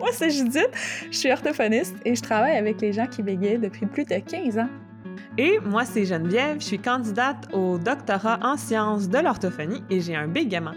Moi, 0.00 0.08
c'est 0.12 0.30
Judith, 0.30 0.70
je 1.10 1.16
suis 1.16 1.30
orthophoniste 1.30 1.94
et 2.06 2.14
je 2.14 2.22
travaille 2.22 2.56
avec 2.56 2.80
les 2.80 2.90
gens 2.90 3.06
qui 3.06 3.22
bégayent 3.22 3.58
depuis 3.58 3.84
plus 3.84 4.06
de 4.06 4.14
15 4.14 4.58
ans. 4.58 4.68
Et 5.36 5.60
moi, 5.60 5.84
c'est 5.84 6.06
Geneviève, 6.06 6.58
je 6.58 6.64
suis 6.64 6.78
candidate 6.78 7.46
au 7.52 7.76
doctorat 7.76 8.38
en 8.42 8.56
sciences 8.56 9.10
de 9.10 9.18
l'orthophonie 9.18 9.84
et 9.90 10.00
j'ai 10.00 10.16
un 10.16 10.26
bégaiement. 10.26 10.72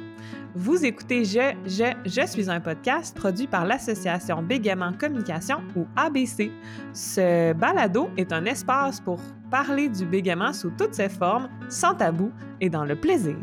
Vous 0.56 0.86
écoutez 0.86 1.24
Je, 1.24 1.54
Je, 1.66 1.86
Je 2.06 2.28
suis 2.28 2.50
un 2.50 2.60
podcast 2.60 3.16
produit 3.16 3.48
par 3.48 3.66
l'Association 3.66 4.44
Bégaiement 4.44 4.91
Communication 4.91 5.62
ou 5.78 5.86
ABC. 5.96 6.52
Ce 6.92 7.54
balado 7.54 8.10
est 8.18 8.34
un 8.34 8.44
espace 8.44 9.00
pour 9.00 9.21
parler 9.50 9.88
du 9.88 10.05
bégaiement 10.05 10.52
sous 10.52 10.71
toutes 10.71 10.96
ses 10.96 11.10
formes, 11.10 11.48
sans 11.70 11.96
tabou 11.96 12.30
et 12.60 12.70
dans 12.70 12.84
le 12.84 12.98
plaisir. 12.98 13.38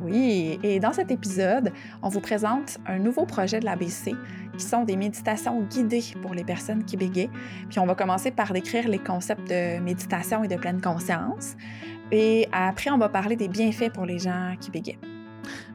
Oui, 0.00 0.58
et 0.62 0.78
dans 0.78 0.92
cet 0.92 1.10
épisode, 1.10 1.72
on 2.02 2.08
vous 2.08 2.20
présente 2.20 2.78
un 2.86 2.98
nouveau 2.98 3.26
projet 3.26 3.58
de 3.58 3.64
l'ABC 3.64 4.14
qui 4.58 4.66
sont 4.66 4.84
des 4.84 4.96
méditations 4.96 5.62
guidées 5.62 6.04
pour 6.20 6.34
les 6.34 6.44
personnes 6.44 6.84
qui 6.84 6.96
bégayent. 6.96 7.30
Puis 7.70 7.78
on 7.78 7.86
va 7.86 7.94
commencer 7.94 8.30
par 8.30 8.52
décrire 8.52 8.88
les 8.88 8.98
concepts 8.98 9.48
de 9.48 9.80
méditation 9.80 10.44
et 10.44 10.48
de 10.48 10.56
pleine 10.56 10.80
conscience. 10.80 11.56
Et 12.12 12.48
après, 12.52 12.90
on 12.90 12.98
va 12.98 13.08
parler 13.08 13.36
des 13.36 13.48
bienfaits 13.48 13.92
pour 13.92 14.04
les 14.04 14.18
gens 14.18 14.54
qui 14.60 14.70
bégayent. 14.70 14.98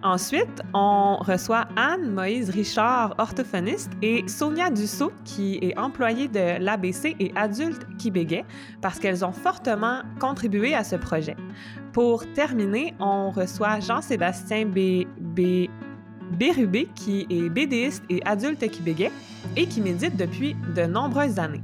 Ensuite, 0.04 0.62
on 0.74 1.18
reçoit 1.20 1.66
Anne-Moïse 1.76 2.50
Richard, 2.50 3.16
orthophoniste, 3.18 3.92
et 4.02 4.24
Sonia 4.28 4.70
Dussault, 4.70 5.14
qui 5.24 5.58
est 5.62 5.78
employée 5.78 6.28
de 6.28 6.60
l'ABC 6.60 7.16
et 7.20 7.32
Adultes 7.36 7.88
qui 7.98 8.12
bégayent, 8.12 8.46
parce 8.82 9.00
qu'elles 9.00 9.26
ont 9.26 9.32
fortement 9.32 10.02
contribué 10.20 10.76
à 10.76 10.84
ce 10.84 10.96
projet. 10.96 11.36
Pour 11.92 12.32
terminer, 12.34 12.94
on 13.00 13.32
reçoit 13.32 13.80
Jean-Sébastien. 13.80 14.66
B. 14.66 15.68
Bérubé, 16.32 16.88
qui 16.96 17.28
est 17.30 17.50
bédéiste 17.50 18.04
et 18.10 18.22
adulte 18.26 18.68
qui 18.70 18.82
bégait 18.82 19.12
et 19.56 19.68
qui 19.68 19.82
médite 19.82 20.16
depuis 20.16 20.56
de 20.76 20.84
nombreuses 20.84 21.40
années. 21.40 21.62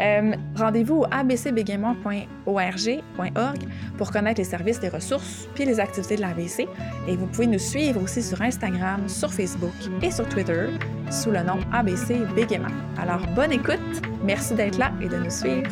Euh, 0.00 0.34
Rendez-vous 0.56 1.00
au 1.00 1.06
abcbégaiement.org 1.10 3.68
pour 3.96 4.12
connaître 4.12 4.40
les 4.40 4.44
services, 4.44 4.80
les 4.80 4.88
ressources 4.88 5.48
puis 5.54 5.64
les 5.64 5.80
activités 5.80 6.16
de 6.16 6.20
l'ABC. 6.20 6.68
Et 7.08 7.16
vous 7.16 7.26
pouvez 7.26 7.46
nous 7.46 7.58
suivre 7.58 8.02
aussi 8.02 8.22
sur 8.22 8.40
Instagram, 8.40 9.08
sur 9.08 9.32
Facebook 9.32 9.74
et 10.02 10.10
sur 10.10 10.28
Twitter 10.28 10.66
sous 11.10 11.30
le 11.30 11.42
nom 11.42 11.58
ABC. 11.72 12.20
Alors, 12.98 13.26
bonne 13.34 13.52
écoute, 13.52 13.78
merci 14.24 14.54
d'être 14.54 14.78
là 14.78 14.92
et 15.00 15.08
de 15.08 15.16
nous 15.16 15.30
suivre. 15.30 15.70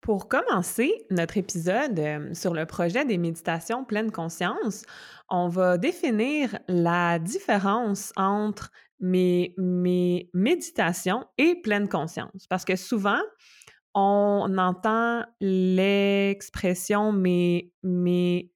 Pour 0.00 0.28
commencer 0.28 1.06
notre 1.10 1.36
épisode 1.36 1.98
euh, 1.98 2.32
sur 2.32 2.54
le 2.54 2.64
projet 2.64 3.04
des 3.04 3.18
méditations 3.18 3.84
pleine 3.84 4.10
conscience, 4.10 4.84
on 5.28 5.48
va 5.48 5.76
définir 5.76 6.58
la 6.68 7.18
différence 7.18 8.12
entre 8.16 8.70
mes, 8.98 9.54
mes 9.58 10.30
méditations 10.32 11.26
et 11.36 11.60
pleine 11.60 11.88
conscience. 11.88 12.46
Parce 12.48 12.64
que 12.64 12.76
souvent, 12.76 13.20
on 13.94 14.56
entend 14.56 15.24
l'expression 15.40 17.12
mes, 17.12 17.72
mes 17.82 18.50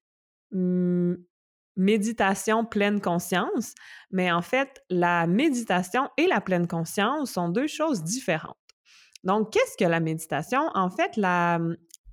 méditation 1.77 2.65
pleine 2.65 3.01
conscience, 3.01 3.75
mais 4.11 4.31
en 4.31 4.43
fait, 4.43 4.83
la 4.91 5.27
méditation 5.27 6.09
et 6.17 6.27
la 6.27 6.41
pleine 6.41 6.69
conscience 6.69 7.33
sont 7.33 7.49
deux 7.49 7.67
choses 7.67 8.03
différentes. 8.03 8.57
Donc, 9.25 9.53
qu'est-ce 9.53 9.77
que 9.77 9.89
la 9.89 10.01
méditation? 10.01 10.69
En 10.75 10.91
fait, 10.91 11.17
la, 11.17 11.59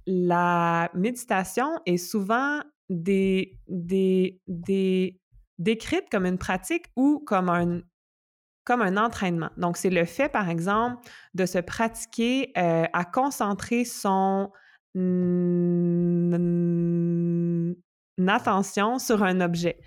la 0.08 0.90
méditation 0.94 1.80
est 1.86 1.98
souvent 1.98 2.62
des, 2.90 3.60
des, 3.68 5.20
décrite 5.58 6.10
comme 6.10 6.26
une 6.26 6.38
pratique 6.38 6.86
ou 6.96 7.24
comme 7.26 7.50
un, 7.50 7.82
comme 8.64 8.82
un 8.82 8.98
entraînement. 8.98 9.50
Donc, 9.58 9.78
c'est 9.78 9.90
le 9.90 10.06
fait, 10.06 10.30
par 10.30 10.50
exemple, 10.50 11.06
de 11.34 11.46
se 11.46 11.60
pratiquer 11.60 12.52
euh, 12.58 12.86
à 12.94 13.06
concentrer 13.06 13.86
son 13.86 14.52
attention 18.28 19.00
sur 19.00 19.24
un 19.24 19.42
objet. 19.42 19.80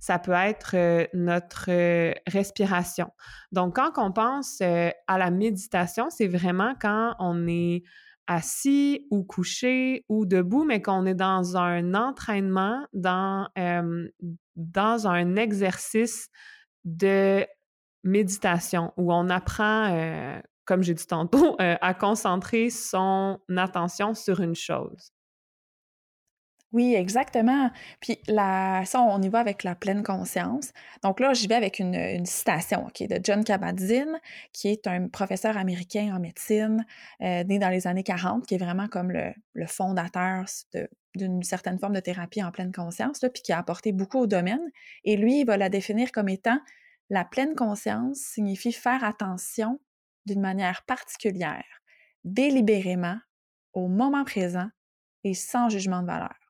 Ça 0.00 0.18
peut 0.18 0.32
être 0.32 0.74
notre 1.14 1.70
respiration. 2.28 3.10
Donc, 3.52 3.76
quand 3.76 3.92
on 3.96 4.12
pense 4.12 4.60
à 4.60 5.18
la 5.18 5.30
méditation, 5.30 6.10
c'est 6.10 6.26
vraiment 6.26 6.74
quand 6.80 7.14
on 7.18 7.46
est 7.46 7.84
assis 8.26 9.06
ou 9.10 9.24
couché 9.24 10.04
ou 10.08 10.24
debout, 10.24 10.64
mais 10.64 10.80
qu'on 10.80 11.04
est 11.04 11.14
dans 11.14 11.56
un 11.56 11.94
entraînement, 11.94 12.86
dans, 12.92 13.48
dans 14.56 15.06
un 15.06 15.36
exercice 15.36 16.28
de 16.84 17.44
méditation 18.04 18.92
où 18.96 19.12
on 19.12 19.28
apprend, 19.28 20.40
comme 20.64 20.82
j'ai 20.82 20.94
dit 20.94 21.06
tantôt, 21.06 21.56
à 21.58 21.94
concentrer 21.94 22.70
son 22.70 23.40
attention 23.56 24.14
sur 24.14 24.40
une 24.40 24.54
chose. 24.54 25.12
Oui, 26.72 26.94
exactement. 26.94 27.70
Puis 28.00 28.20
ça, 28.28 29.02
on 29.02 29.20
y 29.20 29.28
va 29.28 29.40
avec 29.40 29.64
la 29.64 29.74
pleine 29.74 30.04
conscience. 30.04 30.72
Donc 31.02 31.18
là, 31.18 31.32
j'y 31.32 31.48
vais 31.48 31.56
avec 31.56 31.80
une, 31.80 32.24
citation 32.24 32.86
ok, 32.86 33.08
de 33.08 33.18
John 33.22 33.42
Kabat-Zinn, 33.42 34.20
qui 34.52 34.68
est 34.68 34.86
un 34.86 35.08
professeur 35.08 35.56
américain 35.56 36.14
en 36.14 36.20
médecine, 36.20 36.86
euh, 37.22 37.42
né 37.42 37.58
dans 37.58 37.70
les 37.70 37.88
années 37.88 38.04
40, 38.04 38.46
qui 38.46 38.54
est 38.54 38.58
vraiment 38.58 38.86
comme 38.86 39.10
le, 39.10 39.32
fondateur 39.66 40.44
d'une 41.16 41.42
certaine 41.42 41.78
forme 41.78 41.94
de 41.94 42.00
thérapie 42.00 42.42
en 42.42 42.52
pleine 42.52 42.72
conscience, 42.72 43.18
puis 43.18 43.42
qui 43.42 43.52
a 43.52 43.58
apporté 43.58 43.90
beaucoup 43.90 44.18
au 44.18 44.26
domaine. 44.28 44.70
Et 45.04 45.16
lui, 45.16 45.40
il 45.40 45.44
va 45.46 45.56
la 45.56 45.70
définir 45.70 46.12
comme 46.12 46.28
étant 46.28 46.60
la 47.10 47.24
pleine 47.24 47.56
conscience 47.56 48.18
signifie 48.18 48.72
faire 48.72 49.02
attention 49.02 49.80
d'une 50.26 50.40
manière 50.40 50.84
particulière, 50.84 51.64
délibérément, 52.22 53.18
au 53.72 53.88
moment 53.88 54.24
présent 54.24 54.68
et 55.24 55.34
sans 55.34 55.68
jugement 55.68 56.02
de 56.02 56.06
valeur. 56.06 56.49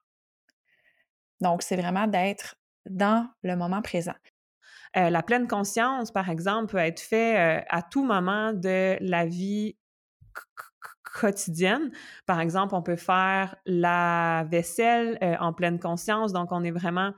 Donc, 1.40 1.62
c'est 1.62 1.76
vraiment 1.76 2.06
d'être 2.06 2.56
dans 2.88 3.28
le 3.42 3.56
moment 3.56 3.82
présent. 3.82 4.14
Euh, 4.96 5.10
la 5.10 5.22
pleine 5.22 5.46
conscience, 5.46 6.10
par 6.10 6.28
exemple, 6.28 6.72
peut 6.72 6.78
être 6.78 7.00
fait 7.00 7.60
euh, 7.60 7.62
à 7.68 7.82
tout 7.82 8.04
moment 8.04 8.52
de 8.52 8.96
la 9.00 9.26
vie 9.26 9.76
quotidienne. 11.02 11.90
Par 12.26 12.40
exemple, 12.40 12.74
on 12.74 12.82
peut 12.82 12.96
faire 12.96 13.56
la 13.66 14.44
vaisselle 14.50 15.18
en 15.40 15.52
pleine 15.52 15.78
conscience, 15.78 16.32
donc 16.32 16.52
on 16.52 16.62
est 16.62 16.70
vraiment 16.70 17.12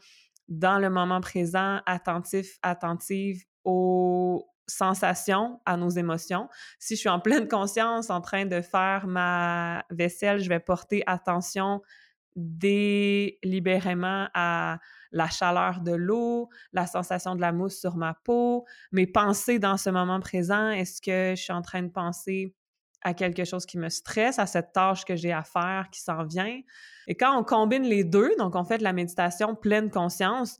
dans 0.48 0.78
le 0.78 0.90
moment 0.90 1.20
présent, 1.20 1.80
attentif, 1.86 2.58
attentive 2.62 3.42
aux 3.64 4.46
sensations, 4.66 5.60
à 5.66 5.76
nos 5.76 5.88
émotions. 5.88 6.48
Si 6.78 6.94
je 6.94 7.00
suis 7.00 7.08
en 7.08 7.20
pleine 7.20 7.48
conscience 7.48 8.10
en 8.10 8.20
train 8.20 8.46
de 8.46 8.60
faire 8.60 9.06
ma 9.06 9.84
vaisselle, 9.90 10.40
je 10.40 10.48
vais 10.48 10.60
porter 10.60 11.02
attention 11.06 11.82
délibérément 12.36 14.28
à 14.34 14.78
la 15.12 15.28
chaleur 15.28 15.80
de 15.80 15.92
l'eau, 15.92 16.48
la 16.72 16.86
sensation 16.86 17.34
de 17.36 17.40
la 17.40 17.52
mousse 17.52 17.78
sur 17.78 17.96
ma 17.96 18.14
peau, 18.14 18.64
mes 18.90 19.06
pensées 19.06 19.58
dans 19.58 19.76
ce 19.76 19.90
moment 19.90 20.20
présent. 20.20 20.70
Est-ce 20.70 21.00
que 21.02 21.34
je 21.36 21.42
suis 21.42 21.52
en 21.52 21.62
train 21.62 21.82
de 21.82 21.90
penser 21.90 22.54
à 23.02 23.14
quelque 23.14 23.44
chose 23.44 23.66
qui 23.66 23.78
me 23.78 23.88
stresse, 23.88 24.38
à 24.38 24.46
cette 24.46 24.72
tâche 24.72 25.04
que 25.04 25.16
j'ai 25.16 25.32
à 25.32 25.42
faire 25.42 25.88
qui 25.90 26.00
s'en 26.00 26.24
vient? 26.24 26.60
Et 27.06 27.14
quand 27.14 27.38
on 27.38 27.44
combine 27.44 27.82
les 27.82 28.04
deux, 28.04 28.32
donc 28.38 28.54
on 28.54 28.64
fait 28.64 28.78
de 28.78 28.84
la 28.84 28.92
méditation 28.92 29.54
pleine 29.54 29.90
conscience, 29.90 30.56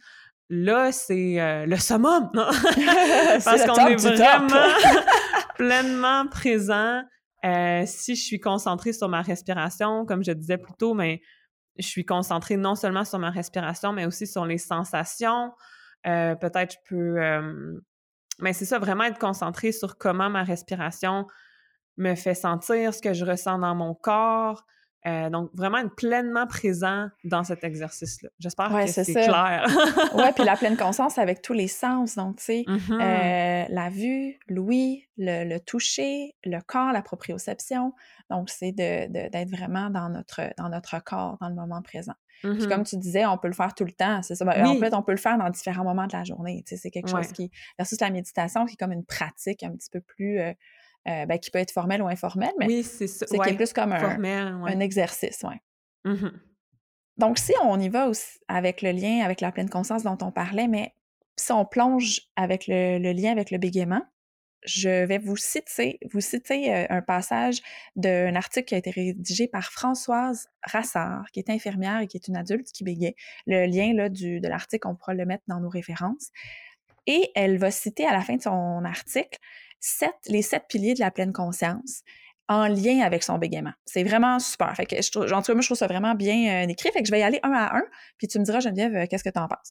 là, 0.51 0.93
c'est 0.93 1.41
euh, 1.41 1.67
le 1.67 1.77
summum, 1.77 2.31
non? 2.35 2.45
Parce 3.45 3.65
qu'on 3.65 3.87
est 3.87 3.97
vraiment 3.97 4.69
pleinement 5.57 6.27
présent. 6.27 7.03
Euh, 7.45 7.83
si 7.87 8.15
je 8.15 8.23
suis 8.23 8.39
concentrée 8.39 8.93
sur 8.93 9.09
ma 9.09 9.23
respiration, 9.23 10.05
comme 10.05 10.23
je 10.23 10.33
disais 10.33 10.59
plus 10.59 10.75
tôt, 10.75 10.95
mais 10.95 11.23
je 11.79 11.87
suis 11.87 12.05
concentrée 12.05 12.57
non 12.57 12.75
seulement 12.75 13.05
sur 13.05 13.19
ma 13.19 13.31
respiration, 13.31 13.93
mais 13.93 14.07
aussi 14.07 14.27
sur 14.27 14.47
les 14.47 14.59
sensations. 14.59 15.53
Euh, 16.07 16.35
peut-être 16.35 16.75
je 16.75 16.79
peux... 16.89 17.73
mais 18.41 18.53
c'est 18.53 18.65
ça, 18.65 18.79
vraiment 18.79 19.05
être 19.05 19.19
concentrée 19.19 19.73
sur 19.73 19.99
comment 19.99 20.31
ma 20.31 20.43
respiration 20.43 21.27
me 21.97 22.15
fait 22.15 22.35
sentir, 22.35 22.95
ce 22.95 23.01
que 23.01 23.13
je 23.13 23.25
ressens 23.25 23.59
dans 23.59 23.75
mon 23.75 23.95
corps. 23.95 24.65
Euh, 25.05 25.31
donc, 25.31 25.51
vraiment 25.55 25.79
être 25.79 25.95
pleinement 25.97 26.47
présent 26.47 27.09
dans 27.25 27.43
cet 27.43 27.65
exercice-là. 27.65 28.29
J'espère 28.39 28.71
que 28.71 28.87
c'est 28.87 29.13
clair. 29.13 29.67
oui, 30.15 30.25
puis 30.35 30.45
la 30.45 30.57
pleine 30.57 30.77
conscience 30.79 31.19
avec 31.19 31.43
tous 31.43 31.55
les 31.55 31.67
sens. 31.67 32.15
Donc, 32.15 32.37
tu 32.37 32.45
sais, 32.45 32.65
mm-hmm. 32.69 32.93
euh, 32.93 33.67
la 33.69 33.91
vue, 33.91 34.39
l'ouïe, 34.47 35.09
le, 35.19 35.59
toucher, 35.59 36.37
le 36.45 36.61
corps, 36.61 36.93
la 36.93 37.03
proprioception. 37.03 37.93
Donc, 38.31 38.49
c'est 38.49 38.71
d'être 38.71 39.51
vraiment 39.51 39.91
dans 39.91 40.09
notre, 40.09 40.41
dans 40.57 40.69
notre 40.69 41.03
corps, 41.03 41.37
dans 41.41 41.49
le 41.49 41.57
moment 41.57 41.83
présent. 41.83 42.15
Puis 42.43 42.51
mm-hmm. 42.51 42.69
comme 42.69 42.85
tu 42.85 42.97
disais, 42.97 43.27
on 43.27 43.39
peut 43.39 43.49
le 43.49 43.55
faire 43.55 43.75
tout 43.75 43.85
le 43.85 43.93
temps, 43.93 44.23
c'est 44.23 44.35
ça. 44.35 44.45
Ben, 44.45 44.67
en 44.67 44.77
fait, 44.77 44.95
on 44.95 45.03
peut 45.03 45.13
le 45.13 45.19
faire 45.19 45.39
dans 45.39 45.51
différents 45.51 45.85
moments 45.85 46.07
de 46.07 46.17
la 46.17 46.25
journée. 46.25 46.63
Tu 46.67 46.75
sais, 46.75 46.81
c'est 46.81 46.91
quelque 46.91 47.09
chose 47.09 47.33
qui... 47.33 47.51
Versus 47.79 48.01
la 48.01 48.11
méditation 48.11 48.67
qui 48.67 48.75
est 48.75 48.77
comme 48.77 48.93
une 48.93 49.05
pratique 49.05 49.65
un 49.65 49.71
petit 49.73 49.91
peu 49.91 50.01
plus... 50.01 50.39
Euh, 50.39 50.53
euh, 51.09 51.27
ben, 51.27 51.39
qui 51.39 51.51
peut 51.51 51.59
être 51.59 51.73
formel 51.73 52.01
ou 52.01 52.07
informel, 52.07 52.53
mais 52.59 52.67
oui, 52.67 52.83
c'est 52.85 53.09
ça. 53.09 53.27
C'est 53.27 53.57
plus 53.57 53.73
comme 53.73 53.93
un, 53.93 54.65
un 54.65 54.81
exercice. 54.81 55.45
Mmh 56.05 56.29
Donc, 57.17 57.39
si 57.39 57.53
on 57.65 57.79
y 57.81 57.89
va 57.89 58.09
aussi 58.09 58.39
avec 58.49 58.83
le 58.83 58.93
lien 58.93 59.25
avec 59.25 59.41
la 59.41 59.51
pleine 59.51 59.69
conscience 59.69 60.05
dont 60.05 60.19
on 60.21 60.31
parlait, 60.31 60.69
mais 60.69 60.95
si 61.37 61.53
on 61.53 61.65
plonge 61.65 62.21
avec 62.37 62.67
le, 62.69 62.99
lien 63.13 63.33
avec 63.33 63.51
le 63.51 63.59
bégaiement, 63.59 64.03
je 64.65 65.05
vais 65.07 65.19
vous 65.19 65.37
citer, 65.37 65.99
vous 66.13 66.21
citer 66.21 66.73
euh, 66.73 66.87
un 66.89 67.03
passage 67.03 67.61
d'un 67.97 68.37
article 68.37 68.67
qui 68.67 68.75
a 68.77 68.79
été 68.79 68.91
rédigé 68.91 69.49
par 69.49 69.73
Françoise 69.73 70.47
Rassard, 70.63 71.25
qui 71.33 71.41
est 71.41 71.51
infirmière 71.51 72.01
et 72.01 72.07
qui 72.07 72.17
est 72.17 72.29
une 72.29 72.37
adulte 72.37 72.69
qui 72.73 72.85
bégait. 72.85 73.17
Le 73.47 73.67
lien 73.67 73.93
là, 73.93 74.09
du, 74.09 74.41
de 74.41 74.47
l'article, 74.47 74.87
on 74.87 74.95
pourra 74.95 75.15
le 75.15 75.27
mettre 75.27 75.43
dans 75.49 75.59
nos 75.59 75.69
références. 75.69 76.31
Et 77.09 77.33
elle 77.35 77.59
va 77.59 77.73
citer 77.73 78.07
à 78.07 78.13
la 78.13 78.21
fin 78.21 78.37
de 78.37 78.43
son 78.43 78.85
article 78.85 79.41
les 80.27 80.43
sept 80.43 80.65
piliers 80.69 80.95
de 80.95 81.01
la 81.01 81.11
pleine 81.11 81.33
conscience 81.33 82.03
en 82.49 82.67
lien 82.69 83.01
avec 83.01 83.23
son 83.23 83.39
bégaiement. 83.39 83.73
C'est 83.87 84.05
vraiment 84.05 84.39
super. 84.39 84.75
Fait 84.77 84.87
que 84.87 85.01
je 85.01 85.11
trouve, 85.11 85.27
moi, 85.29 85.43
je 85.43 85.67
trouve 85.67 85.79
ça 85.79 85.87
vraiment 85.87 86.15
bien 86.15 86.65
euh, 86.65 86.69
écrit. 86.69 86.91
Fait 86.93 87.01
que 87.01 87.07
je 87.07 87.13
vais 87.13 87.21
y 87.21 87.23
aller 87.23 87.41
un 87.43 87.53
à 87.53 87.77
un, 87.77 87.85
puis 88.19 88.29
tu 88.29 88.39
me 88.39 88.45
diras, 88.45 88.61
Geneviève, 88.61 88.95
euh, 88.95 89.07
qu'est-ce 89.09 89.25
que 89.25 89.31
tu 89.31 89.39
en 89.39 89.49
penses. 89.49 89.71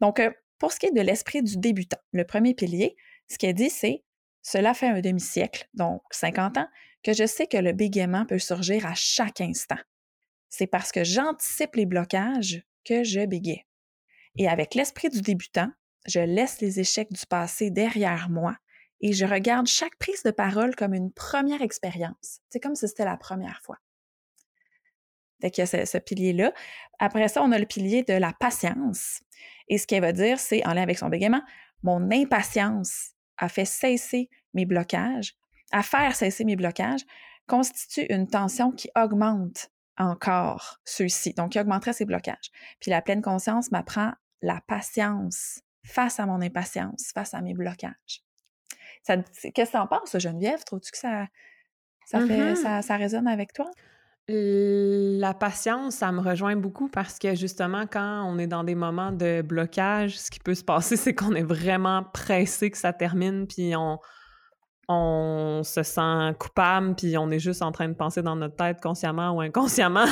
Donc, 0.00 0.20
euh, 0.20 0.30
pour 0.58 0.72
ce 0.72 0.78
qui 0.78 0.86
est 0.86 0.92
de 0.92 1.00
l'esprit 1.00 1.42
du 1.42 1.56
débutant, 1.56 1.98
le 2.12 2.24
premier 2.24 2.54
pilier, 2.54 2.96
ce 3.28 3.38
qu'elle 3.38 3.54
dit, 3.54 3.70
c'est 3.70 4.04
Cela 4.42 4.74
fait 4.74 4.88
un 4.88 5.00
demi-siècle, 5.00 5.68
donc 5.74 6.02
50 6.10 6.58
ans, 6.58 6.68
que 7.02 7.12
je 7.12 7.26
sais 7.26 7.46
que 7.46 7.56
le 7.56 7.72
bégaiement 7.72 8.26
peut 8.26 8.38
surgir 8.38 8.86
à 8.86 8.94
chaque 8.94 9.40
instant. 9.40 9.78
C'est 10.48 10.66
parce 10.66 10.92
que 10.92 11.04
j'anticipe 11.04 11.74
les 11.74 11.86
blocages 11.86 12.62
que 12.84 13.04
je 13.04 13.24
bégaye. 13.26 13.64
Et 14.36 14.48
avec 14.48 14.74
l'esprit 14.74 15.08
du 15.08 15.20
débutant, 15.20 15.70
je 16.06 16.20
laisse 16.20 16.60
les 16.60 16.80
échecs 16.80 17.12
du 17.12 17.26
passé 17.26 17.70
derrière 17.70 18.28
moi 18.28 18.56
et 19.02 19.12
je 19.12 19.26
regarde 19.26 19.66
chaque 19.66 19.96
prise 19.96 20.22
de 20.22 20.30
parole 20.30 20.74
comme 20.76 20.94
une 20.94 21.12
première 21.12 21.60
expérience. 21.60 22.40
C'est 22.48 22.60
comme 22.60 22.76
si 22.76 22.88
c'était 22.88 23.04
la 23.04 23.16
première 23.16 23.60
fois. 23.62 23.78
Fait 25.40 25.50
qu'il 25.50 25.62
y 25.62 25.76
a 25.76 25.86
ce, 25.86 25.98
pilier-là. 25.98 26.52
Après 27.00 27.26
ça, 27.26 27.42
on 27.42 27.50
a 27.50 27.58
le 27.58 27.66
pilier 27.66 28.04
de 28.04 28.14
la 28.14 28.32
patience. 28.32 29.20
Et 29.68 29.76
ce 29.76 29.88
qu'elle 29.88 30.02
va 30.02 30.12
dire, 30.12 30.38
c'est, 30.38 30.64
en 30.64 30.72
lien 30.72 30.82
avec 30.82 30.98
son 30.98 31.08
bégaiement, 31.08 31.42
mon 31.82 32.12
impatience 32.12 33.10
a 33.38 33.48
fait 33.48 33.64
cesser 33.64 34.30
mes 34.54 34.66
blocages, 34.66 35.34
à 35.72 35.82
faire 35.82 36.14
cesser 36.14 36.44
mes 36.44 36.54
blocages, 36.54 37.04
constitue 37.48 38.06
une 38.08 38.28
tension 38.28 38.70
qui 38.70 38.88
augmente 38.94 39.72
encore 39.98 40.78
ceux-ci, 40.84 41.34
donc 41.34 41.52
qui 41.52 41.60
augmenterait 41.60 41.92
ces 41.92 42.04
blocages. 42.04 42.52
Puis 42.80 42.92
la 42.92 43.02
pleine 43.02 43.20
conscience 43.20 43.72
m'apprend 43.72 44.12
la 44.42 44.60
patience 44.68 45.60
face 45.84 46.20
à 46.20 46.26
mon 46.26 46.40
impatience, 46.40 47.10
face 47.12 47.34
à 47.34 47.40
mes 47.40 47.54
blocages. 47.54 48.22
Qu'est-ce 49.06 49.48
que 49.50 49.70
tu 49.70 49.76
en 49.76 49.86
penses, 49.86 50.16
Geneviève? 50.18 50.62
Trouves-tu 50.64 50.92
que 50.92 50.98
ça, 50.98 51.26
ça, 52.06 52.20
fait, 52.26 52.54
mm-hmm. 52.54 52.82
ça, 52.82 52.96
résonne 52.96 53.28
avec 53.28 53.52
toi? 53.52 53.70
La 54.28 55.34
patience, 55.34 55.96
ça 55.96 56.12
me 56.12 56.20
rejoint 56.20 56.56
beaucoup 56.56 56.88
parce 56.88 57.18
que 57.18 57.34
justement, 57.34 57.86
quand 57.86 58.24
on 58.24 58.38
est 58.38 58.46
dans 58.46 58.64
des 58.64 58.76
moments 58.76 59.10
de 59.10 59.42
blocage, 59.42 60.18
ce 60.18 60.30
qui 60.30 60.38
peut 60.38 60.54
se 60.54 60.64
passer, 60.64 60.96
c'est 60.98 61.14
qu'on 61.14 61.34
est 61.34 61.42
vraiment 61.42 62.04
pressé 62.04 62.70
que 62.70 62.78
ça 62.78 62.92
termine, 62.92 63.46
puis 63.46 63.74
on, 63.76 63.98
on 64.88 65.62
se 65.64 65.82
sent 65.82 66.34
coupable, 66.38 66.94
puis 66.94 67.16
on 67.18 67.30
est 67.30 67.38
juste 67.38 67.62
en 67.62 67.72
train 67.72 67.88
de 67.88 67.94
penser 67.94 68.22
dans 68.22 68.36
notre 68.36 68.56
tête, 68.56 68.80
consciemment 68.80 69.32
ou 69.32 69.40
inconsciemment, 69.40 70.06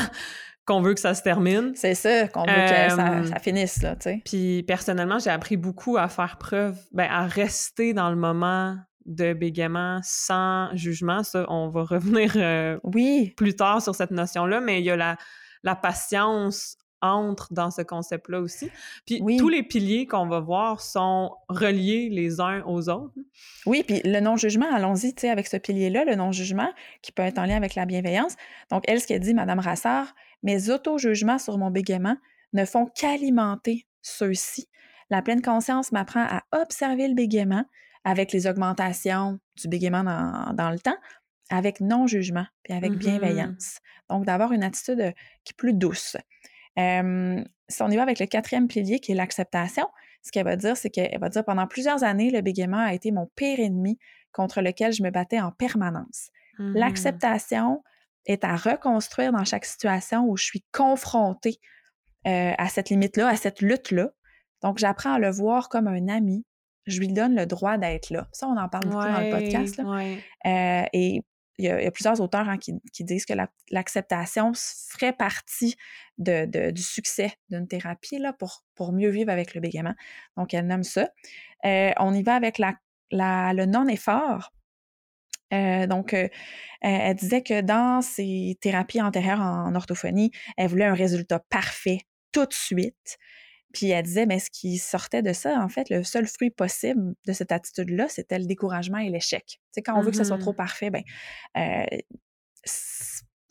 qu'on 0.70 0.82
veut 0.82 0.94
que 0.94 1.00
ça 1.00 1.14
se 1.14 1.22
termine. 1.22 1.72
C'est 1.75 1.96
ça, 1.96 2.28
qu'on 2.28 2.43
veut 2.43 2.46
que 2.46 3.28
ça, 3.28 3.38
finisse, 3.40 3.82
là, 3.82 3.96
tu 3.96 4.02
sais. 4.02 4.22
Puis 4.25 4.62
personnellement, 4.62 5.19
j'ai 5.19 5.31
appris 5.31 5.56
beaucoup 5.56 5.96
à 5.96 6.08
faire 6.08 6.38
preuve, 6.38 6.78
ben, 6.93 7.08
à 7.11 7.26
rester 7.26 7.93
dans 7.93 8.08
le 8.08 8.17
moment 8.17 8.76
de 9.05 9.32
bégaiement 9.32 9.99
sans 10.05 10.69
jugement. 10.76 11.25
Ça, 11.25 11.44
on 11.49 11.70
va 11.70 11.82
revenir 11.88 12.34
euh, 12.37 12.78
oui. 12.84 13.34
plus 13.37 13.56
tard 13.56 13.82
sur 13.82 13.96
cette 13.96 14.12
notion-là, 14.12 14.61
mais 14.61 14.78
il 14.78 14.84
y 14.84 14.90
a 14.90 14.96
la, 14.96 15.17
la 15.64 15.75
patience 15.75 16.76
entre 17.02 17.52
dans 17.52 17.70
ce 17.70 17.82
concept-là 17.82 18.41
aussi. 18.41 18.70
Puis 19.06 19.23
tous 19.38 19.49
les 19.49 19.62
piliers 19.62 20.06
qu'on 20.06 20.26
va 20.26 20.41
voir 20.41 20.81
sont 20.81 21.37
reliés 21.49 22.08
les 22.11 22.41
uns 22.41 22.62
aux 22.64 22.88
autres. 22.88 23.14
Oui, 23.67 23.82
puis 23.87 24.00
le 24.05 24.20
non-jugement, 24.20 24.67
allons-y, 24.73 25.14
tu 25.14 25.23
sais, 25.23 25.31
avec 25.31 25.47
ce 25.47 25.56
pilier-là, 25.56 26.05
le 26.05 26.14
non-jugement, 26.14 26.70
qui 27.02 27.12
peut 27.12 27.23
être 27.23 27.38
en 27.38 27.44
lien 27.44 27.56
avec 27.56 27.75
la 27.75 27.87
bienveillance. 27.87 28.37
Donc, 28.70 28.85
elle, 28.87 29.00
ce 29.00 29.06
qu'elle 29.06 29.20
dit, 29.20 29.35
Madame 29.35 29.58
Rassard, 29.58 30.14
mes 30.43 30.70
auto-jugements 30.70 31.38
sur 31.38 31.58
mon 31.58 31.70
bégaiement 31.70 32.17
ne 32.52 32.64
font 32.64 32.87
qu'alimenter 32.87 33.87
ceux-ci. 34.03 34.69
La 35.11 35.23
pleine 35.23 35.43
conscience 35.43 35.93
m'apprend 35.93 36.25
à 36.25 36.43
observer 36.53 37.08
le 37.08 37.14
bégaiement 37.14 37.64
avec 38.05 38.32
les 38.32 38.46
augmentations 38.46 39.38
du 39.56 39.69
bégaiement 39.69 40.05
dans, 40.55 40.70
le 40.70 40.79
temps, 40.79 40.96
avec 41.50 41.81
non-jugement, 41.81 42.46
puis 42.62 42.73
avec 42.73 42.93
mm-hmm. 42.93 42.99
bienveillance. 42.99 43.79
Donc, 44.08 44.25
d'avoir 44.25 44.53
une 44.53 44.62
attitude 44.62 45.00
euh, 45.00 45.12
qui 45.44 45.53
est 45.53 45.56
plus 45.56 45.75
douce 45.75 46.17
si 46.76 47.82
on 47.82 47.90
y 47.90 47.96
va 47.96 48.02
avec 48.02 48.19
le 48.19 48.26
quatrième 48.26 48.69
pilier 48.69 49.00
qui 49.00 49.12
est 49.12 49.14
l'acceptation, 49.14 49.87
ce 50.22 50.32
qu'elle 50.32 50.44
va 50.44 50.56
dire, 50.56 50.76
c'est 50.76 50.90
qu'elle 50.90 51.19
va 51.19 51.28
dire 51.28 51.44
pendant 51.44 51.67
plusieurs 51.67 52.05
années, 52.05 52.31
le 52.31 52.40
bégaiement 52.43 52.84
a 52.84 52.94
été 52.94 53.11
mon 53.11 53.26
pire 53.37 53.61
ennemi 53.61 53.99
contre 54.32 54.61
lequel 54.61 54.93
je 54.93 55.02
me 55.02 55.11
battais 55.11 55.40
en 55.40 55.50
permanence. 55.50 56.31
Mmh 56.58 56.75
L'acceptation 56.75 57.82
est 58.26 58.44
à 58.44 58.55
reconstruire 58.55 59.32
dans 59.32 59.44
chaque 59.44 59.64
situation 59.64 60.26
où 60.26 60.37
je 60.37 60.44
suis 60.44 60.64
confrontée 60.72 61.58
à 62.25 62.69
cette 62.69 62.90
limite-là, 62.90 63.28
à 63.28 63.37
cette 63.37 63.62
lutte-là. 63.62 64.11
Donc, 64.62 64.76
j'apprends 64.78 65.14
à 65.14 65.19
le 65.19 65.31
voir 65.31 65.70
comme 65.70 65.88
un 65.88 66.08
ami. 66.08 66.44
Je 66.87 67.00
lui 67.00 67.08
donne 67.08 67.34
le 67.34 67.46
droit 67.46 67.78
d'être 67.78 68.11
là. 68.11 68.28
Ça, 68.32 68.46
on 68.46 68.58
en 68.58 68.69
parle 68.69 68.84
beaucoup 68.84 69.05
dans 69.05 69.20
le 69.20 69.31
podcast. 69.31 69.78
Là. 69.78 70.87
et 70.93 71.22
il 71.60 71.64
y, 71.64 71.68
a, 71.86 71.90
plusieurs 71.90 72.20
auteurs 72.20 72.48
hein, 72.48 72.58
qui, 72.58 73.04
disent 73.04 73.26
que 73.26 73.34
l'acceptation 73.70 74.52
ferait 74.54 75.12
partie 75.12 75.76
du 76.18 76.82
succès 76.82 77.32
d'une 77.48 77.68
thérapie 77.68 78.18
là, 78.18 78.32
pour, 78.32 78.64
pour 78.74 78.92
mieux 78.92 79.10
vivre 79.10 79.30
avec 79.30 79.54
le 79.54 79.60
bégaiement. 79.60 79.94
Donc, 80.36 80.54
elle 80.54 80.66
nomme 80.66 80.84
ça. 80.84 81.10
Euh, 81.64 81.90
on 81.98 82.14
y 82.14 82.22
va 82.22 82.34
avec 82.34 82.58
la, 82.58 82.74
le 83.10 83.64
non-effort. 83.66 84.52
Euh, 85.52 85.86
donc, 85.86 86.14
euh, 86.14 86.28
elle 86.80 87.16
disait 87.16 87.42
que 87.42 87.60
dans 87.60 88.02
ses 88.02 88.56
thérapies 88.60 89.02
antérieures 89.02 89.40
en 89.40 89.74
orthophonie, 89.74 90.30
elle 90.56 90.68
voulait 90.68 90.84
un 90.84 90.94
résultat 90.94 91.40
parfait 91.50 92.00
tout 92.32 92.46
de 92.46 92.52
suite. 92.52 93.18
Puis 93.72 93.90
elle 93.90 94.05
disait, 94.05 94.26
mais 94.26 94.40
ce 94.40 94.50
qui 94.50 94.78
sortait 94.78 95.22
de 95.22 95.32
ça, 95.32 95.61
en 95.61 95.69
fait, 95.69 95.90
le 95.90 96.02
seul 96.02 96.26
fruit 96.26 96.50
possible 96.50 97.14
de 97.26 97.32
cette 97.32 97.52
attitude-là, 97.52 98.08
c'était 98.08 98.38
le 98.38 98.46
découragement 98.46 98.99
et 98.99 99.08
l'échec. 99.11 99.44
Tu 99.46 99.58
sais, 99.72 99.82
quand 99.82 99.96
on 99.96 100.02
veut 100.02 100.11
que 100.11 100.17
ça 100.17 100.25
soit 100.25 100.38
trop 100.38 100.52
mmh 100.52 100.56
parfait, 100.56 100.90
ben, 100.90 101.02
euh, 101.56 101.84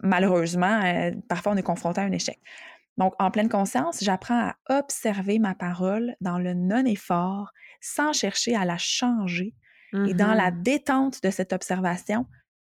malheureusement, 0.03 0.81
euh, 0.83 1.11
parfois 1.27 1.53
on 1.53 1.57
est 1.57 1.63
confronté 1.63 2.01
à 2.01 2.03
un 2.03 2.11
échec. 2.11 2.39
Donc, 2.97 3.13
en 3.17 3.31
pleine 3.31 3.47
conscience, 3.47 4.03
j'apprends 4.03 4.49
à 4.49 4.55
observer 4.77 5.39
ma 5.39 5.55
parole 5.55 6.15
dans 6.19 6.37
le 6.37 6.53
non-effort, 6.53 7.51
sans 7.79 8.11
chercher 8.11 8.55
à 8.55 8.65
la 8.65 8.77
changer. 8.77 9.55
Et 10.05 10.13
dans 10.13 10.35
la 10.35 10.51
mmh 10.51 10.61
détente 10.61 11.23
de 11.23 11.31
cette 11.31 11.51
observation, 11.51 12.27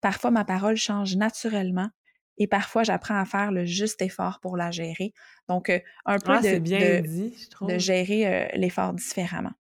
parfois 0.00 0.30
ma 0.30 0.46
parole 0.46 0.76
change 0.76 1.14
naturellement 1.16 1.90
et 2.38 2.46
parfois, 2.46 2.82
j'apprends 2.82 3.18
à 3.18 3.24
faire 3.24 3.52
le 3.52 3.64
juste 3.64 4.02
effort 4.02 4.40
pour 4.40 4.56
la 4.56 4.70
gérer. 4.70 5.12
Donc, 5.48 5.70
euh, 5.70 5.78
un 6.06 6.18
peu 6.18 6.32
ah, 6.32 6.40
de, 6.40 6.58
bien 6.58 7.00
dit, 7.00 7.34
je 7.38 7.50
trouve. 7.50 7.68
de 7.68 7.78
gérer 7.78 8.26
euh, 8.26 8.48
l'effort 8.54 8.92
différemment. 8.94 9.52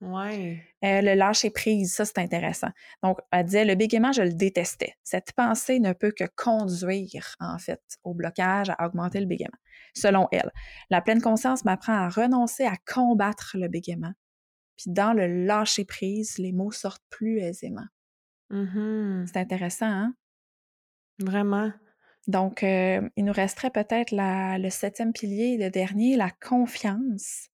Ouais. 0.00 0.62
Euh, 0.84 1.00
le 1.00 1.14
lâcher 1.14 1.50
prise, 1.50 1.92
ça, 1.92 2.04
c'est 2.04 2.18
intéressant. 2.18 2.68
Donc, 3.02 3.18
elle 3.32 3.46
disait, 3.46 3.64
le 3.64 3.74
bégaiement, 3.74 4.12
je 4.12 4.22
le 4.22 4.32
détestais. 4.32 4.94
Cette 5.02 5.32
pensée 5.32 5.80
ne 5.80 5.92
peut 5.92 6.12
que 6.16 6.24
conduire, 6.36 7.34
en 7.40 7.58
fait, 7.58 7.80
au 8.04 8.14
blocage, 8.14 8.70
à 8.70 8.86
augmenter 8.86 9.18
le 9.20 9.26
bégaiement. 9.26 9.58
Selon 9.94 10.28
elle, 10.30 10.52
la 10.90 11.00
pleine 11.00 11.20
conscience 11.20 11.64
m'apprend 11.64 11.94
à 11.94 12.08
renoncer 12.08 12.64
à 12.64 12.76
combattre 12.86 13.56
le 13.58 13.68
bégaiement. 13.68 14.12
Puis 14.76 14.92
dans 14.92 15.12
le 15.12 15.26
lâcher 15.44 15.84
prise, 15.84 16.38
les 16.38 16.52
mots 16.52 16.70
sortent 16.70 17.02
plus 17.10 17.40
aisément. 17.40 17.86
Mmh 18.50 19.26
c'est 19.26 19.36
intéressant, 19.36 19.90
hein? 19.90 20.14
Vraiment. 21.18 21.72
Donc, 22.28 22.62
euh, 22.62 23.08
il 23.16 23.24
nous 23.24 23.32
resterait 23.32 23.70
peut-être 23.70 24.12
le 24.12 24.68
septième 24.68 25.14
pilier, 25.14 25.56
le 25.56 25.70
dernier, 25.70 26.14
la 26.14 26.30
confiance. 26.30 27.48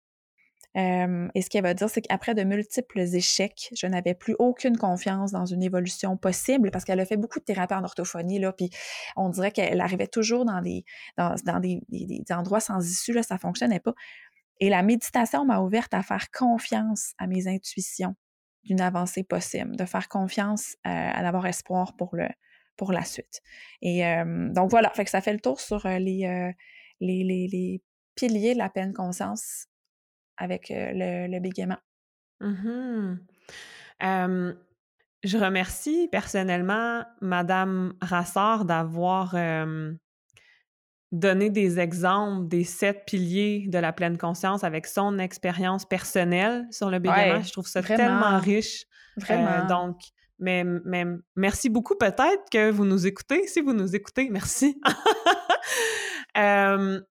et 0.76 1.42
ce 1.42 1.50
qu'elle 1.50 1.64
va 1.64 1.74
dire, 1.74 1.90
c'est 1.90 2.02
qu'après 2.02 2.34
de 2.34 2.44
multiples 2.44 3.02
échecs, 3.02 3.70
je 3.76 3.86
n'avais 3.88 4.14
plus 4.14 4.34
aucune 4.40 4.78
confiance 4.78 5.34
dans 5.34 5.46
une 5.46 5.62
évolution 5.62 6.16
possible 6.16 6.72
parce 6.72 6.86
qu'elle 6.86 7.02
a 7.02 7.06
fait 7.06 7.18
beaucoup 7.18 7.40
de 7.40 7.44
thérapie 7.44 7.74
en 7.74 7.84
orthophonie, 7.84 8.40
là, 8.40 8.54
puis 8.54 8.70
on 9.18 9.28
dirait 9.28 9.52
qu'elle 9.52 9.82
arrivait 9.82 10.08
toujours 10.08 10.46
dans 10.46 10.62
des, 10.62 10.86
endroits 12.30 12.62
sans 12.62 12.90
issue, 12.90 13.12
là, 13.12 13.24
ça 13.24 13.36
ne 13.36 13.40
fonctionnait 13.40 13.82
pas. 13.82 13.94
Et 14.62 14.70
la 14.70 14.84
méditation 14.84 15.44
m'a 15.44 15.60
ouverte 15.60 15.94
à 15.94 16.02
faire 16.02 16.32
confiance 16.32 17.14
à 17.18 17.28
mes 17.28 17.48
intuitions 17.50 18.16
d'une 18.64 18.80
avancée 18.80 19.24
possible, 19.24 19.76
de 19.76 19.86
faire 19.86 20.08
confiance 20.08 20.78
à, 20.86 21.12
à 21.12 21.28
avoir 21.28 21.46
espoir 21.48 21.96
pour 21.98 22.16
le, 22.16 22.30
pour 22.82 22.92
la 22.92 23.06
suite. 23.06 23.42
Et 23.84 24.02
donc 24.26 24.72
voilà, 24.72 24.90
fait 24.90 25.04
que 25.04 25.12
ça 25.12 25.22
fait 25.22 25.34
le 25.34 25.40
tour 25.40 25.60
sur 25.60 25.88
les, 25.88 26.52
les, 27.00 27.24
les, 27.24 27.84
piliers 28.16 28.54
de 28.56 28.58
la 28.58 28.72
pleine 28.72 28.92
conscience 28.92 29.68
avec 30.36 30.70
le, 30.70 31.28
le 31.28 31.40
bégaiement. 31.40 31.78
Mmh 32.40 33.18
je 35.24 35.38
remercie 35.38 36.10
personnellement 36.12 37.06
Madame 37.22 37.94
Rassard 38.02 38.66
d'avoir 38.66 39.36
donner 41.12 41.52
des 41.52 41.80
exemples 41.80 42.48
des 42.48 42.64
sept 42.64 43.04
piliers 43.06 43.66
de 43.68 43.78
la 43.78 43.94
pleine 43.94 44.18
conscience 44.18 44.64
avec 44.64 44.88
son 44.88 45.20
expérience 45.20 45.86
personnelle 45.86 46.66
sur 46.72 46.90
le 46.90 46.98
bégaiement. 46.98 47.44
je 47.44 47.52
trouve 47.52 47.68
ça 47.68 47.84
tellement 47.84 48.40
riche. 48.40 48.86
Vraiment. 49.18 49.68
donc, 49.68 50.00
mais, 50.42 51.06
merci 51.36 51.70
beaucoup. 51.70 51.96
Peut-être 51.96 52.50
que 52.52 52.70
vous 52.72 52.86
nous 52.86 53.08
écoutez. 53.08 53.48
Si 53.48 53.62
vous 53.62 53.74
nous 53.74 53.96
écoutez, 53.96 54.30
merci. 54.30 54.82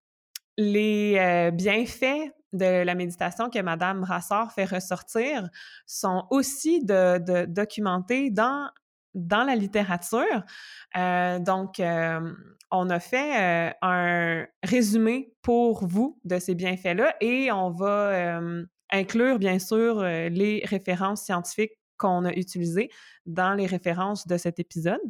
les 0.58 1.50
bienfaits 1.52 2.32
de 2.52 2.82
la 2.82 2.94
méditation 2.96 3.48
que 3.48 3.60
Madame 3.60 4.00
Brassard 4.00 4.52
fait 4.52 4.64
ressortir 4.64 5.48
sont 5.86 6.26
aussi 6.30 6.84
de, 6.84 7.18
de 7.18 7.46
documentés 7.46 8.30
dans 8.30 8.68
dans 9.14 9.42
la 9.42 9.56
littérature. 9.56 10.44
donc, 10.94 11.82
on 12.70 12.90
a 12.90 13.00
fait 13.00 13.74
un 13.82 14.46
résumé 14.62 15.32
pour 15.42 15.84
vous 15.84 16.20
de 16.24 16.38
ces 16.38 16.54
bienfaits-là 16.54 17.16
et 17.20 17.50
on 17.50 17.70
va 17.70 18.40
inclure, 18.92 19.38
bien 19.38 19.58
sûr, 19.58 20.02
les 20.02 20.62
références 20.64 21.24
scientifiques 21.24 21.79
qu'on 22.00 22.24
a 22.24 22.32
utilisées 22.32 22.90
dans 23.26 23.54
les 23.54 23.66
références 23.66 24.26
de 24.26 24.36
cet 24.36 24.58
épisode. 24.58 25.00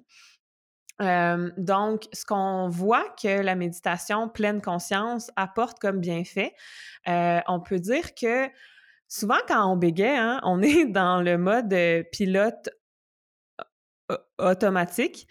donc, 1.57 2.09
ce 2.13 2.27
qu'on 2.27 2.69
voit 2.69 3.09
que 3.23 3.41
la 3.41 3.55
méditation 3.55 4.29
pleine 4.29 4.61
conscience 4.61 5.31
apporte 5.37 5.79
comme 5.79 6.01
bienfait, 6.01 6.53
on 7.07 7.61
peut 7.65 7.79
dire 7.79 8.15
que 8.15 8.49
souvent 9.09 9.39
quand 9.49 9.65
on 9.73 9.77
bégaye, 9.77 10.19
hein, 10.19 10.41
on 10.43 10.61
est 10.63 10.85
dans 10.85 11.23
le 11.23 11.39
mode 11.39 11.75
pilote 12.13 12.69
automatique. 14.39 15.27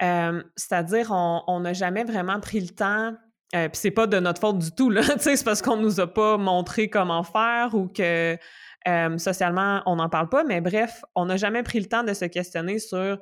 C'est-à-dire, 0.00 1.12
on 1.12 1.60
n'a 1.60 1.72
jamais 1.72 2.02
vraiment 2.02 2.40
pris 2.40 2.60
le 2.60 2.70
temps. 2.70 3.14
Euh, 3.54 3.68
Puis 3.68 3.78
c'est 3.82 3.90
pas 3.90 4.06
de 4.06 4.18
notre 4.18 4.40
faute 4.40 4.58
du 4.58 4.72
tout, 4.72 4.90
là. 4.90 5.02
c'est 5.18 5.42
parce 5.44 5.60
qu'on 5.60 5.76
nous 5.76 6.00
a 6.00 6.06
pas 6.06 6.38
montré 6.38 6.88
comment 6.88 7.22
faire 7.22 7.74
ou 7.74 7.86
que 7.88 8.36
socialement, 9.18 9.82
on 9.86 9.96
n'en 9.96 10.08
parle 10.08 10.28
pas. 10.28 10.44
Mais 10.44 10.60
bref, 10.60 11.04
on 11.14 11.26
n'a 11.26 11.36
jamais 11.36 11.62
pris 11.62 11.80
le 11.80 11.86
temps 11.86 12.04
de 12.04 12.14
se 12.14 12.24
questionner 12.24 12.78
sur 12.78 13.18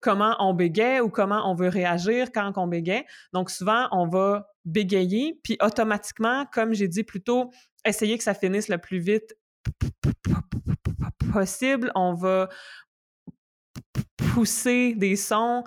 comment 0.00 0.36
on 0.38 0.54
bégaye 0.54 1.00
ou 1.00 1.08
comment 1.08 1.50
on 1.50 1.54
veut 1.54 1.68
réagir 1.68 2.30
quand 2.32 2.52
on 2.56 2.66
bégaye. 2.66 3.04
Donc, 3.32 3.50
souvent, 3.50 3.88
on 3.90 4.06
va 4.06 4.48
bégayer, 4.64 5.40
puis 5.42 5.56
automatiquement, 5.60 6.44
comme 6.52 6.74
j'ai 6.74 6.88
dit 6.88 7.04
plus 7.04 7.22
tôt, 7.22 7.50
essayer 7.84 8.16
que 8.18 8.24
ça 8.24 8.34
finisse 8.34 8.68
le 8.68 8.78
plus 8.78 8.98
vite 8.98 9.34
possible. 11.32 11.90
On 11.94 12.14
va 12.14 12.48
pousser 14.34 14.94
des 14.94 15.16
sons. 15.16 15.64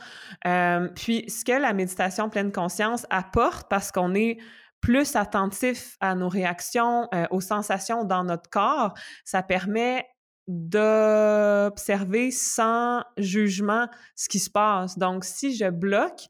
puis 0.95 1.25
ce 1.29 1.43
que 1.43 1.60
la 1.60 1.74
méditation 1.74 2.29
pleine 2.29 2.51
conscience 2.51 3.05
apporte, 3.10 3.69
parce 3.69 3.91
qu'on 3.91 4.13
est 4.15 4.38
plus 4.81 5.15
attentif 5.15 5.95
à 6.00 6.15
nos 6.15 6.29
réactions, 6.29 7.07
euh, 7.13 7.25
aux 7.29 7.41
sensations 7.41 8.03
dans 8.03 8.23
notre 8.23 8.50
corps, 8.50 8.93
ça 9.23 9.43
permet 9.43 10.05
d'observer 10.47 12.31
sans 12.31 13.03
jugement 13.17 13.88
ce 14.15 14.27
qui 14.27 14.39
se 14.39 14.50
passe. 14.50 14.97
Donc, 14.97 15.23
si 15.23 15.55
je 15.55 15.69
bloque, 15.69 16.25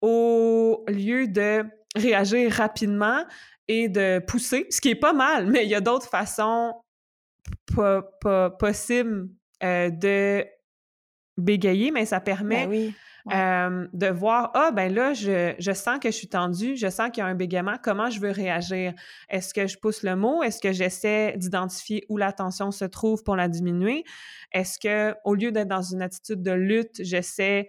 au 0.00 0.84
lieu 0.86 1.26
de 1.26 1.64
réagir 1.96 2.52
rapidement 2.52 3.24
et 3.66 3.88
de 3.88 4.20
pousser, 4.20 4.66
ce 4.70 4.80
qui 4.80 4.90
est 4.90 4.94
pas 4.94 5.12
mal, 5.12 5.46
mais 5.46 5.64
il 5.64 5.70
y 5.70 5.74
a 5.74 5.80
d'autres 5.80 6.08
façons 6.08 6.74
possibles 8.58 9.28
euh, 9.64 9.90
de 9.90 10.44
bégayer, 11.36 11.90
mais 11.90 12.04
ça 12.04 12.20
permet 12.20 12.66
ben 12.66 12.92
de 13.28 14.08
voir, 14.08 14.50
ah, 14.54 14.70
ben 14.72 14.92
là, 14.92 15.12
je, 15.12 15.54
je, 15.58 15.72
sens 15.72 15.98
que 15.98 16.10
je 16.10 16.16
suis 16.16 16.28
tendue, 16.28 16.76
je 16.76 16.88
sens 16.88 17.10
qu'il 17.10 17.22
y 17.22 17.26
a 17.26 17.26
un 17.26 17.34
bégaiement, 17.34 17.76
comment 17.82 18.10
je 18.10 18.20
veux 18.20 18.30
réagir? 18.30 18.94
Est-ce 19.28 19.52
que 19.54 19.66
je 19.66 19.78
pousse 19.78 20.02
le 20.02 20.16
mot? 20.16 20.42
Est-ce 20.42 20.60
que 20.60 20.72
j'essaie 20.72 21.34
d'identifier 21.36 22.04
où 22.08 22.16
la 22.16 22.32
tension 22.32 22.70
se 22.70 22.84
trouve 22.84 23.22
pour 23.24 23.36
la 23.36 23.48
diminuer? 23.48 24.04
Est-ce 24.52 24.78
que, 24.78 25.14
au 25.24 25.34
lieu 25.34 25.52
d'être 25.52 25.68
dans 25.68 25.82
une 25.82 26.02
attitude 26.02 26.42
de 26.42 26.52
lutte, 26.52 26.96
j'essaie 27.00 27.68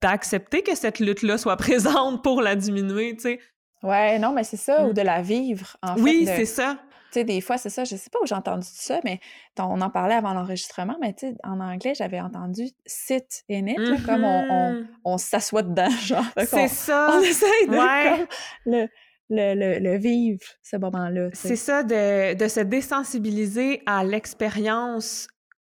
d'accepter 0.00 0.62
que 0.62 0.74
cette 0.74 0.98
lutte-là 0.98 1.38
soit 1.38 1.56
présente 1.58 2.22
pour 2.22 2.42
la 2.42 2.56
diminuer, 2.56 3.14
tu 3.16 3.22
sais? 3.22 3.40
Ouais, 3.82 4.18
non, 4.18 4.32
mais 4.32 4.42
c'est 4.42 4.56
ça, 4.56 4.84
ou 4.84 4.90
mmh. 4.90 4.94
de 4.94 5.02
la 5.02 5.22
vivre, 5.22 5.76
en 5.82 5.94
fait. 5.94 6.02
Oui, 6.02 6.24
c'est 6.26 6.46
ça. 6.46 6.78
Tu 7.10 7.20
sais, 7.20 7.24
des 7.24 7.40
fois, 7.40 7.56
c'est 7.58 7.70
ça, 7.70 7.84
je 7.84 7.96
sais 7.96 8.10
pas 8.10 8.18
où 8.22 8.26
j'ai 8.26 8.34
entendu 8.34 8.66
ça, 8.70 9.00
mais 9.04 9.20
on 9.58 9.80
en 9.80 9.90
parlait 9.90 10.14
avant 10.14 10.34
l'enregistrement, 10.34 10.96
mais 11.00 11.14
tu 11.14 11.28
sais, 11.28 11.36
en 11.42 11.60
anglais, 11.60 11.94
j'avais 11.94 12.20
entendu 12.20 12.68
sit 12.86 13.44
in 13.50 13.66
it, 13.66 14.04
comme 14.04 14.24
on, 14.24 14.84
on, 15.04 15.18
s'assoit 15.18 15.62
dedans, 15.62 15.90
genre. 16.02 16.24
C'est 16.36 16.68
ça! 16.68 17.08
On 17.12 17.20
essaye 17.20 17.66
de 17.68 18.28
le, 18.66 18.86
le, 19.30 19.78
le, 19.78 19.96
vivre, 19.98 20.40
ce 20.62 20.76
moment-là. 20.76 21.28
C'est 21.32 21.56
ça, 21.56 21.82
de, 21.82 22.34
de, 22.34 22.48
se 22.48 22.60
désensibiliser 22.60 23.82
à 23.86 24.04
l'expérience 24.04 25.28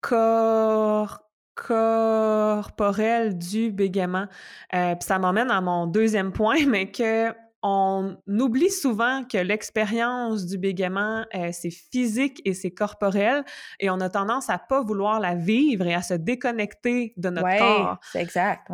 corps 0.00 1.28
corporelle 1.66 3.36
du 3.36 3.72
bégaiement. 3.72 4.26
Euh, 4.74 4.94
puis 4.94 5.04
ça 5.04 5.18
m'emmène 5.18 5.50
à 5.50 5.60
mon 5.60 5.86
deuxième 5.86 6.32
point, 6.32 6.58
mais 6.68 6.90
que 6.90 7.32
on 7.62 8.16
oublie 8.28 8.70
souvent 8.70 9.24
que 9.24 9.38
l'expérience 9.38 10.46
du 10.46 10.58
bégaiement, 10.58 11.24
euh, 11.34 11.50
c'est 11.52 11.70
physique 11.70 12.40
et 12.44 12.54
c'est 12.54 12.70
corporel, 12.70 13.44
et 13.80 13.90
on 13.90 14.00
a 14.00 14.08
tendance 14.08 14.48
à 14.48 14.58
pas 14.58 14.82
vouloir 14.82 15.20
la 15.20 15.34
vivre 15.34 15.86
et 15.86 15.94
à 15.94 16.02
se 16.02 16.14
déconnecter 16.14 17.14
de 17.16 17.30
notre 17.30 17.46
ouais, 17.46 17.58
corps. 17.58 17.98
c'est 18.12 18.22
exact. 18.22 18.68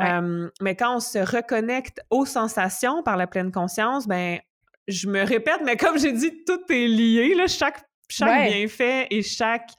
mais 0.61 0.77
quand 0.77 0.97
on 0.97 1.01
se 1.01 1.19
reconnecte 1.19 2.01
aux 2.11 2.27
sensations 2.27 3.03
par 3.03 3.17
la 3.17 3.27
pleine 3.27 3.53
conscience, 3.53 4.07
ben 4.07 4.39
je 4.87 5.09
me 5.09 5.25
répète, 5.25 5.61
mais 5.65 5.77
comme 5.77 5.99
j'ai 5.99 6.13
dit, 6.13 6.45
tout 6.45 6.61
est 6.71 6.89
lié. 6.89 7.35
Là, 7.35 7.47
chaque 7.47 7.83
chaque 8.09 8.51
bienfait 8.51 9.07
et 9.11 9.23
chaque 9.23 9.71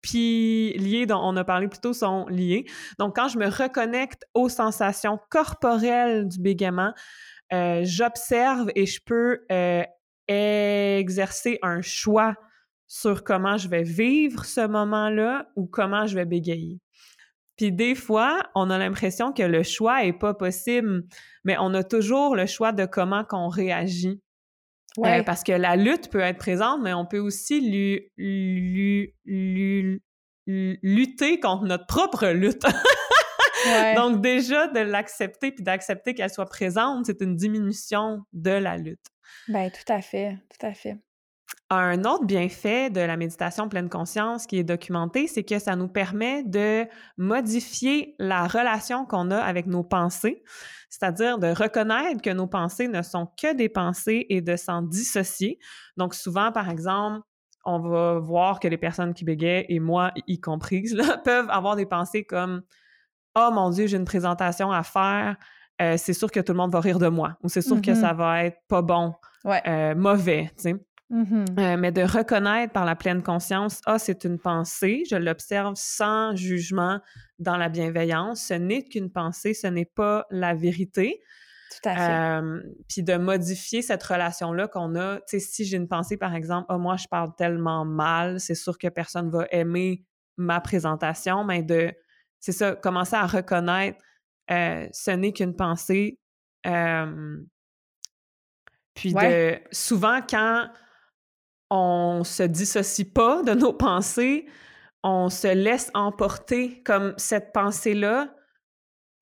pilier 0.00 1.06
dont 1.06 1.20
on 1.22 1.36
a 1.36 1.44
parlé 1.44 1.68
plus 1.68 1.80
tôt 1.80 1.92
sont 1.92 2.26
liés. 2.26 2.64
Donc, 2.98 3.16
quand 3.16 3.28
je 3.28 3.38
me 3.38 3.46
reconnecte 3.46 4.24
aux 4.34 4.48
sensations 4.48 5.18
corporelles 5.30 6.28
du 6.28 6.40
bégaiement, 6.40 6.92
euh, 7.52 7.82
j'observe 7.84 8.70
et 8.74 8.86
je 8.86 9.00
peux 9.04 9.44
euh, 9.50 9.84
exercer 10.28 11.58
un 11.62 11.82
choix 11.82 12.34
sur 12.86 13.24
comment 13.24 13.56
je 13.56 13.68
vais 13.68 13.82
vivre 13.82 14.44
ce 14.44 14.66
moment-là 14.66 15.48
ou 15.56 15.66
comment 15.66 16.06
je 16.06 16.14
vais 16.14 16.24
bégayer. 16.24 16.78
Puis 17.56 17.72
des 17.72 17.94
fois, 17.94 18.42
on 18.54 18.70
a 18.70 18.78
l'impression 18.78 19.32
que 19.32 19.42
le 19.42 19.62
choix 19.62 20.04
est 20.04 20.12
pas 20.12 20.34
possible, 20.34 21.04
mais 21.44 21.56
on 21.58 21.74
a 21.74 21.84
toujours 21.84 22.36
le 22.36 22.46
choix 22.46 22.72
de 22.72 22.86
comment 22.86 23.24
qu'on 23.24 23.48
réagit. 23.48 24.20
Euh, 24.98 25.22
parce 25.22 25.42
que 25.42 25.52
la 25.52 25.76
lutte 25.76 26.10
peut 26.10 26.20
être 26.20 26.38
présente, 26.38 26.80
mais 26.82 26.92
on 26.92 27.06
peut 27.06 27.18
aussi 27.18 27.60
lutter 30.46 31.40
contre 31.40 31.64
notre 31.64 31.86
propre 31.86 32.28
lutte. 32.28 32.64
Donc 33.96 34.20
déjà, 34.20 34.68
de 34.68 34.80
l'accepter 34.80 35.52
puis 35.52 35.64
d'accepter 35.64 36.14
qu'elle 36.14 36.30
soit 36.30 36.46
présente, 36.46 37.06
c'est 37.06 37.20
une 37.20 37.36
diminution 37.36 38.20
de 38.32 38.50
la 38.50 38.76
lutte. 38.76 39.06
Ben 39.48 39.70
tout 39.70 39.92
à 39.92 40.00
fait, 40.00 40.38
tout 40.50 40.66
à 40.66 40.74
fait. 40.74 40.98
Un 41.70 42.04
autre 42.04 42.26
bienfait 42.26 42.90
de 42.90 43.00
la 43.00 43.16
méditation 43.16 43.66
pleine 43.68 43.88
conscience 43.88 44.46
qui 44.46 44.58
est 44.58 44.64
documenté, 44.64 45.26
c'est 45.26 45.42
que 45.42 45.58
ça 45.58 45.74
nous 45.74 45.88
permet 45.88 46.42
de 46.44 46.86
modifier 47.16 48.14
la 48.18 48.46
relation 48.46 49.06
qu'on 49.06 49.30
a 49.30 49.38
avec 49.38 49.66
nos 49.66 49.82
pensées, 49.82 50.42
c'est-à-dire 50.90 51.38
de 51.38 51.46
reconnaître 51.46 52.20
que 52.20 52.28
nos 52.28 52.46
pensées 52.46 52.88
ne 52.88 53.00
sont 53.00 53.26
que 53.40 53.54
des 53.54 53.70
pensées 53.70 54.26
et 54.28 54.42
de 54.42 54.54
s'en 54.56 54.82
dissocier. 54.82 55.58
Donc 55.96 56.14
souvent, 56.14 56.52
par 56.52 56.68
exemple, 56.68 57.22
on 57.64 57.78
va 57.78 58.18
voir 58.18 58.60
que 58.60 58.68
les 58.68 58.76
personnes 58.76 59.14
qui 59.14 59.24
bégayent, 59.24 59.64
et 59.68 59.80
moi 59.80 60.12
y 60.26 60.40
compris, 60.40 60.84
peuvent 61.24 61.48
avoir 61.48 61.76
des 61.76 61.86
pensées 61.86 62.24
comme 62.24 62.62
oh 63.34 63.50
mon 63.52 63.70
Dieu, 63.70 63.86
j'ai 63.86 63.96
une 63.96 64.04
présentation 64.04 64.70
à 64.70 64.82
faire, 64.82 65.36
euh, 65.80 65.96
c'est 65.96 66.12
sûr 66.12 66.30
que 66.30 66.40
tout 66.40 66.52
le 66.52 66.58
monde 66.58 66.72
va 66.72 66.80
rire 66.80 66.98
de 66.98 67.08
moi 67.08 67.36
ou 67.42 67.48
c'est 67.48 67.62
sûr 67.62 67.80
que 67.80 67.94
ça 67.94 68.12
mm-hmm. 68.12 68.16
va 68.16 68.44
être 68.44 68.58
pas 68.68 68.82
bon, 68.82 69.14
euh, 69.46 69.94
mauvais, 69.94 70.50
tu 70.56 70.62
sais. 70.62 70.74
Mm-hmm. 71.10 71.60
Euh, 71.60 71.76
mais 71.76 71.92
de 71.92 72.02
reconnaître 72.02 72.72
par 72.72 72.86
la 72.86 72.96
pleine 72.96 73.22
conscience, 73.22 73.80
ah, 73.84 73.98
c'est 73.98 74.24
une 74.24 74.38
pensée, 74.38 75.02
je 75.10 75.16
l'observe 75.16 75.74
sans 75.76 76.34
jugement 76.34 77.00
dans 77.38 77.56
la 77.56 77.68
bienveillance, 77.68 78.46
ce 78.46 78.54
n'est 78.54 78.84
qu'une 78.84 79.10
pensée, 79.10 79.52
ce 79.52 79.66
n'est 79.66 79.84
pas 79.84 80.26
la 80.30 80.54
vérité. 80.54 81.20
Tout 81.70 81.88
à 81.88 81.96
fait. 81.96 82.46
puis 82.86 83.02
de 83.02 83.16
modifier 83.16 83.80
cette 83.80 84.02
relation-là 84.02 84.68
qu'on 84.68 84.94
a. 84.94 85.16
Tu 85.20 85.22
sais, 85.26 85.40
si 85.40 85.64
j'ai 85.64 85.78
une 85.78 85.88
pensée, 85.88 86.18
par 86.18 86.34
exemple, 86.34 86.66
ah, 86.68 86.76
moi, 86.76 86.96
je 86.96 87.06
parle 87.08 87.34
tellement 87.34 87.86
mal, 87.86 88.40
c'est 88.40 88.54
sûr 88.54 88.76
que 88.76 88.88
personne 88.88 89.30
va 89.30 89.46
aimer 89.50 90.04
ma 90.36 90.60
présentation, 90.60 91.44
mais 91.44 91.62
de 91.62 91.92
c'est 92.42 92.52
ça, 92.52 92.74
commencer 92.74 93.14
à 93.14 93.26
reconnaître 93.26 93.98
euh, 94.50 94.86
ce 94.92 95.12
n'est 95.12 95.32
qu'une 95.32 95.54
pensée. 95.54 96.18
puis 98.94 99.14
de 99.14 99.58
souvent 99.70 100.20
quand 100.28 100.68
on 101.70 102.24
se 102.24 102.42
dissocie 102.42 103.10
pas 103.10 103.42
de 103.44 103.54
nos 103.54 103.72
pensées, 103.72 104.46
on 105.04 105.30
se 105.30 105.46
laisse 105.46 105.90
emporter 105.94 106.82
comme 106.82 107.14
cette 107.16 107.52
pensée-là 107.52 108.34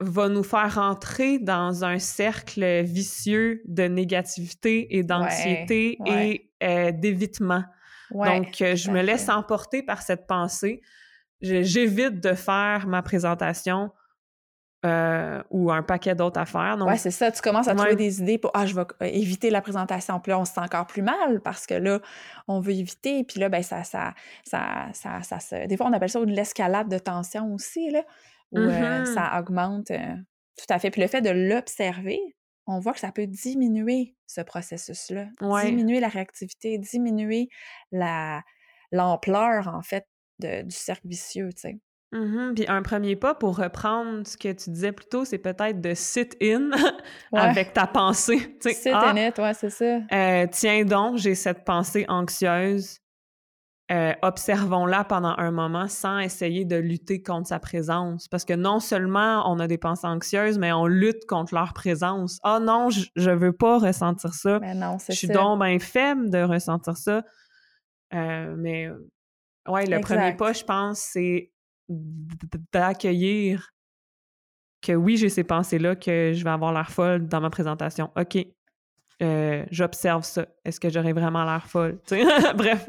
va 0.00 0.28
nous 0.30 0.42
faire 0.42 0.74
rentrer 0.76 1.38
dans 1.38 1.84
un 1.84 1.98
cercle 1.98 2.82
vicieux 2.82 3.62
de 3.66 3.82
négativité 3.82 4.96
et 4.96 5.02
d'anxiété 5.02 5.98
et 6.06 6.50
euh, 6.62 6.90
d'évitement. 6.90 7.64
Donc, 8.10 8.56
je 8.58 8.90
me 8.90 9.02
laisse 9.02 9.28
emporter 9.28 9.82
par 9.82 10.00
cette 10.00 10.26
pensée. 10.26 10.80
J'évite 11.40 12.20
de 12.20 12.34
faire 12.34 12.86
ma 12.86 13.02
présentation 13.02 13.90
euh, 14.84 15.42
ou 15.50 15.70
un 15.70 15.82
paquet 15.82 16.14
d'autres 16.14 16.40
affaires. 16.40 16.76
Donc... 16.78 16.88
Oui, 16.88 16.98
c'est 16.98 17.10
ça. 17.10 17.30
Tu 17.30 17.42
commences 17.42 17.68
à 17.68 17.74
trouver 17.74 17.96
des 17.96 18.20
idées 18.20 18.38
pour 18.38 18.50
Ah, 18.54 18.64
je 18.66 18.74
vais 18.74 18.84
éviter 19.00 19.50
la 19.50 19.60
présentation. 19.60 20.20
Puis 20.20 20.30
là, 20.30 20.38
on 20.38 20.44
se 20.44 20.54
sent 20.54 20.60
encore 20.60 20.86
plus 20.86 21.02
mal 21.02 21.40
parce 21.42 21.66
que 21.66 21.74
là, 21.74 22.00
on 22.48 22.60
veut 22.60 22.72
éviter. 22.72 23.24
Puis 23.24 23.40
là, 23.40 23.48
ben, 23.48 23.62
ça, 23.62 23.84
ça, 23.84 24.14
ça, 24.44 24.88
ça, 24.92 25.20
ça, 25.22 25.66
Des 25.66 25.76
fois, 25.76 25.86
on 25.86 25.92
appelle 25.92 26.08
ça 26.08 26.20
de 26.20 26.30
l'escalade 26.30 26.88
de 26.88 26.98
tension 26.98 27.52
aussi, 27.52 27.90
là, 27.90 28.02
où 28.52 28.58
mm-hmm. 28.58 29.06
ça 29.06 29.38
augmente. 29.38 29.88
tout 29.88 30.66
à 30.68 30.78
fait. 30.78 30.90
Puis 30.90 31.02
le 31.02 31.08
fait 31.08 31.20
de 31.20 31.30
l'observer, 31.30 32.20
on 32.66 32.78
voit 32.78 32.92
que 32.92 33.00
ça 33.00 33.12
peut 33.12 33.26
diminuer 33.26 34.14
ce 34.26 34.40
processus-là, 34.40 35.26
diminuer 35.64 36.00
la 36.00 36.08
réactivité, 36.08 36.78
diminuer 36.78 37.48
la 37.92 38.42
l'ampleur, 38.92 39.68
en 39.68 39.82
fait, 39.82 40.04
de, 40.40 40.62
du 40.62 40.74
cercle 40.74 41.06
vicieux, 41.06 41.50
tu 41.52 41.60
sais. 41.60 41.78
Mmh 42.12 42.54
Puis 42.56 42.64
un 42.66 42.82
premier 42.82 43.14
pas 43.14 43.34
pour 43.34 43.56
reprendre 43.56 44.26
ce 44.26 44.36
que 44.36 44.50
tu 44.52 44.70
disais 44.70 44.90
plus 44.90 45.06
tôt, 45.06 45.24
c'est 45.24 45.38
peut-être 45.38 45.80
de 45.80 45.94
sit-in 45.94 46.70
avec 47.32 47.72
ta 47.72 47.86
pensée. 47.86 48.56
Sit 48.60 48.92
ah, 48.92 49.12
in 49.12 49.28
it, 49.28 49.38
ouais, 49.38 49.54
c'est 49.54 49.70
ça. 49.70 50.00
Euh, 50.12 50.46
tiens 50.50 50.84
donc, 50.84 51.18
j'ai 51.18 51.36
cette 51.36 51.64
pensée 51.64 52.04
anxieuse. 52.08 52.98
Euh, 53.92 54.12
observons-la 54.22 55.02
pendant 55.02 55.34
un 55.36 55.50
moment 55.50 55.88
sans 55.88 56.18
essayer 56.18 56.64
de 56.64 56.76
lutter 56.76 57.22
contre 57.22 57.48
sa 57.48 57.58
présence. 57.58 58.28
Parce 58.28 58.44
que 58.44 58.54
non 58.54 58.78
seulement 58.78 59.50
on 59.50 59.58
a 59.58 59.66
des 59.66 59.78
pensées 59.78 60.06
anxieuses, 60.06 60.58
mais 60.58 60.72
on 60.72 60.86
lutte 60.86 61.26
contre 61.26 61.54
leur 61.54 61.72
présence. 61.74 62.38
Ah 62.42 62.58
oh 62.58 62.64
non, 62.64 62.88
je, 62.90 63.30
veux 63.30 63.52
pas 63.52 63.78
ressentir 63.78 64.34
ça. 64.34 64.58
Mais 64.60 64.74
non, 64.74 64.98
Je 65.08 65.14
suis 65.14 65.28
donc 65.28 65.60
bien 65.60 65.78
faible 65.80 66.30
de 66.30 66.42
ressentir 66.42 66.96
ça. 66.96 67.22
Euh, 68.14 68.54
mais 68.56 68.88
ouais, 69.68 69.86
le 69.86 70.00
premier 70.00 70.34
pas, 70.36 70.52
je 70.52 70.64
pense, 70.64 71.00
c'est 71.00 71.50
d'accueillir 72.72 73.72
que 74.82 74.92
oui, 74.92 75.16
j'ai 75.16 75.28
ces 75.28 75.44
pensées-là, 75.44 75.96
que 75.96 76.32
je 76.34 76.42
vais 76.42 76.50
avoir 76.50 76.72
l'air 76.72 76.90
folle 76.90 77.26
dans 77.26 77.40
ma 77.40 77.50
présentation. 77.50 78.10
OK, 78.16 78.38
euh, 79.22 79.64
j'observe 79.70 80.24
ça. 80.24 80.46
Est-ce 80.64 80.80
que 80.80 80.88
j'aurais 80.88 81.12
vraiment 81.12 81.44
l'air 81.44 81.66
folle? 81.66 81.98
Bref. 82.56 82.88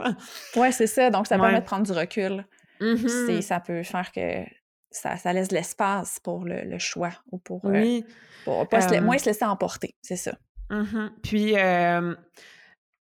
Ouais, 0.55 0.71
c'est 0.71 0.87
ça. 0.87 1.09
Donc, 1.09 1.27
ça 1.27 1.37
permet 1.37 1.59
de 1.59 1.65
prendre 1.65 1.85
du 1.85 1.91
recul. 1.91 2.45
Mm-hmm. 2.79 3.41
Ça 3.41 3.59
peut 3.59 3.83
faire 3.83 4.11
que 4.11 4.43
ça, 4.89 5.17
ça 5.17 5.33
laisse 5.33 5.49
de 5.49 5.55
l'espace 5.55 6.19
pour 6.19 6.45
le, 6.45 6.79
choix 6.79 7.11
ou 7.31 7.37
pour, 7.37 7.65
euh, 7.65 7.71
oui. 7.71 8.05
pour 8.45 8.65
euh, 8.73 9.01
moins 9.01 9.17
se 9.17 9.25
laisser 9.25 9.45
emporter. 9.45 9.95
C'est 10.01 10.15
ça. 10.15 10.37
Mm-hmm. 10.69 11.09
Puis, 11.21 11.55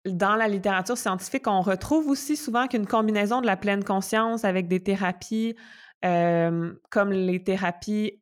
dans 0.06 0.36
la 0.36 0.48
littérature 0.48 0.98
scientifique, 0.98 1.48
on 1.48 1.62
retrouve 1.62 2.08
aussi 2.10 2.36
souvent 2.36 2.68
qu'une 2.68 2.88
combinaison 2.88 3.42
de 3.42 3.46
la 3.46 3.58
pleine 3.58 3.84
conscience 3.84 4.44
avec 4.44 4.68
des 4.68 4.82
thérapies 4.82 5.56
comme 6.02 7.12
les 7.14 7.42
thérapies 7.42 8.22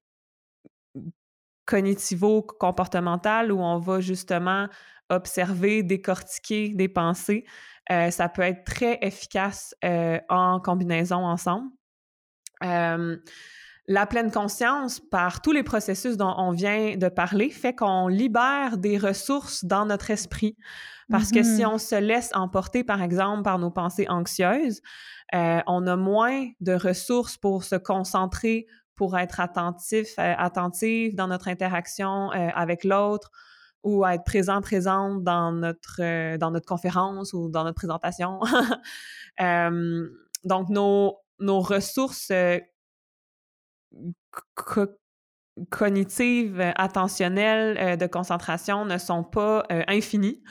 cognitivo-comportementales 1.65 3.51
où 3.51 3.59
on 3.59 3.79
va 3.79 4.01
justement 4.01 4.67
observer, 5.09 5.83
décortiquer 5.83 6.69
des 6.69 6.87
pensées. 6.87 7.45
Euh, 7.91 8.11
ça 8.11 8.29
peut 8.29 8.41
être 8.41 8.63
très 8.63 8.99
efficace 9.01 9.75
euh, 9.83 10.19
en 10.29 10.59
combinaison 10.59 11.25
ensemble. 11.25 11.69
La 13.87 14.05
pleine 14.05 14.31
conscience, 14.31 14.99
par 14.99 15.41
tous 15.41 15.51
les 15.51 15.63
processus 15.63 16.15
dont 16.15 16.33
on 16.37 16.51
vient 16.51 16.95
de 16.97 17.09
parler, 17.09 17.49
fait 17.49 17.75
qu'on 17.75 18.07
libère 18.07 18.77
des 18.77 18.97
ressources 18.97 19.65
dans 19.65 19.85
notre 19.85 20.11
esprit. 20.11 20.55
Parce 21.09 21.31
que 21.31 21.43
si 21.43 21.61
mm-hmm. 21.61 21.67
on 21.67 21.77
se 21.77 21.95
laisse 21.95 22.29
emporter, 22.33 22.83
par 22.85 23.01
exemple, 23.01 23.43
par 23.43 23.59
nos 23.59 23.69
pensées 23.69 24.07
anxieuses, 24.07 24.81
euh, 25.33 25.59
on 25.67 25.85
a 25.87 25.95
moins 25.95 26.47
de 26.61 26.73
ressources 26.73 27.37
pour 27.37 27.63
se 27.63 27.75
concentrer, 27.75 28.65
pour 28.95 29.17
être 29.17 29.39
attentif, 29.39 30.07
euh, 30.19 30.33
attentif 30.37 31.15
dans 31.15 31.27
notre 31.27 31.49
interaction 31.49 32.31
euh, 32.31 32.49
avec 32.53 32.83
l'autre 32.83 33.29
ou 33.83 34.05
être 34.05 34.23
présent, 34.23 34.61
présente 34.61 35.23
dans 35.23 35.51
notre, 35.51 36.37
dans 36.37 36.51
notre 36.51 36.67
conférence 36.67 37.33
ou 37.33 37.49
dans 37.49 37.63
notre 37.63 37.75
présentation. 37.75 38.39
donc, 40.43 40.69
nos, 40.69 41.17
nos 41.39 41.59
ressources 41.61 42.31
cognitives, 45.69 46.73
attentionnelles, 46.75 47.97
de 47.97 48.07
concentration 48.07 48.85
ne 48.85 48.97
sont 48.97 49.23
pas 49.23 49.65
infinies 49.87 50.41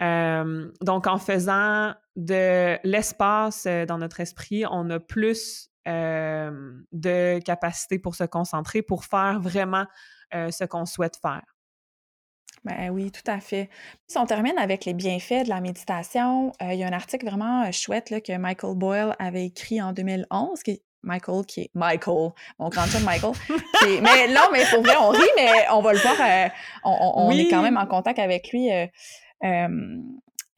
donc, 0.00 1.06
en 1.06 1.18
faisant 1.18 1.92
de 2.14 2.78
l'espace 2.86 3.66
dans 3.66 3.98
notre 3.98 4.20
esprit, 4.20 4.64
on 4.70 4.88
a 4.90 5.00
plus 5.00 5.70
de 5.86 7.38
capacité 7.40 7.98
pour 7.98 8.14
se 8.14 8.24
concentrer, 8.24 8.82
pour 8.82 9.04
faire 9.04 9.40
vraiment 9.40 9.86
ce 10.32 10.64
qu'on 10.64 10.86
souhaite 10.86 11.16
faire. 11.20 11.42
Ben 12.64 12.90
oui, 12.90 13.10
tout 13.10 13.28
à 13.30 13.40
fait. 13.40 13.70
Si 14.08 14.18
on 14.18 14.26
termine 14.26 14.58
avec 14.58 14.84
les 14.84 14.92
bienfaits 14.92 15.44
de 15.44 15.48
la 15.48 15.60
méditation, 15.60 16.52
il 16.60 16.74
y 16.74 16.84
a 16.84 16.88
un 16.88 16.92
article 16.92 17.26
vraiment 17.26 17.70
chouette 17.72 18.10
là, 18.10 18.20
que 18.20 18.36
Michael 18.36 18.76
Boyle 18.76 19.16
avait 19.18 19.46
écrit 19.46 19.80
en 19.80 19.92
2011, 19.92 20.62
qui 20.62 20.82
Michael, 21.02 21.44
qui 21.46 21.62
est 21.62 21.70
Michael, 21.74 22.30
mon 22.58 22.68
grand 22.68 22.86
chum 22.86 23.02
Michael. 23.04 23.32
mais 24.02 24.28
non, 24.28 24.48
mais 24.52 24.64
pour 24.70 24.82
vrai, 24.82 24.96
on 25.00 25.10
rit, 25.10 25.30
mais 25.36 25.68
on 25.70 25.80
va 25.80 25.92
le 25.92 25.98
voir. 25.98 26.50
on, 26.84 27.30
est 27.30 27.48
quand 27.48 27.62
même 27.62 27.76
en 27.76 27.86
contact 27.86 28.18
avec 28.18 28.50
lui 28.52 28.70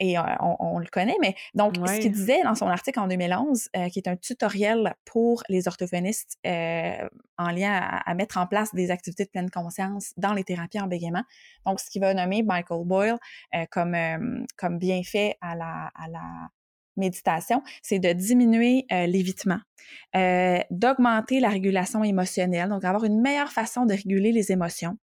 et 0.01 0.17
on, 0.19 0.79
le 0.79 0.87
connaît, 0.87 1.17
mais 1.21 1.35
donc, 1.55 1.77
ce 1.77 2.01
qu'il 2.01 2.13
disait 2.13 2.43
dans 2.43 2.55
son 2.55 2.69
article 2.69 2.99
en 3.01 3.07
2011, 3.07 3.69
qui 3.93 3.99
est 3.99 4.09
un 4.09 4.17
tutoriel 4.17 4.95
pour 5.05 5.43
les 5.51 5.69
orthophonistes 5.69 6.39
en 6.45 7.51
lien 7.51 8.01
à, 8.07 8.15
mettre 8.15 8.39
en 8.39 8.47
place 8.47 8.75
des 8.75 8.91
activités 8.91 9.25
de 9.25 9.31
pleine 9.31 9.51
conscience 9.51 10.15
dans 10.17 10.33
les 10.33 10.43
thérapies 10.43 10.81
en 10.81 10.87
bégaiement. 10.87 11.23
Donc, 11.67 11.81
ce 11.81 11.91
qu'il 11.91 12.01
va 12.01 12.15
nommer 12.15 12.43
Michael 12.43 12.87
Boyle 12.87 13.19
comme, 13.71 13.97
comme 14.57 14.79
bienfait 14.79 15.37
à 15.43 15.55
la, 15.55 15.91
à 15.95 16.09
la 16.09 16.49
méditation, 17.01 17.63
c'est 17.83 17.99
de 17.99 18.13
diminuer 18.13 18.87
l'évitement, 18.91 19.59
d'augmenter 20.71 21.41
la 21.41 21.49
régulation 21.49 22.05
émotionnelle, 22.05 22.69
donc 22.69 22.85
avoir 22.85 23.05
une 23.05 23.21
meilleure 23.21 23.53
façon 23.53 23.87
de 23.87 23.95
réguler 23.95 24.31
les 24.33 24.53
émotions, 24.53 24.97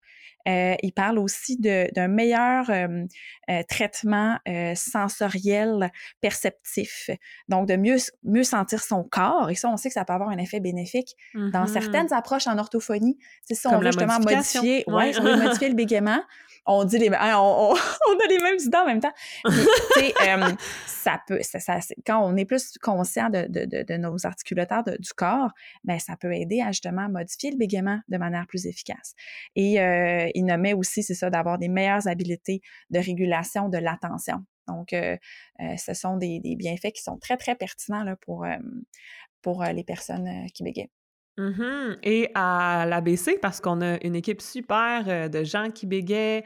euh, 0.48 0.74
il 0.82 0.92
parle 0.92 1.18
aussi 1.18 1.58
d'un 1.58 2.08
meilleur 2.08 2.70
euh, 2.70 3.04
euh, 3.50 3.62
traitement 3.68 4.38
sensoriel 4.74 5.90
perceptif. 6.20 7.10
Donc, 7.48 7.68
de 7.68 7.76
mieux, 7.76 7.96
mieux 8.22 8.44
sentir 8.44 8.82
son 8.82 9.04
corps. 9.04 9.50
Et 9.50 9.54
ça, 9.54 9.68
on 9.68 9.76
sait 9.76 9.88
que 9.88 9.94
ça 9.94 10.04
peut 10.04 10.12
avoir 10.12 10.30
un 10.30 10.38
effet 10.38 10.60
bénéfique 10.60 11.14
dans 11.34 11.64
mm-hmm. 11.64 11.66
certaines 11.66 12.12
approches 12.12 12.46
en 12.46 12.58
orthophonie. 12.58 13.18
C'est 13.42 13.54
ça, 13.54 13.70
on 13.72 13.78
veut 13.78 13.86
justement 13.86 14.18
modifier, 14.20 14.84
ouais, 14.86 15.18
on 15.18 15.22
veut 15.22 15.36
modifier 15.36 15.68
le 15.68 15.74
bégaiement 15.76 16.20
on 16.66 16.84
dit 16.84 16.98
les 16.98 17.08
hein, 17.08 17.38
on, 17.40 17.74
a 17.74 18.26
les 18.28 18.38
mêmes 18.38 18.58
idées 18.58 18.76
en 18.76 18.86
même 18.86 19.00
temps. 19.00 19.12
euh, 19.46 20.56
ça 21.06 21.22
peut, 21.26 21.40
quand 22.04 22.20
on 22.20 22.36
est 22.36 22.44
plus 22.44 22.76
conscient 22.78 23.30
de, 23.30 23.96
nos 23.96 24.26
articulateurs 24.26 24.82
du 24.84 25.12
corps, 25.14 25.50
ben 25.84 26.00
ça 26.00 26.16
peut 26.16 26.34
aider 26.34 26.60
à 26.60 26.72
justement 26.72 27.08
modifier 27.08 27.52
le 27.52 27.56
bégaiement 27.56 28.00
de 28.08 28.18
manière 28.18 28.46
plus 28.48 28.66
efficace. 28.66 29.14
Et 29.54 29.80
euh, 29.80 30.28
il 30.34 30.44
nommait 30.44 30.72
aussi, 30.72 31.02
c'est 31.04 31.14
ça, 31.14 31.30
d'avoir 31.30 31.58
des 31.58 31.68
meilleures 31.68 32.08
habiletés 32.08 32.60
de 32.90 32.98
régulation 32.98 33.68
de 33.68 33.78
l'attention. 33.78 34.44
Donc, 34.66 34.92
euh, 34.92 35.16
euh, 35.60 35.76
ce 35.76 35.94
sont 35.94 36.16
des, 36.16 36.40
bienfaits 36.56 36.92
qui 36.92 37.02
sont 37.02 37.18
très, 37.18 37.36
très 37.36 37.54
pertinents 37.54 38.04
pour, 38.22 38.44
pour 39.42 39.62
les 39.64 39.84
personnes 39.84 40.46
qui 40.52 40.64
bégayent. 40.64 40.90
Mmh 41.38 41.96
Et 42.02 42.30
à 42.34 42.86
l'ABC, 42.86 43.38
parce 43.42 43.60
qu'on 43.60 43.82
a 43.82 44.02
une 44.02 44.16
équipe 44.16 44.40
super 44.40 45.04
euh, 45.06 45.28
de 45.28 45.44
gens 45.44 45.70
qui 45.70 45.86
bégaient, 45.86 46.44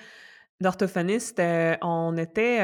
d'orthophonistes, 0.60 1.38
euh, 1.38 1.76
on 1.80 2.16
était 2.18 2.60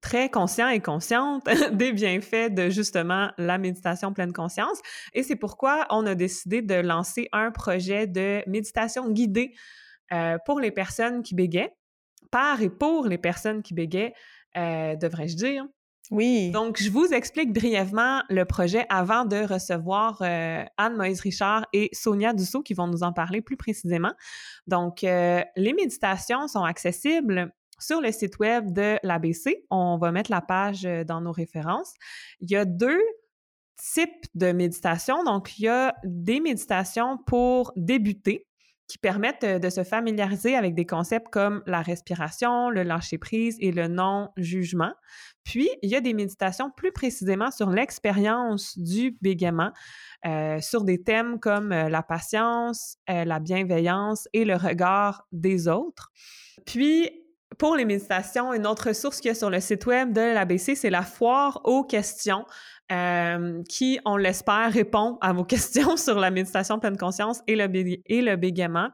très 0.00 0.30
conscients 0.30 0.68
et 0.68 0.80
conscientes 0.80 1.46
des 1.72 1.92
bienfaits 1.92 2.52
de 2.52 2.70
justement 2.70 3.30
la 3.38 3.58
méditation 3.58 4.12
pleine 4.12 4.32
conscience. 4.32 4.80
Et 5.12 5.22
c'est 5.22 5.36
pourquoi 5.36 5.86
on 5.90 6.06
a 6.06 6.14
décidé 6.16 6.60
de 6.60 6.74
lancer 6.74 7.28
un 7.32 7.52
projet 7.52 8.08
de 8.08 8.42
méditation 8.48 9.08
guidée 9.10 9.54
euh, 10.12 10.38
pour 10.44 10.58
les 10.58 10.72
personnes 10.72 11.22
qui 11.22 11.34
bégaient, 11.36 11.72
par 12.32 12.62
et 12.62 12.70
pour 12.70 13.06
les 13.06 13.18
personnes 13.18 13.62
qui 13.62 13.74
bégaient, 13.74 14.14
devrais-je 14.56 15.36
dire. 15.36 15.66
Oui. 16.10 16.50
Donc, 16.50 16.80
je 16.80 16.90
vous 16.90 17.06
explique 17.06 17.52
brièvement 17.52 18.22
le 18.28 18.44
projet 18.44 18.86
avant 18.90 19.24
de 19.24 19.36
recevoir 19.36 20.20
euh, 20.20 20.62
Anne-Moïse 20.76 21.20
Richard 21.20 21.66
et 21.72 21.88
Sonia 21.92 22.34
Dussault 22.34 22.62
qui 22.62 22.74
vont 22.74 22.86
nous 22.86 23.02
en 23.02 23.12
parler 23.12 23.40
plus 23.40 23.56
précisément. 23.56 24.12
Donc, 24.66 25.02
euh, 25.02 25.42
les 25.56 25.72
méditations 25.72 26.46
sont 26.46 26.62
accessibles 26.62 27.52
sur 27.78 28.00
le 28.00 28.12
site 28.12 28.38
web 28.38 28.72
de 28.72 28.98
l'ABC. 29.02 29.64
On 29.70 29.96
va 29.96 30.12
mettre 30.12 30.30
la 30.30 30.42
page 30.42 30.84
euh, 30.84 31.04
dans 31.04 31.22
nos 31.22 31.32
références. 31.32 31.94
Il 32.40 32.50
y 32.50 32.56
a 32.56 32.66
deux 32.66 33.00
types 33.76 34.26
de 34.34 34.52
méditation. 34.52 35.24
Donc, 35.24 35.58
il 35.58 35.64
y 35.64 35.68
a 35.68 35.94
des 36.04 36.40
méditations 36.40 37.18
pour 37.26 37.72
débuter. 37.76 38.46
Qui 38.94 38.98
permettent 38.98 39.44
de 39.44 39.70
se 39.70 39.82
familiariser 39.82 40.54
avec 40.54 40.76
des 40.76 40.86
concepts 40.86 41.26
comme 41.28 41.64
la 41.66 41.82
respiration, 41.82 42.70
le 42.70 42.84
lâcher-prise 42.84 43.56
et 43.58 43.72
le 43.72 43.88
non-jugement. 43.88 44.92
Puis, 45.42 45.68
il 45.82 45.90
y 45.90 45.96
a 45.96 46.00
des 46.00 46.14
méditations 46.14 46.70
plus 46.70 46.92
précisément 46.92 47.50
sur 47.50 47.70
l'expérience 47.70 48.78
du 48.78 49.18
bégaiement, 49.20 49.72
euh, 50.26 50.60
sur 50.60 50.84
des 50.84 51.02
thèmes 51.02 51.40
comme 51.40 51.72
euh, 51.72 51.88
la 51.88 52.04
patience, 52.04 52.98
euh, 53.10 53.24
la 53.24 53.40
bienveillance 53.40 54.28
et 54.32 54.44
le 54.44 54.54
regard 54.54 55.26
des 55.32 55.66
autres. 55.66 56.12
Puis, 56.64 57.10
pour 57.58 57.74
les 57.74 57.84
méditations, 57.84 58.54
une 58.54 58.66
autre 58.66 58.92
source 58.94 59.20
qu'il 59.20 59.30
y 59.30 59.32
a 59.32 59.34
sur 59.34 59.50
le 59.50 59.58
site 59.58 59.86
web 59.86 60.12
de 60.12 60.20
l'ABC, 60.20 60.76
c'est 60.76 60.90
la 60.90 61.02
foire 61.02 61.60
aux 61.64 61.82
questions. 61.82 62.44
Qui, 63.68 64.00
on 64.04 64.16
l'espère, 64.16 64.72
répond 64.72 65.18
à 65.20 65.32
vos 65.32 65.44
questions 65.54 65.96
sur 65.96 66.18
la 66.18 66.30
méditation 66.30 66.78
pleine 66.78 66.96
conscience 66.96 67.40
et 67.46 67.56
le, 67.56 67.68
et 68.06 68.22
le 68.22 68.36
bégaiement. 68.36 68.88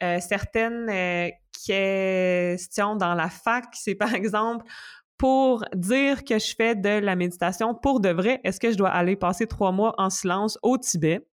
certaines 0.00 1.32
questions 1.66 2.96
dans 2.96 3.14
la 3.14 3.28
fac, 3.28 3.66
c'est 3.72 3.94
par 3.94 4.14
exemple 4.14 4.66
pour 5.18 5.64
dire 5.74 6.24
que 6.24 6.38
je 6.38 6.54
fais 6.54 6.74
de 6.74 6.98
la 7.00 7.16
méditation 7.16 7.74
pour 7.74 8.00
de 8.00 8.10
vrai, 8.10 8.40
est-ce 8.44 8.60
que 8.60 8.70
je 8.70 8.76
dois 8.76 8.90
aller 8.90 9.16
passer 9.16 9.46
trois 9.46 9.72
mois 9.72 9.94
en 9.98 10.10
silence 10.10 10.58
au 10.62 10.76
Tibet? 10.76 11.26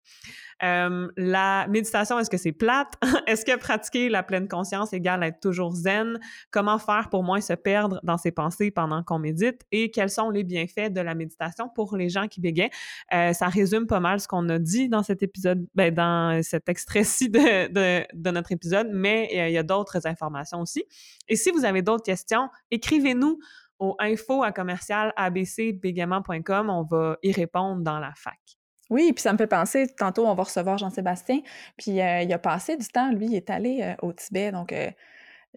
La 0.60 1.66
méditation, 1.68 2.18
est-ce 2.18 2.30
que 2.30 2.36
c'est 2.36 2.52
plate? 2.52 2.94
est-ce 3.26 3.44
que 3.44 3.56
pratiquer 3.56 4.08
la 4.08 4.22
pleine 4.22 4.48
conscience 4.48 4.92
égale 4.92 5.22
être 5.22 5.40
toujours 5.40 5.72
zen? 5.72 6.18
Comment 6.50 6.78
faire 6.78 7.08
pour 7.10 7.22
moins 7.22 7.40
se 7.40 7.52
perdre 7.52 8.00
dans 8.02 8.18
ses 8.18 8.30
pensées 8.30 8.70
pendant 8.70 9.02
qu'on 9.02 9.18
médite? 9.18 9.62
Et 9.72 9.90
quels 9.90 10.10
sont 10.10 10.30
les 10.30 10.44
bienfaits 10.44 10.92
de 10.92 11.00
la 11.00 11.14
méditation 11.14 11.68
pour 11.74 11.96
les 11.96 12.08
gens 12.08 12.28
qui 12.28 12.40
bégayent? 12.40 12.70
Euh, 13.12 13.32
ça 13.32 13.48
résume 13.48 13.86
pas 13.86 14.00
mal 14.00 14.20
ce 14.20 14.28
qu'on 14.28 14.48
a 14.48 14.58
dit 14.58 14.88
dans 14.88 15.02
cet 15.02 15.22
épisode, 15.22 15.66
ben, 15.74 15.94
dans 15.94 16.42
cet 16.42 16.68
extrait-ci 16.68 17.28
de, 17.30 18.30
notre 18.30 18.52
épisode, 18.52 18.88
mais 18.92 19.28
euh, 19.34 19.48
il 19.48 19.54
y 19.54 19.58
a 19.58 19.62
d'autres 19.62 20.06
informations 20.06 20.60
aussi. 20.60 20.84
Et 21.28 21.36
si 21.36 21.50
vous 21.50 21.64
avez 21.64 21.82
d'autres 21.82 22.04
questions, 22.04 22.48
écrivez-nous 22.70 23.38
au 23.78 23.96
info 23.98 24.42
à 24.42 24.52
commercial. 24.52 25.12
On 25.16 26.82
va 26.82 27.16
y 27.22 27.32
répondre 27.32 27.82
dans 27.82 27.98
la 27.98 28.12
fac. 28.14 28.59
Oui, 28.90 29.12
puis 29.12 29.22
ça 29.22 29.32
me 29.32 29.38
fait 29.38 29.46
penser, 29.46 29.86
tantôt 29.96 30.26
on 30.26 30.34
va 30.34 30.42
recevoir 30.42 30.76
Jean-Sébastien, 30.76 31.40
puis 31.78 32.00
euh, 32.00 32.22
il 32.22 32.32
a 32.32 32.38
passé 32.38 32.76
du 32.76 32.88
temps, 32.88 33.10
lui, 33.12 33.26
il 33.26 33.36
est 33.36 33.48
allé 33.48 33.80
euh, 33.82 33.94
au 34.02 34.12
Tibet, 34.12 34.50
donc 34.50 34.72
euh, 34.72 34.90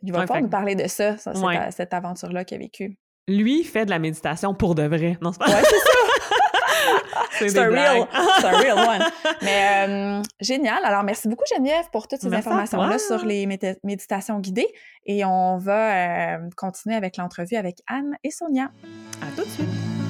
il 0.03 0.13
va 0.13 0.21
pouvoir 0.21 0.41
nous 0.41 0.49
parler 0.49 0.75
de 0.75 0.87
ça, 0.87 1.17
cette, 1.17 1.93
aventure-là 1.93 2.45
qu'il 2.45 2.57
a 2.57 2.59
vécue. 2.59 2.95
Lui 3.27 3.63
fait 3.63 3.85
de 3.85 3.89
la 3.89 3.99
méditation 3.99 4.53
pour 4.53 4.75
de 4.75 4.83
vrai, 4.83 5.17
non? 5.21 5.31
C'est 5.31 5.43
Ouais, 5.43 5.61
c'est 5.63 5.79
ça! 5.79 5.91
c'est 7.39 7.57
un, 7.57 7.69
real, 7.69 8.07
real 8.41 8.77
one. 8.77 9.01
Mais 9.41 10.21
génial. 10.41 10.83
Alors, 10.83 11.03
merci 11.03 11.27
beaucoup, 11.27 11.45
Geneviève, 11.55 11.85
pour 11.91 12.07
toutes 12.07 12.21
ces 12.21 12.33
informations-là 12.33 12.99
sur 12.99 13.25
les 13.25 13.47
méditations 13.83 14.39
guidées. 14.39 14.67
Et 15.05 15.23
on 15.23 15.57
va 15.57 16.37
continuer 16.57 16.95
avec 16.95 17.15
l'entrevue 17.17 17.55
avec 17.55 17.77
Anne 17.87 18.17
et 18.23 18.31
Sonia. 18.31 18.71
À 19.21 19.27
tout 19.35 19.45
de 19.45 19.49
suite. 19.49 20.02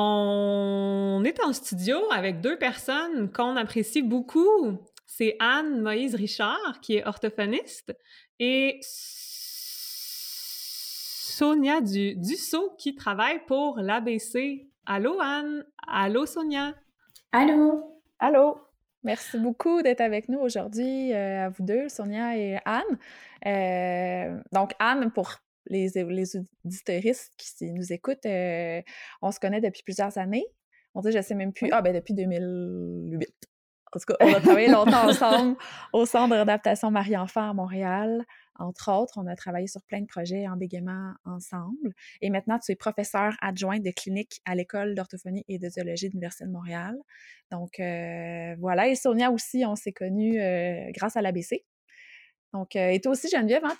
On 0.00 1.24
est 1.24 1.42
en 1.42 1.52
studio 1.52 1.98
avec 2.12 2.40
deux 2.40 2.56
personnes 2.56 3.32
qu'on 3.32 3.56
apprécie 3.56 4.00
beaucoup. 4.00 4.78
C'est 5.06 5.34
Anne 5.40 5.80
Moïse 5.80 6.14
Richard, 6.14 6.78
qui 6.80 6.98
est 6.98 7.04
orthophoniste, 7.04 7.92
et 8.38 8.78
Sonia 11.32 11.80
du, 11.80 12.14
Dussault, 12.14 12.76
qui 12.78 12.94
travaille 12.94 13.40
pour 13.46 13.80
l'ABC. 13.80 14.68
Allô, 14.86 15.18
Anne? 15.20 15.64
Allô, 15.88 16.26
Sonia? 16.26 16.74
Allô? 17.32 18.00
Allô? 18.20 18.60
Merci 19.02 19.36
beaucoup 19.36 19.82
d'être 19.82 20.00
avec 20.00 20.28
nous 20.28 20.38
aujourd'hui, 20.38 21.12
euh, 21.12 21.46
à 21.46 21.48
vous 21.48 21.64
deux, 21.64 21.88
Sonia 21.88 22.36
et 22.36 22.60
Anne. 22.64 22.84
Euh, 23.46 24.40
donc, 24.52 24.74
Anne, 24.78 25.10
pour 25.10 25.32
les, 25.68 25.88
les 25.88 27.12
qui 27.36 27.72
nous 27.72 27.92
écoutent, 27.92 28.26
euh, 28.26 28.82
on 29.22 29.30
se 29.30 29.40
connaît 29.40 29.60
depuis 29.60 29.82
plusieurs 29.82 30.18
années. 30.18 30.46
On 30.94 31.00
dit, 31.00 31.12
je 31.12 31.20
sais 31.20 31.34
même 31.34 31.52
plus. 31.52 31.68
Ah, 31.72 31.82
ben 31.82 31.94
depuis 31.94 32.14
2008. 32.14 33.28
En 33.92 33.98
tout 33.98 34.04
cas, 34.06 34.16
on 34.20 34.34
a 34.34 34.40
travaillé 34.40 34.68
longtemps 34.68 35.08
ensemble 35.08 35.56
au 35.92 36.04
Centre 36.04 36.30
d'adaptation 36.30 36.90
Marie-Enfant 36.90 37.50
à 37.50 37.54
Montréal. 37.54 38.24
Entre 38.56 38.90
autres, 38.90 39.14
on 39.16 39.26
a 39.26 39.36
travaillé 39.36 39.66
sur 39.66 39.82
plein 39.82 40.00
de 40.00 40.06
projets 40.06 40.48
en 40.48 40.56
bégaiement 40.56 41.12
ensemble. 41.24 41.94
Et 42.20 42.28
maintenant, 42.28 42.58
tu 42.58 42.72
es 42.72 42.76
professeur 42.76 43.34
adjoint 43.40 43.78
de 43.78 43.90
clinique 43.90 44.40
à 44.44 44.54
l'École 44.54 44.94
d'orthophonie 44.94 45.44
et 45.48 45.58
de 45.58 45.68
zoologie 45.68 46.08
de 46.08 46.12
l'Université 46.12 46.44
de 46.44 46.50
Montréal. 46.50 46.96
Donc, 47.50 47.78
euh, 47.80 48.56
voilà. 48.58 48.88
Et 48.88 48.94
Sonia 48.94 49.30
aussi, 49.30 49.64
on 49.64 49.76
s'est 49.76 49.92
connus 49.92 50.40
euh, 50.40 50.90
grâce 50.92 51.16
à 51.16 51.22
l'ABC. 51.22 51.64
Donc, 52.52 52.76
et 52.76 53.00
toi 53.00 53.12
aussi, 53.12 53.28
Geneviève, 53.28 53.64
hein, 53.64 53.76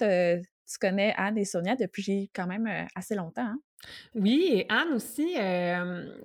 tu 0.70 0.78
connais 0.78 1.14
Anne 1.16 1.38
et 1.38 1.44
Sonia 1.44 1.76
depuis 1.76 2.30
quand 2.34 2.46
même 2.46 2.68
assez 2.94 3.14
longtemps. 3.14 3.42
Hein? 3.42 3.60
Oui, 4.14 4.48
et 4.52 4.66
Anne 4.68 4.92
aussi, 4.94 5.34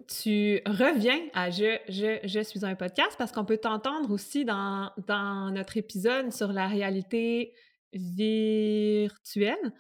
tu 0.07 0.61
reviens 0.65 1.19
à 1.33 1.49
je, 1.49 1.77
je, 1.87 2.19
je, 2.23 2.39
suis 2.41 2.65
un 2.65 2.75
podcast 2.75 3.15
parce 3.17 3.31
qu'on 3.31 3.45
peut 3.45 3.57
t'entendre 3.57 4.11
aussi 4.11 4.43
dans, 4.43 4.91
dans, 5.07 5.51
notre 5.51 5.77
épisode 5.77 6.31
sur 6.33 6.51
la 6.51 6.67
réalité 6.67 7.53
virtuelle. 7.93 9.71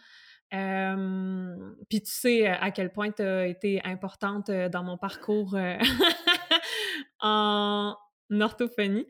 Puis 0.51 2.01
tu 2.01 2.11
sais 2.11 2.47
à 2.47 2.71
quel 2.71 2.91
point 2.91 3.11
tu 3.11 3.23
as 3.23 3.47
été 3.47 3.81
importante 3.83 4.51
dans 4.51 4.83
mon 4.83 4.97
parcours 4.97 5.57
en 7.19 7.95
orthophonie. 8.29 9.07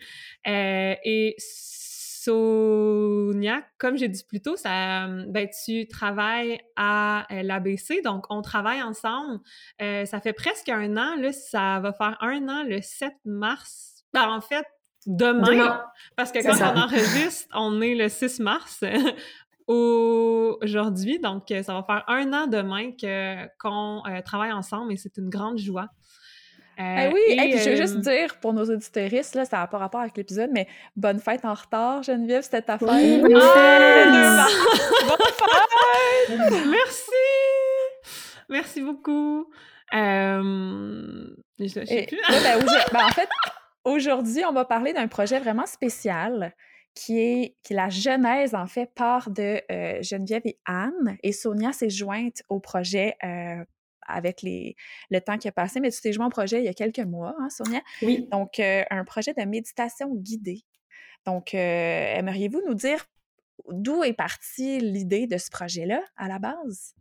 Sonia, 2.24 3.62
comme 3.78 3.98
j'ai 3.98 4.08
dit 4.08 4.24
plus 4.24 4.42
tôt, 4.42 4.56
ça, 4.56 5.08
ben, 5.08 5.48
tu 5.66 5.88
travailles 5.88 6.60
à 6.76 7.26
euh, 7.32 7.44
l'ABC, 7.44 8.02
donc 8.04 8.26
on 8.30 8.42
travaille 8.42 8.82
ensemble. 8.82 9.40
Euh, 9.82 10.06
ça 10.06 10.22
fait 10.22 10.34
presque 10.34 10.70
un 10.70 10.96
an, 10.98 11.16
là, 11.18 11.34
ça 11.34 11.80
va 11.80 11.92
faire 11.94 12.18
un 12.22 12.48
an 12.48 12.64
le 12.64 12.82
7 12.82 13.14
mars. 13.26 14.06
Ben, 14.14 14.30
en 14.30 14.42
fait, 14.42 14.66
demain, 15.06 15.84
parce 16.16 16.32
que 16.32 16.40
quand 16.40 16.74
on 16.74 16.80
enregistre, 16.80 17.48
on 17.54 17.82
est 17.82 17.96
le 17.96 18.08
6 18.08 18.40
mars 18.40 18.84
aujourd'hui, 19.68 21.20
donc 21.20 21.44
ça 21.50 21.74
va 21.74 21.84
faire 21.84 22.04
un 22.08 22.32
an 22.34 22.48
demain 22.48 22.92
qu'on 23.60 24.02
euh, 24.08 24.22
travaille 24.22 24.52
ensemble 24.52 24.94
et 24.94 24.98
c'est 24.98 25.18
une 25.18 25.30
grande 25.30 25.58
joie. 25.58 25.90
Euh, 26.80 27.12
oui, 27.14 27.22
et, 27.30 27.58
je 27.58 27.70
veux 27.70 27.76
juste 27.76 28.00
dire 28.00 28.40
pour 28.40 28.54
nos 28.54 28.66
auditeuristes, 28.66 29.36
là, 29.36 29.46
ça 29.46 29.58
n'a 29.58 29.68
pas 29.68 29.78
rapport 29.78 30.02
avec 30.02 30.18
l'épisode, 30.18 30.50
mais 30.52 30.68
bonne 30.96 31.20
fête 31.20 31.46
en 31.46 31.54
retard, 31.54 32.02
Geneviève, 32.04 32.42
c'était 32.42 32.64
ta 32.64 32.78
fête. 32.78 32.90
Oui, 32.90 33.22
bonne, 33.22 33.40
ah, 33.40 34.48
fête! 36.28 36.40
Merci! 36.66 37.12
Merci 38.50 38.82
beaucoup. 38.82 39.52
Euh... 39.94 41.28
Je 41.60 41.68
sais 41.68 42.06
plus. 42.08 42.18
Ben, 42.30 42.60
ben, 42.94 43.06
en 43.06 43.10
fait, 43.10 43.30
aujourd'hui, 43.84 44.44
on 44.46 44.54
va 44.54 44.66
parler 44.66 44.94
d'un 44.94 45.08
projet 45.08 45.40
vraiment 45.40 45.66
spécial 45.66 46.54
qui 46.96 47.20
est, 47.20 47.56
qui 47.64 47.74
la 47.74 47.90
genèse, 47.90 48.54
en 48.56 48.68
fait, 48.68 48.92
part 48.94 49.30
de 49.30 49.62
euh, 49.72 50.02
Geneviève 50.02 50.44
et 50.46 50.58
Anne. 50.66 51.18
Et 51.24 51.32
Sonia 51.32 51.72
s'est 51.72 51.90
jointe 51.90 52.44
au 52.50 52.60
projet 52.60 53.16
euh, 53.24 53.64
avec 54.08 54.42
les, 54.42 54.76
le 55.10 55.20
temps 55.20 55.38
qui 55.38 55.48
a 55.48 55.52
passé, 55.52 55.80
mais 55.80 55.92
tu 55.92 56.02
t'es 56.02 56.14
joué 56.14 56.24
en 56.24 56.30
projet 56.30 56.60
il 56.60 56.66
y 56.66 56.70
a 56.70 56.74
quelques 56.74 57.00
mois, 57.00 57.36
hein, 57.40 57.50
Sonia? 57.50 57.82
Oui. 58.02 58.28
Donc, 58.32 58.60
euh, 58.60 58.84
un 58.90 59.04
projet 59.04 59.34
de 59.34 59.44
méditation 59.44 60.14
guidée. 60.14 60.64
Donc, 61.26 61.54
euh, 61.54 61.58
aimeriez-vous 61.58 62.62
nous 62.68 62.74
dire 62.74 63.06
d'où 63.70 64.04
est 64.04 64.14
partie 64.14 64.80
l'idée 64.80 65.28
de 65.28 65.38
ce 65.38 65.50
projet-là 65.50 66.02
à 66.18 66.28
la 66.28 66.40
base? 66.40 66.96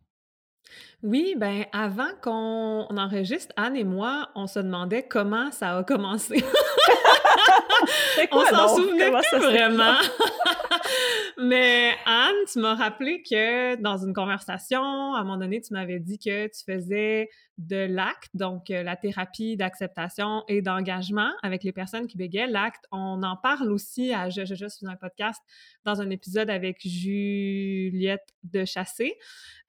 Oui, 1.03 1.35
ben 1.37 1.67
avant 1.73 2.11
qu'on 2.23 2.87
enregistre, 2.97 3.53
Anne 3.57 3.77
et 3.77 3.85
moi, 3.85 4.31
on 4.35 4.47
se 4.47 4.61
demandait 4.61 5.03
comment 5.03 5.51
ça 5.51 5.77
a 5.77 5.85
commencé. 5.85 6.43
on 8.33 8.45
s'en 8.45 8.77
souvenait 8.77 9.11
plus 9.11 9.39
vraiment. 9.39 9.97
Mais 11.39 11.93
Anne, 12.07 12.35
tu 12.51 12.59
m'as 12.61 12.75
rappelé 12.75 13.23
que 13.23 13.77
dans 13.81 13.97
une 13.97 14.13
conversation, 14.13 14.83
à 15.15 15.19
un 15.21 15.25
moment 15.25 15.39
donné, 15.39 15.61
tu 15.61 15.73
m'avais 15.73 15.99
dit 15.99 16.19
que 16.19 16.47
tu 16.47 16.65
faisais 16.65 17.29
de 17.59 17.77
l'acte, 17.77 18.31
donc 18.35 18.71
euh, 18.71 18.83
la 18.83 18.97
thérapie 18.97 19.57
d'acceptation 19.57 20.43
et 20.49 20.63
d'engagement 20.63 21.31
avec 21.43 21.65
les 21.65 21.73
personnes 21.73 22.07
qui 22.07 22.17
bégaient. 22.17 22.47
L'acte, 22.47 22.85
on 22.91 23.23
en 23.23 23.37
parle 23.37 23.71
aussi 23.71 24.13
à 24.13 24.31
Je, 24.31 24.45
je, 24.45 24.55
je 24.55 24.67
suis 24.67 24.87
un 24.87 24.97
podcast 24.97 25.41
dans 25.85 26.01
un 26.01 26.11
épisode 26.11 26.51
avec 26.51 26.81
Juliette 26.85 28.27
de 28.45 28.65
Chassé. 28.65 29.17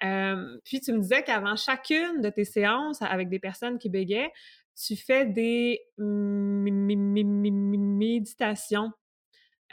Euh, 0.03 0.57
puis 0.65 0.79
tu 0.81 0.91
me 0.93 0.99
disais 0.99 1.23
qu'avant 1.23 1.55
chacune 1.55 2.21
de 2.21 2.29
tes 2.29 2.45
séances 2.45 3.01
avec 3.01 3.29
des 3.29 3.39
personnes 3.39 3.77
qui 3.77 3.89
bégaient, 3.89 4.31
tu 4.75 4.95
fais 4.95 5.25
des 5.25 5.79
méditations. 7.97 8.91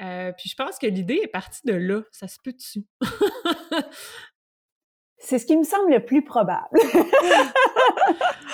Euh, 0.01 0.33
puis 0.33 0.49
je 0.49 0.55
pense 0.55 0.79
que 0.79 0.87
l'idée 0.87 1.21
est 1.23 1.29
partie 1.29 1.61
de 1.67 1.75
là. 1.75 2.03
Ça 2.11 2.27
se 2.29 2.39
peut 2.43 2.53
dessus. 2.53 2.85
C'est 5.23 5.39
ce 5.39 5.45
qui 5.45 5.57
me 5.57 5.65
semble 5.65 5.93
le 5.93 6.03
plus 6.03 6.25
probable. 6.25 6.67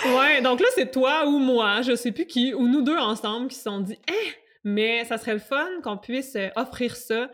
ouais, 0.07 0.43
donc 0.43 0.59
là, 0.59 0.67
c'est 0.75 0.91
toi 0.91 1.25
ou 1.27 1.39
moi, 1.39 1.83
je 1.83 1.95
sais 1.95 2.11
plus 2.11 2.27
qui, 2.27 2.55
ou 2.55 2.67
nous 2.67 2.83
deux 2.83 2.99
ensemble 2.99 3.47
qui 3.47 3.55
se 3.55 3.63
sont 3.63 3.79
dit, 3.81 3.97
eh, 4.09 4.35
mais 4.65 5.05
ça 5.05 5.17
serait 5.17 5.35
le 5.35 5.39
fun 5.39 5.69
qu'on 5.85 5.97
puisse 5.97 6.35
euh, 6.35 6.49
offrir 6.57 6.97
ça 6.97 7.31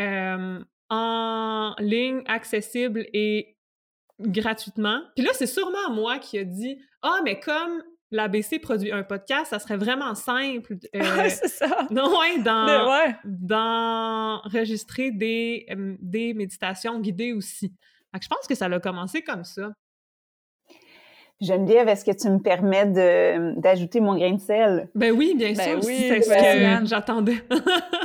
euh, 0.00 0.58
en 0.88 1.74
ligne, 1.78 2.22
accessible 2.26 3.06
et 3.12 3.58
gratuitement. 4.18 5.02
Puis 5.14 5.26
là, 5.26 5.32
c'est 5.34 5.46
sûrement 5.46 5.90
moi 5.90 6.18
qui 6.18 6.38
a 6.38 6.44
dit, 6.44 6.80
ah, 7.02 7.20
mais 7.22 7.38
comme 7.38 7.82
l'ABC 8.10 8.58
produit 8.60 8.92
un 8.92 9.02
podcast, 9.02 9.50
ça 9.50 9.58
serait 9.58 9.76
vraiment 9.76 10.14
simple. 10.14 10.76
Euh, 10.94 11.00
c'est 11.28 11.48
ça. 11.48 11.86
Non, 11.90 12.18
ouais, 12.18 12.38
dans, 12.42 13.14
d'enregistrer 13.24 15.10
des, 15.10 15.66
des 16.00 16.34
méditations 16.34 17.00
guidées 17.00 17.32
aussi. 17.32 17.72
je 18.20 18.28
pense 18.28 18.46
que 18.48 18.54
ça 18.54 18.66
a 18.66 18.80
commencé 18.80 19.22
comme 19.22 19.44
ça. 19.44 19.70
Geneviève, 21.40 21.88
est-ce 21.88 22.04
que 22.04 22.10
tu 22.10 22.28
me 22.28 22.38
permets 22.38 22.86
d'ajouter 23.56 24.00
mon 24.00 24.14
grain 24.14 24.34
de 24.34 24.40
sel? 24.40 24.90
Ben 24.94 25.10
oui, 25.12 25.34
bien 25.36 25.54
ben 25.54 25.80
sûr. 25.80 25.88
Oui, 25.88 25.96
c'est 25.98 26.20
ce 26.20 26.80
que 26.82 26.86
j'attendais. 26.86 27.42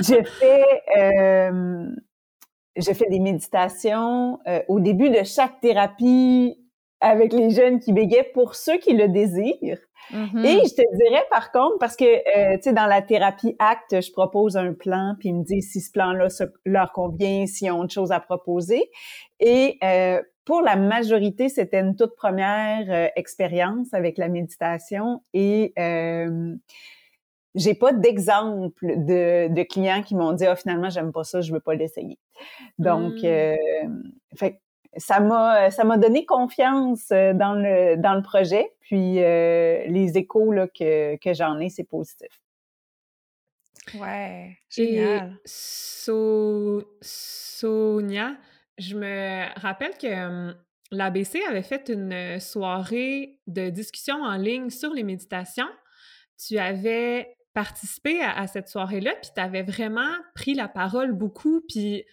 j'ai 0.02 0.24
fait, 0.24 0.84
euh, 0.98 1.89
fait 2.82 3.10
des 3.10 3.20
méditations 3.20 4.39
euh, 4.48 4.62
au 4.70 4.80
début 4.80 5.10
de 5.10 5.24
chaque 5.24 5.60
thérapie 5.60 6.58
avec 7.06 7.34
les 7.34 7.52
jeunes 7.52 7.80
qui 7.80 7.94
bégaient 7.94 8.32
pour 8.34 8.56
ceux 8.56 8.78
qui 8.78 8.94
le 8.94 9.08
désirent. 9.08 9.80
Mm-hmm. 10.12 10.46
Et 10.46 10.56
je 10.68 10.74
te 10.76 10.98
dirais 10.98 11.24
par 11.30 11.52
contre, 11.52 11.78
parce 11.80 11.96
que 11.96 12.06
euh, 12.06 12.56
tu 12.58 12.63
sais, 12.63 12.74
dans 12.74 12.88
la 12.88 13.04
thérapie 13.04 13.56
acte, 13.60 14.02
je 14.02 14.12
propose 14.12 14.58
un 14.58 14.74
plan, 14.74 15.15
puis 15.20 15.30
ils 15.30 15.36
me 15.36 15.44
disent 15.44 15.72
si 15.72 15.82
ce 15.82 15.91
plan-là 15.91 16.28
leur 16.65 16.91
convient, 16.91 17.46
s'ils 17.46 17.72
ont 17.72 17.82
autre 17.82 17.94
chose 17.94 18.12
à 18.12 18.20
proposer. 18.20 18.89
Et 19.39 19.78
euh, 19.84 20.22
pour 20.46 20.62
la 20.62 20.76
majorité, 20.76 21.48
c'était 21.48 21.80
une 21.80 21.96
toute 21.96 22.15
première 22.15 22.86
euh, 22.89 23.08
expérience 23.15 23.94
avec 23.94 24.18
la 24.18 24.28
méditation 24.28 25.22
et 25.34 25.74
j'ai 27.58 27.74
pas 27.74 27.94
d'exemple 27.94 28.86
de, 28.86 29.48
de, 29.48 29.63
clients 29.63 30.04
qui 30.04 30.13
m'ont 30.13 30.34
dit 30.34 30.46
ah 30.46 30.58
finalement 30.58 30.89
j'aime 30.89 31.13
pas 31.13 31.24
ça, 31.24 31.39
je 31.39 31.54
veux 31.54 31.62
pas 31.62 31.74
l'essayer. 31.74 32.20
Donc, 32.80 33.13
mmh. 33.24 33.56
fait 34.36 34.60
ça 34.98 35.20
m'a 35.20 35.72
ça 35.72 35.84
m'a 35.84 35.98
donné 35.98 36.26
confiance 36.26 37.12
euh, 37.12 37.34
dans 37.34 37.54
le 37.54 37.98
dans 37.98 38.14
le 38.14 38.22
projet. 38.22 38.72
Puis 38.82 39.22
euh, 39.22 39.86
les 39.88 40.18
échos 40.18 40.52
là, 40.52 40.68
que, 40.68 41.18
que 41.18 41.34
j'en 41.34 41.60
ai, 41.60 41.70
c'est 41.70 41.84
positif. 41.84 42.28
Ouais, 44.00 44.58
génial. 44.70 45.38
Et 45.46 45.50
Sonia, 47.02 48.36
je 48.78 48.96
me 48.96 49.60
rappelle 49.60 49.96
que 49.98 50.56
l'ABC 50.92 51.42
avait 51.48 51.62
fait 51.62 51.90
une 51.90 52.40
soirée 52.40 53.40
de 53.48 53.70
discussion 53.70 54.16
en 54.24 54.38
ligne 54.38 54.70
sur 54.70 54.94
les 54.94 55.04
méditations. 55.04 55.70
Tu 56.38 56.58
avais 56.58 57.38
participé 57.54 58.22
à, 58.22 58.38
à 58.38 58.48
cette 58.48 58.68
soirée-là, 58.68 59.14
puis 59.22 59.32
tu 59.34 59.42
avais 59.42 59.64
vraiment 59.64 60.12
pris 60.34 60.56
la 60.56 60.68
parole 60.68 61.14
beaucoup, 61.14 61.62
puis 61.68 62.06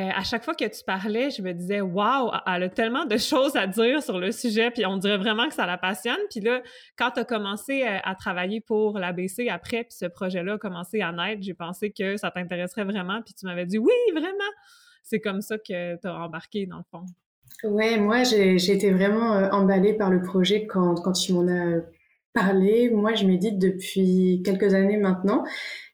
euh, 0.00 0.10
à 0.14 0.22
chaque 0.22 0.44
fois 0.44 0.54
que 0.54 0.64
tu 0.64 0.84
parlais, 0.84 1.30
je 1.30 1.42
me 1.42 1.52
disais, 1.52 1.80
waouh, 1.80 2.30
elle 2.46 2.62
a 2.62 2.68
tellement 2.68 3.04
de 3.04 3.16
choses 3.16 3.56
à 3.56 3.66
dire 3.66 4.02
sur 4.02 4.18
le 4.18 4.32
sujet, 4.32 4.70
puis 4.70 4.86
on 4.86 4.96
dirait 4.96 5.18
vraiment 5.18 5.48
que 5.48 5.54
ça 5.54 5.66
la 5.66 5.78
passionne. 5.78 6.18
Puis 6.30 6.40
là, 6.40 6.62
quand 6.96 7.10
tu 7.12 7.20
as 7.20 7.24
commencé 7.24 7.82
euh, 7.82 7.98
à 8.02 8.14
travailler 8.14 8.60
pour 8.60 8.98
l'ABC 8.98 9.48
après, 9.48 9.84
puis 9.84 9.94
ce 9.94 10.06
projet-là 10.06 10.54
a 10.54 10.58
commencé 10.58 11.00
à 11.00 11.12
naître, 11.12 11.42
j'ai 11.42 11.54
pensé 11.54 11.90
que 11.90 12.16
ça 12.16 12.30
t'intéresserait 12.30 12.84
vraiment, 12.84 13.20
puis 13.22 13.34
tu 13.34 13.46
m'avais 13.46 13.66
dit, 13.66 13.78
oui, 13.78 13.92
vraiment. 14.12 14.30
C'est 15.02 15.20
comme 15.20 15.40
ça 15.40 15.58
que 15.58 15.96
tu 15.96 16.06
as 16.06 16.14
embarqué, 16.14 16.66
dans 16.66 16.78
le 16.78 16.84
fond. 16.90 17.04
Ouais, 17.64 17.98
moi, 17.98 18.22
j'ai 18.22 18.70
été 18.70 18.90
vraiment 18.90 19.34
euh, 19.34 19.48
emballée 19.50 19.94
par 19.94 20.10
le 20.10 20.22
projet 20.22 20.66
quand, 20.66 20.94
quand 20.96 21.12
tu 21.12 21.32
m'en 21.32 21.48
as 21.48 21.80
parlé. 22.32 22.90
Moi, 22.90 23.14
je 23.14 23.26
médite 23.26 23.58
depuis 23.58 24.42
quelques 24.44 24.74
années 24.74 24.96
maintenant. 24.96 25.44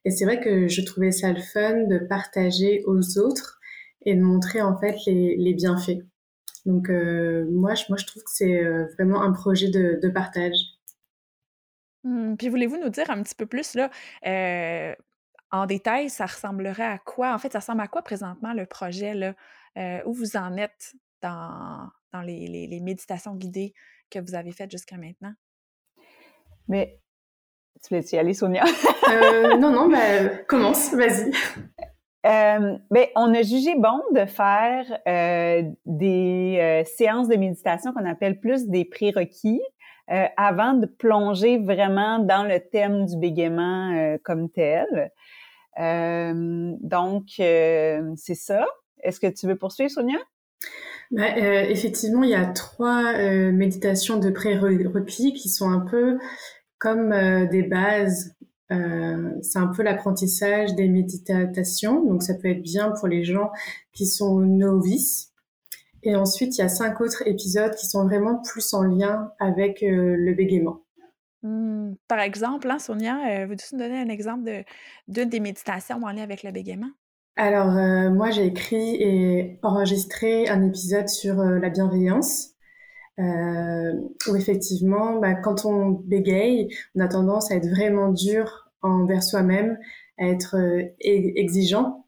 Et 0.05 0.11
c'est 0.11 0.25
vrai 0.25 0.40
que 0.40 0.69
je 0.69 0.83
trouvais 0.83 1.11
ça 1.11 1.33
le 1.33 1.40
fun 1.40 1.87
de 1.88 1.99
partager 1.99 2.83
aux 2.87 3.19
autres 3.19 3.56
et 4.07 4.14
de 4.14 4.23
montrer 4.23 4.62
en 4.62 4.79
fait 4.79 4.97
les, 5.07 5.37
les 5.37 5.53
bienfaits. 5.53 6.01
Donc 6.64 6.88
euh, 6.88 7.47
moi, 7.51 7.75
je, 7.75 7.85
moi, 7.88 7.99
je 7.99 8.07
trouve 8.07 8.23
que 8.23 8.31
c'est 8.31 8.64
euh, 8.64 8.87
vraiment 8.95 9.21
un 9.21 9.33
projet 9.33 9.69
de, 9.69 9.99
de 10.01 10.09
partage. 10.09 10.57
Mmh, 12.05 12.37
puis 12.37 12.49
voulez-vous 12.49 12.79
nous 12.79 12.88
dire 12.88 13.11
un 13.11 13.23
petit 13.23 13.35
peu 13.35 13.47
plus 13.47 13.75
là, 13.75 13.90
euh, 14.27 14.95
en 15.51 15.66
détail, 15.66 16.09
ça 16.09 16.27
ressemblerait 16.27 16.85
à 16.85 16.99
quoi? 16.99 17.35
En 17.35 17.38
fait, 17.38 17.53
ça 17.53 17.59
ressemble 17.59 17.81
à 17.81 17.88
quoi 17.88 18.03
présentement 18.03 18.55
le 18.55 18.64
projet 18.64 19.14
là? 19.14 19.35
où 20.07 20.14
vous 20.14 20.38
en 20.38 20.57
êtes 20.57 20.95
dans, 21.21 21.90
dans 22.11 22.23
les, 22.23 22.47
les, 22.47 22.66
les, 22.66 22.81
méditations 22.81 23.35
guidées 23.35 23.75
que 24.11 24.19
vous 24.19 24.35
avez 24.35 24.51
faites 24.51 24.71
jusqu'à 24.71 24.97
maintenant? 24.97 25.35
Mais 26.66 26.99
tu 27.83 27.95
voulais 27.95 28.07
y 28.11 28.16
aller, 28.16 28.33
Sonia? 28.33 28.64
non, 29.59 29.71
non, 29.71 29.90
ben, 29.90 30.45
commence, 30.49 30.95
vas-y. 30.95 31.31
Euh, 32.27 32.77
ben, 32.91 33.07
on 33.15 33.33
a 33.35 33.43
jugé 33.43 33.77
bon 33.77 34.03
de 34.12 34.27
faire 34.27 34.85
euh, 35.07 35.62
des 35.85 36.59
euh, 36.61 36.83
séances 36.85 37.29
de 37.29 37.37
méditation 37.37 37.93
qu'on 37.93 38.05
appelle 38.05 38.41
plus 38.41 38.67
des 38.67 38.85
prérequis 38.85 39.62
avant 40.37 40.75
de 40.75 40.87
plonger 40.87 41.59
vraiment 41.59 42.21
dans 42.21 42.45
le 42.45 42.61
thème 42.61 43.07
du 43.07 43.17
bégaiement 43.17 44.17
comme 44.23 44.49
tel. 44.49 45.11
donc, 45.77 47.25
c'est 47.35 48.35
ça. 48.37 48.65
Est-ce 49.03 49.19
que 49.19 49.27
tu 49.27 49.49
veux 49.49 49.57
poursuivre, 49.57 49.91
Sonia? 49.91 50.19
Ben, 51.11 51.37
effectivement, 51.69 52.23
il 52.23 52.31
y 52.31 52.37
a 52.37 52.47
trois 52.47 53.15
méditations 53.51 54.21
de 54.21 54.31
prérequis 54.31 55.33
qui 55.33 55.49
sont 55.49 55.69
un 55.69 55.81
peu 55.81 56.19
comme 56.79 57.11
des 57.49 57.65
bases 57.65 58.37
euh, 58.72 59.31
c'est 59.42 59.59
un 59.59 59.68
peu 59.68 59.83
l'apprentissage 59.83 60.74
des 60.74 60.88
méditations, 60.88 62.05
donc 62.05 62.22
ça 62.22 62.35
peut 62.35 62.48
être 62.48 62.62
bien 62.62 62.90
pour 62.90 63.09
les 63.09 63.24
gens 63.24 63.50
qui 63.92 64.07
sont 64.07 64.40
novices. 64.40 65.33
Et 66.02 66.16
ensuite, 66.16 66.57
il 66.59 66.61
y 66.61 66.64
a 66.64 66.68
cinq 66.68 67.00
autres 67.00 67.22
épisodes 67.26 67.74
qui 67.74 67.87
sont 67.87 68.05
vraiment 68.05 68.40
plus 68.42 68.74
en 68.74 68.83
lien 68.83 69.33
avec 69.38 69.83
euh, 69.83 70.16
le 70.16 70.35
bégaiement. 70.35 70.83
Mmh. 71.42 71.94
Par 72.09 72.20
exemple, 72.20 72.70
hein, 72.70 72.79
Sonia, 72.79 73.18
euh, 73.29 73.46
veux-tu 73.46 73.74
nous 73.74 73.81
donner 73.81 73.98
un 73.98 74.09
exemple 74.09 74.44
de, 74.44 74.64
d'une 75.09 75.29
des 75.29 75.40
méditations 75.40 76.00
en 76.02 76.11
lien 76.11 76.22
avec 76.22 76.42
le 76.42 76.50
bégaiement? 76.50 76.90
Alors, 77.38 77.70
moi, 78.12 78.31
j'ai 78.31 78.46
écrit 78.46 78.94
et 78.94 79.59
enregistré 79.62 80.48
un 80.48 80.66
épisode 80.66 81.11
sur 81.11 81.35
la 81.35 81.68
bienveillance. 81.68 82.56
Euh, 83.18 83.92
où 84.29 84.37
effectivement, 84.37 85.18
bah, 85.20 85.35
quand 85.35 85.64
on 85.64 85.90
bégaye, 85.90 86.68
on 86.94 87.00
a 87.00 87.09
tendance 87.09 87.50
à 87.50 87.57
être 87.57 87.68
vraiment 87.68 88.12
dur 88.12 88.70
envers 88.83 89.22
soi-même, 89.22 89.79
à 90.18 90.26
être 90.29 90.57
euh, 90.57 90.83
exigeant. 91.00 92.07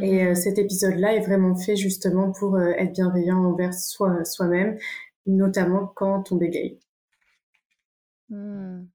Et 0.00 0.24
euh, 0.24 0.34
cet 0.34 0.58
épisode-là 0.58 1.14
est 1.14 1.20
vraiment 1.20 1.54
fait 1.54 1.76
justement 1.76 2.32
pour 2.32 2.56
euh, 2.56 2.70
être 2.78 2.92
bienveillant 2.92 3.44
envers 3.44 3.74
soi, 3.74 4.24
soi-même, 4.24 4.78
notamment 5.26 5.86
quand 5.86 6.32
on 6.32 6.36
bégaye. 6.36 6.78
Hmm. 8.30 8.86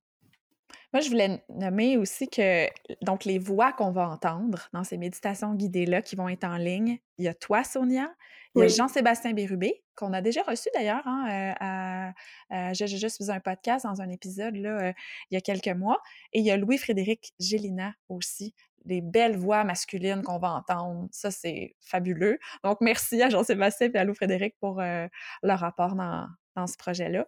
Moi, 0.93 1.01
je 1.01 1.09
voulais 1.09 1.43
nommer 1.49 1.97
aussi 1.97 2.27
que 2.27 2.65
donc 3.05 3.25
les 3.25 3.37
voix 3.37 3.73
qu'on 3.73 3.91
va 3.91 4.09
entendre 4.09 4.69
dans 4.73 4.83
ces 4.83 4.97
méditations 4.97 5.53
guidées-là 5.53 6.01
qui 6.01 6.15
vont 6.15 6.29
être 6.29 6.45
en 6.45 6.57
ligne, 6.57 6.97
il 7.19 7.25
y 7.25 7.27
a 7.27 7.33
toi, 7.35 7.63
Sonia, 7.63 8.09
il 8.57 8.61
y 8.61 8.63
a 8.63 8.67
Jean-Sébastien 8.67 9.33
Bérubé, 9.33 9.83
qu'on 9.95 10.13
a 10.13 10.21
déjà 10.21 10.41
reçu 10.43 10.69
d'ailleurs 10.73 11.05
hein, 11.05 11.25
euh, 11.29 11.53
à, 11.59 12.13
à, 12.49 12.73
Je, 12.73 12.85
faisais 12.85 13.31
un 13.31 13.39
podcast 13.39 13.85
dans 13.85 14.01
un 14.01 14.09
épisode 14.09 14.55
là, 14.55 14.89
euh, 14.89 14.93
il 15.31 15.35
y 15.35 15.37
a 15.37 15.41
quelques 15.41 15.75
mois. 15.75 16.01
Et 16.33 16.39
il 16.39 16.45
y 16.45 16.51
a 16.51 16.57
Louis-Frédéric 16.57 17.33
Gélina 17.39 17.93
aussi, 18.09 18.53
les 18.85 19.01
belles 19.01 19.37
voix 19.37 19.63
masculines 19.63 20.21
qu'on 20.23 20.39
va 20.39 20.51
entendre. 20.51 21.07
Ça, 21.11 21.31
c'est 21.31 21.75
fabuleux. 21.79 22.39
Donc, 22.63 22.77
merci 22.81 23.21
à 23.21 23.29
Jean-Sébastien 23.29 23.89
et 23.93 23.97
à 23.97 24.03
Louis-Frédéric 24.03 24.55
pour 24.59 24.79
euh, 24.79 25.07
leur 25.43 25.59
rapport 25.59 25.95
dans, 25.95 26.27
dans 26.55 26.67
ce 26.67 26.77
projet-là. 26.77 27.27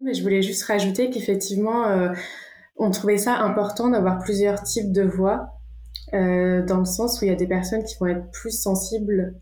Mais 0.00 0.14
je 0.14 0.22
voulais 0.22 0.42
juste 0.42 0.64
rajouter 0.64 1.10
qu'effectivement, 1.10 2.14
on 2.76 2.90
trouvait 2.90 3.18
ça 3.18 3.36
important 3.36 3.90
d'avoir 3.90 4.18
plusieurs 4.18 4.62
types 4.62 4.90
de 4.90 5.02
voix, 5.02 5.60
euh, 6.14 6.64
dans 6.64 6.78
le 6.78 6.84
sens 6.84 7.20
où 7.20 7.24
il 7.24 7.28
y 7.28 7.30
a 7.30 7.36
des 7.36 7.46
personnes 7.46 7.84
qui 7.84 7.96
vont 8.00 8.06
être 8.06 8.30
plus 8.32 8.50
sensibles 8.50 9.34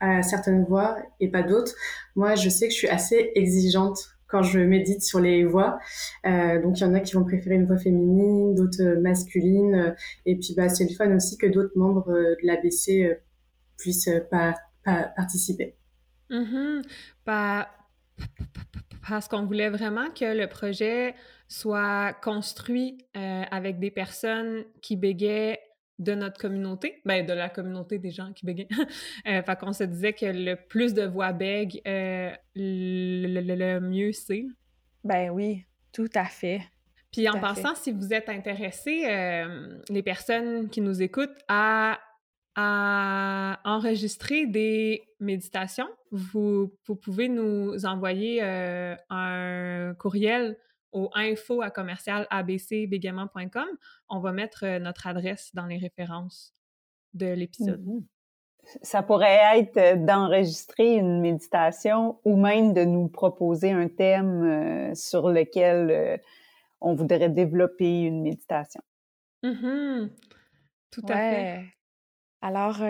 à 0.00 0.22
certaines 0.22 0.64
voix 0.64 0.98
et 1.20 1.28
pas 1.28 1.42
d'autres. 1.42 1.72
Moi, 2.14 2.34
je 2.34 2.48
sais 2.48 2.68
que 2.68 2.72
je 2.72 2.78
suis 2.78 2.88
assez 2.88 3.32
exigeante 3.34 4.10
quand 4.28 4.42
je 4.42 4.58
médite 4.58 5.02
sur 5.02 5.20
les 5.20 5.44
voix. 5.44 5.78
Euh, 6.26 6.60
donc, 6.60 6.80
il 6.80 6.82
y 6.82 6.84
en 6.84 6.94
a 6.94 7.00
qui 7.00 7.14
vont 7.14 7.24
préférer 7.24 7.54
une 7.54 7.66
voix 7.66 7.78
féminine, 7.78 8.54
d'autres 8.54 9.00
masculines. 9.00 9.94
Et 10.26 10.36
puis, 10.36 10.54
bah, 10.56 10.68
c'est 10.68 10.84
le 10.84 10.94
fun 10.94 11.14
aussi 11.14 11.38
que 11.38 11.46
d'autres 11.46 11.76
membres 11.76 12.12
de 12.12 12.46
l'ABC 12.46 13.18
puissent 13.78 14.10
participer. 15.16 15.76
Mm-hmm. 16.30 16.82
parce 19.08 19.28
qu'on 19.28 19.46
voulait 19.46 19.70
vraiment 19.70 20.10
que 20.10 20.36
le 20.36 20.48
projet 20.48 21.14
soit 21.48 22.14
construit 22.22 22.98
euh, 23.16 23.42
avec 23.50 23.78
des 23.78 23.90
personnes 23.90 24.64
qui 24.82 24.96
bégaient 24.96 25.60
de 25.98 26.14
notre 26.14 26.38
communauté, 26.38 27.00
ben 27.04 27.24
de 27.24 27.32
la 27.32 27.48
communauté 27.48 27.98
des 27.98 28.10
gens 28.10 28.32
qui 28.32 28.44
bégayent. 28.44 28.68
euh, 29.28 29.42
fait 29.42 29.58
qu'on 29.58 29.72
se 29.72 29.84
disait 29.84 30.12
que 30.12 30.26
le 30.26 30.56
plus 30.56 30.94
de 30.94 31.04
voix 31.04 31.32
bègues, 31.32 31.80
euh, 31.86 32.30
le, 32.54 33.78
mieux 33.80 34.12
c'est. 34.12 34.46
Ben 35.04 35.30
oui, 35.30 35.64
tout 35.92 36.10
à 36.14 36.26
fait. 36.26 36.60
Puis 37.12 37.28
en 37.28 37.40
passant, 37.40 37.74
si 37.74 37.92
vous 37.92 38.12
êtes 38.12 38.28
intéressés, 38.28 39.04
euh, 39.06 39.78
les 39.88 40.02
personnes 40.02 40.68
qui 40.68 40.82
nous 40.82 41.02
écoutent, 41.02 41.38
à, 41.48 41.98
à 42.56 43.58
enregistrer 43.64 44.46
des 44.46 45.02
méditations, 45.20 45.88
vous, 46.10 46.72
vous 46.86 46.96
pouvez 46.96 47.28
nous 47.28 47.86
envoyer 47.86 48.40
euh, 48.42 48.94
un 49.08 49.94
courriel 49.98 50.58
au 50.92 51.10
info 51.14 51.62
à 51.62 51.70
commercial 51.70 52.26
On 54.08 54.20
va 54.20 54.32
mettre 54.32 54.64
euh, 54.64 54.78
notre 54.78 55.06
adresse 55.06 55.50
dans 55.54 55.66
les 55.66 55.78
références 55.78 56.54
de 57.14 57.26
l'épisode. 57.26 57.84
Mm-hmm. 57.84 58.04
Ça 58.82 59.02
pourrait 59.02 59.58
être 59.58 59.76
euh, 59.76 59.96
d'enregistrer 59.96 60.96
une 60.96 61.20
méditation 61.20 62.18
ou 62.24 62.36
même 62.36 62.72
de 62.72 62.84
nous 62.84 63.08
proposer 63.08 63.70
un 63.70 63.88
thème 63.88 64.42
euh, 64.42 64.94
sur 64.94 65.28
lequel 65.28 66.20
on 66.80 66.94
voudrait 66.94 67.30
développer 67.30 68.02
une 68.02 68.22
méditation. 68.22 68.82
Mm-hmm. 69.42 70.10
Tout 70.90 71.02
à 71.08 71.16
fait. 71.16 71.64
Alors, 72.42 72.80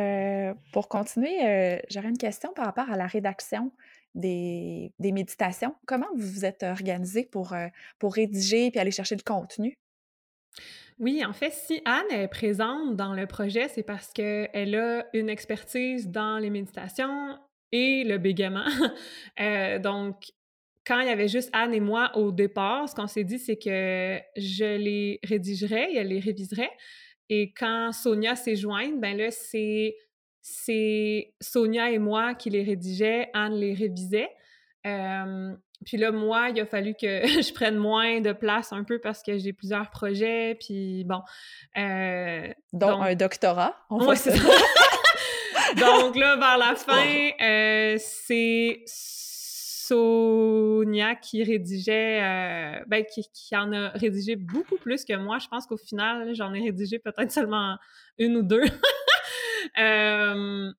pour 0.72 0.88
continuer, 0.88 1.80
j'aurais 1.88 2.08
une 2.08 2.18
question 2.18 2.52
par 2.52 2.66
rapport 2.66 2.90
à 2.90 2.96
la 2.96 3.06
rédaction 3.06 3.72
des, 4.16 4.92
méditations. 5.00 5.74
Comment 5.86 6.08
vous 6.16 6.26
vous 6.26 6.44
êtes 6.44 6.62
organisé 6.62 7.24
pour, 7.30 7.52
euh, 7.52 7.68
pour 7.98 8.14
rédiger 8.14 8.70
puis 8.70 8.80
aller 8.80 8.90
chercher 8.90 9.16
le 9.16 9.22
contenu? 9.22 9.74
Oui, 10.98 11.24
en 11.24 11.34
fait, 11.34 11.52
si 11.52 11.82
Anne 11.84 12.10
est 12.10 12.28
présente 12.28 12.96
dans 12.96 13.12
le 13.12 13.26
projet, 13.26 13.68
c'est 13.68 13.82
parce 13.82 14.12
qu'elle 14.12 14.74
a 14.74 15.04
une 15.12 15.28
expertise 15.28 16.08
dans 16.08 16.38
les 16.38 16.48
méditations 16.48 17.38
et 17.70 18.04
le 18.04 18.18
bégaiement. 18.18 18.66
Euh, 19.38 19.78
donc, 19.78 20.32
quand 20.86 21.00
il 21.00 21.08
y 21.08 21.10
avait 21.10 21.28
juste 21.28 21.50
Anne 21.52 21.74
et 21.74 21.80
moi 21.80 22.10
au 22.16 22.32
départ, 22.32 22.88
ce 22.88 22.94
qu'on 22.94 23.06
s'est 23.06 23.24
dit, 23.24 23.38
c'est 23.38 23.56
que 23.56 24.18
je 24.36 24.76
les 24.76 25.20
rédigerais 25.22 25.92
et 25.92 25.96
elle 25.98 26.08
les 26.08 26.20
réviserait. 26.20 26.70
Et 27.28 27.52
quand 27.52 27.92
Sonia 27.92 28.34
s'est 28.34 28.56
jointe, 28.56 28.98
ben 28.98 29.14
là, 29.14 29.30
c'est 29.30 29.94
c'est 30.48 31.34
Sonia 31.40 31.90
et 31.90 31.98
moi 31.98 32.36
qui 32.36 32.50
les 32.50 32.62
rédigeaient, 32.62 33.30
Anne 33.34 33.54
les 33.54 33.74
révisait. 33.74 34.30
puis 34.84 35.96
là, 35.96 36.12
moi, 36.12 36.50
il 36.50 36.60
a 36.60 36.66
fallu 36.66 36.94
que 36.94 37.26
je 37.42 37.52
prenne 37.52 37.76
moins 37.76 38.20
de 38.20 38.30
place 38.32 38.72
un 38.72 38.84
peu 38.84 39.00
parce 39.00 39.24
que 39.24 39.38
j'ai 39.38 39.52
plusieurs 39.52 39.90
projets, 39.90 40.56
puis 40.60 41.02
bon. 41.02 41.20
Euh, 41.76 42.46
donc, 42.72 43.02
un 43.02 43.16
doctorat, 43.16 43.74
on 43.90 44.06
ouais, 44.06 44.14
ça. 44.14 44.30
donc 45.76 46.14
là, 46.14 46.36
vers 46.36 46.58
la 46.58 46.76
fin, 46.76 47.30
euh, 47.40 47.96
c'est 47.98 48.84
Sonia 49.88 51.16
qui 51.16 51.42
rédigeait, 51.42 52.22
euh, 52.22 52.84
ben, 52.86 53.04
qui, 53.04 53.28
qui, 53.34 53.56
en 53.56 53.72
a 53.72 53.88
rédigé 53.88 54.36
beaucoup 54.36 54.76
plus 54.76 55.04
que 55.04 55.16
moi. 55.16 55.38
Je 55.40 55.48
pense 55.48 55.66
qu'au 55.66 55.76
final, 55.76 56.36
j'en 56.36 56.54
ai 56.54 56.60
rédigé 56.60 57.00
peut-être 57.00 57.32
seulement 57.32 57.78
une 58.16 58.36
ou 58.36 58.42
deux. 58.42 58.62
Euh, 59.78 60.72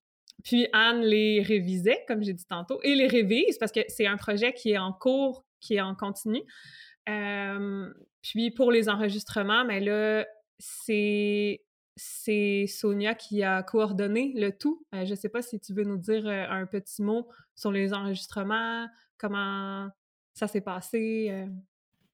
puis 0.44 0.68
Anne 0.74 1.02
les 1.02 1.42
révisait, 1.42 2.04
comme 2.08 2.24
j'ai 2.24 2.34
dit 2.34 2.46
tantôt, 2.46 2.80
et 2.84 2.96
les 2.96 3.08
révise 3.08 3.58
parce 3.58 3.72
que 3.72 3.82
c'est 3.88 4.08
un 4.08 4.18
projet 4.18 4.54
qui 4.54 4.72
est 4.72 4.78
en 4.78 4.94
cours, 4.94 5.46
qui 5.60 5.76
est 5.76 5.82
en 5.82 5.96
continu. 5.96 6.42
Euh, 7.10 7.92
puis 8.22 8.52
pour 8.52 8.72
les 8.72 8.90
enregistrements, 8.90 9.66
mais 9.66 9.80
là, 9.80 10.26
c'est 10.60 11.62
Sonia 11.98 13.16
qui 13.16 13.44
a 13.44 13.64
coordonné 13.64 14.34
le 14.36 14.52
tout. 14.52 14.86
Euh, 14.94 15.06
je 15.06 15.12
ne 15.12 15.16
sais 15.16 15.30
pas 15.30 15.42
si 15.42 15.60
tu 15.60 15.74
veux 15.74 15.84
nous 15.84 15.98
dire 15.98 16.28
un 16.28 16.66
petit 16.66 17.02
mot 17.02 17.28
sur 17.56 17.72
les 17.72 17.94
enregistrements, 17.94 18.88
comment 19.18 19.90
ça 20.34 20.48
s'est 20.48 20.62
passé. 20.62 21.48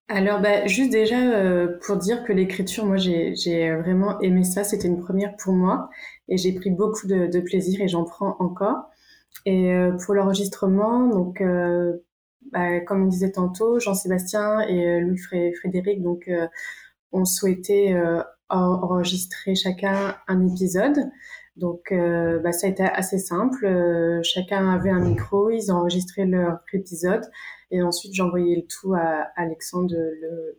Alors, 0.10 0.42
bah, 0.42 0.68
juste 0.68 0.92
déjà 0.92 1.18
euh, 1.20 1.80
pour 1.86 1.98
dire 1.98 2.24
que 2.24 2.34
l'écriture, 2.34 2.86
moi, 2.86 2.98
j'ai 2.98 3.76
vraiment 3.76 4.20
aimé 4.20 4.44
ça. 4.44 4.63
C'était 4.63 4.88
une 4.88 5.02
première 5.02 5.36
pour 5.38 5.54
moi 5.54 5.89
et 6.28 6.38
j'ai 6.38 6.54
pris 6.54 6.70
beaucoup 6.72 7.08
de, 7.08 7.39
plaisir 7.39 7.82
et 7.82 7.88
j'en 7.88 8.04
prends 8.04 8.36
encore. 8.39 8.89
Et 9.46 9.72
euh, 9.74 9.92
pour 10.06 10.13
l'enregistrement, 10.13 11.08
donc, 11.08 11.42
euh, 11.42 11.94
bah, 12.52 12.82
comme 12.82 13.04
on 13.04 13.08
disait 13.08 13.32
tantôt, 13.32 13.80
Jean-Sébastien 13.80 14.62
et 14.62 15.00
Louis 15.02 15.18
Frédéric, 15.18 16.02
donc, 16.04 16.30
ont 17.12 17.26
souhaité 17.26 17.96
enregistrer 18.50 19.56
chacun 19.56 20.16
un 20.28 20.48
épisode. 20.48 21.10
Donc, 21.56 21.94
bah, 21.94 22.52
ça 22.52 22.68
a 22.68 22.70
été 22.70 22.84
assez 22.84 23.20
simple. 23.20 23.68
chacun 24.24 24.70
avait 24.70 24.89
un 24.89 25.02
micro, 25.02 25.52
ils 25.52 25.72
enregistraient 25.72 26.26
leur 26.26 26.60
épisode. 26.74 27.24
Et 27.74 27.82
ensuite, 27.82 28.13
envoyé 28.22 28.56
le 28.56 28.68
tout 28.68 28.94
à 28.94 29.32
Alexandre, 29.36 29.96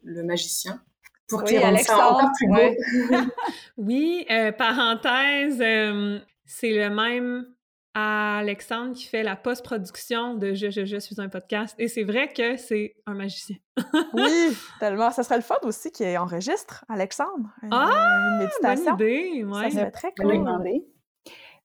le, 0.02 0.22
magicien, 0.24 0.80
pour 1.28 1.44
qu'il 1.44 1.60
rende 1.60 1.78
ça 1.78 2.10
encore 2.10 2.30
plus 2.36 2.48
beau. 2.48 3.20
oui, 3.76 4.26
euh, 4.32 4.50
parenthèse, 4.50 5.60
euh, 5.60 6.18
c'est 6.44 6.72
le 6.72 6.90
même 6.90 7.46
Alexandre 7.94 8.94
qui 8.94 9.04
fait 9.04 9.22
la 9.22 9.36
post-production 9.36 10.34
de 10.34 10.54
je, 10.54 10.70
je, 10.70 10.84
je 10.84 10.96
suis 10.96 11.20
un 11.20 11.28
podcast. 11.28 11.74
Et 11.78 11.88
c'est 11.88 12.02
vrai 12.02 12.28
que 12.28 12.56
c'est 12.56 12.96
un 13.06 13.14
magicien. 13.14 13.56
oui, 14.14 14.56
tellement. 14.80 15.10
Ça 15.10 15.22
serait 15.22 15.36
le 15.36 15.42
fun 15.42 15.58
aussi 15.62 15.92
qu'il 15.92 16.16
enregistre, 16.18 16.84
Alexandre. 16.88 17.48
ah, 17.70 18.32
une 18.32 18.38
méditation. 18.38 18.96
Bonne 18.96 19.06
idée, 19.06 19.44
ouais. 19.44 19.70
Ça 19.70 19.78
serait 19.78 19.90
très 19.90 20.12
cool. 20.18 20.44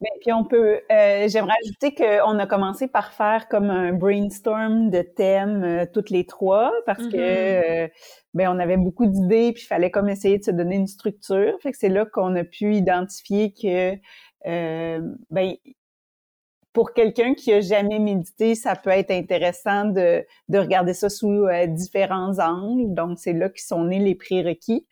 Mais 0.02 0.10
puis 0.22 0.32
on 0.32 0.46
peut, 0.46 0.80
euh, 0.92 1.28
j'aimerais 1.28 1.56
ajouter 1.66 1.94
qu'on 1.94 2.40
a 2.40 2.48
commencé 2.48 2.88
par 2.88 3.12
faire 3.12 3.50
comme 3.50 3.70
un 3.70 3.92
brainstorm 3.92 4.90
de 4.90 5.02
thèmes 5.02 5.64
euh, 5.64 5.86
toutes 5.94 6.10
les 6.10 6.26
trois 6.26 6.72
parce 6.86 7.06
que 7.06 7.18
mm-hmm. 7.18 7.86
euh, 7.86 7.88
ben 8.34 8.48
on 8.50 8.60
avait 8.60 8.78
beaucoup 8.78 9.08
d'idées 9.08 9.52
puis 9.52 9.64
il 9.64 9.68
fallait 9.68 9.92
comme 9.92 10.08
essayer 10.08 10.38
de 10.38 10.44
se 10.46 10.52
donner 10.52 10.78
une 10.78 10.88
structure. 10.88 11.54
Fait 11.62 11.74
que 11.74 11.78
c'est 11.78 11.90
là 11.90 12.06
qu'on 12.06 12.34
a 12.38 12.46
pu 12.46 12.76
identifier 12.76 13.54
que 13.54 13.96
ben 14.46 15.56
pour 16.74 16.94
quelqu'un 16.94 17.34
qui 17.34 17.52
a 17.54 17.62
jamais 17.62 18.00
médité, 18.00 18.56
ça 18.56 18.76
peut 18.76 18.92
être 18.92 19.12
intéressant 19.12 19.86
de, 19.86 20.26
de 20.50 20.58
regarder 20.60 20.94
ça 20.94 21.10
sous 21.10 21.46
différents 21.68 22.40
angles. 22.40 22.94
Donc 22.94 23.18
c'est 23.20 23.34
là 23.34 23.50
qu'ils 23.50 23.62
sont 23.62 23.86
nés 23.86 24.00
les 24.00 24.16
prérequis. 24.16 24.86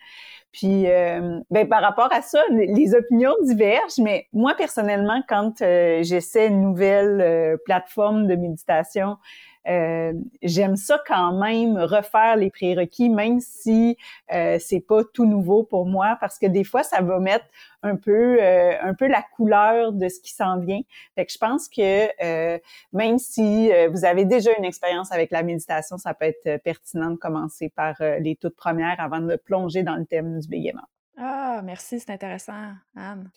Puis, 0.58 0.90
euh, 0.90 1.40
ben, 1.52 1.68
par 1.68 1.84
rapport 1.84 2.12
à 2.12 2.24
ça, 2.24 2.40
les 2.50 2.96
opinions 2.96 3.36
divergent, 3.44 4.00
mais 4.00 4.28
moi, 4.34 4.56
personnellement, 4.56 5.22
quand 5.30 5.62
euh, 5.62 6.02
j'essaie 6.02 6.48
une 6.48 6.62
nouvelle 6.62 7.22
euh, 7.22 7.58
plateforme 7.64 8.26
de 8.26 8.36
méditation, 8.36 9.18
euh, 9.68 10.14
j'aime 10.42 10.76
ça 10.76 11.02
quand 11.06 11.34
même 11.34 11.78
refaire 11.78 12.36
les 12.36 12.50
prérequis, 12.50 13.10
même 13.10 13.40
si 13.40 13.98
euh, 14.34 14.58
c'est 14.60 14.80
pas 14.80 15.04
tout 15.04 15.26
nouveau 15.26 15.64
pour 15.64 15.86
moi, 15.86 16.18
parce 16.20 16.40
que 16.40 16.46
des 16.46 16.64
fois 16.64 16.84
ça 16.84 17.02
va 17.02 17.20
mettre 17.20 17.46
un 17.84 17.96
peu 17.96 18.38
euh, 18.42 18.74
un 18.82 18.94
peu 18.94 19.08
la 19.08 19.24
couleur 19.36 19.94
de 19.94 20.08
ce 20.10 20.20
qui 20.20 20.34
s'en 20.34 20.60
vient. 20.60 20.82
Fait 21.16 21.26
que 21.26 21.32
je 21.32 21.38
pense 21.38 21.68
que 21.68 22.08
euh, 22.24 22.60
même 22.94 23.20
si 23.20 23.72
vous 23.92 24.06
avez 24.06 24.26
déjà 24.26 24.52
une 24.58 24.66
expérience 24.66 25.12
avec 25.12 25.32
la 25.32 25.44
méditation, 25.44 25.98
ça 25.98 26.14
peut 26.14 26.26
être 26.26 26.62
pertinent 26.64 27.12
de 27.12 27.16
commencer 27.18 27.70
par 27.70 27.96
les 28.20 28.36
toutes 28.36 28.56
premières 28.56 29.00
avant 29.00 29.20
de 29.20 29.36
plonger 29.36 29.84
dans 29.84 29.96
le 29.96 30.06
thème 30.06 30.40
du 30.40 30.48
bégaiement. 30.48 30.88
Ah, 31.18 31.62
merci, 31.64 32.00
c'est 32.00 32.12
intéressant, 32.12 32.74
Anne. 32.96 33.30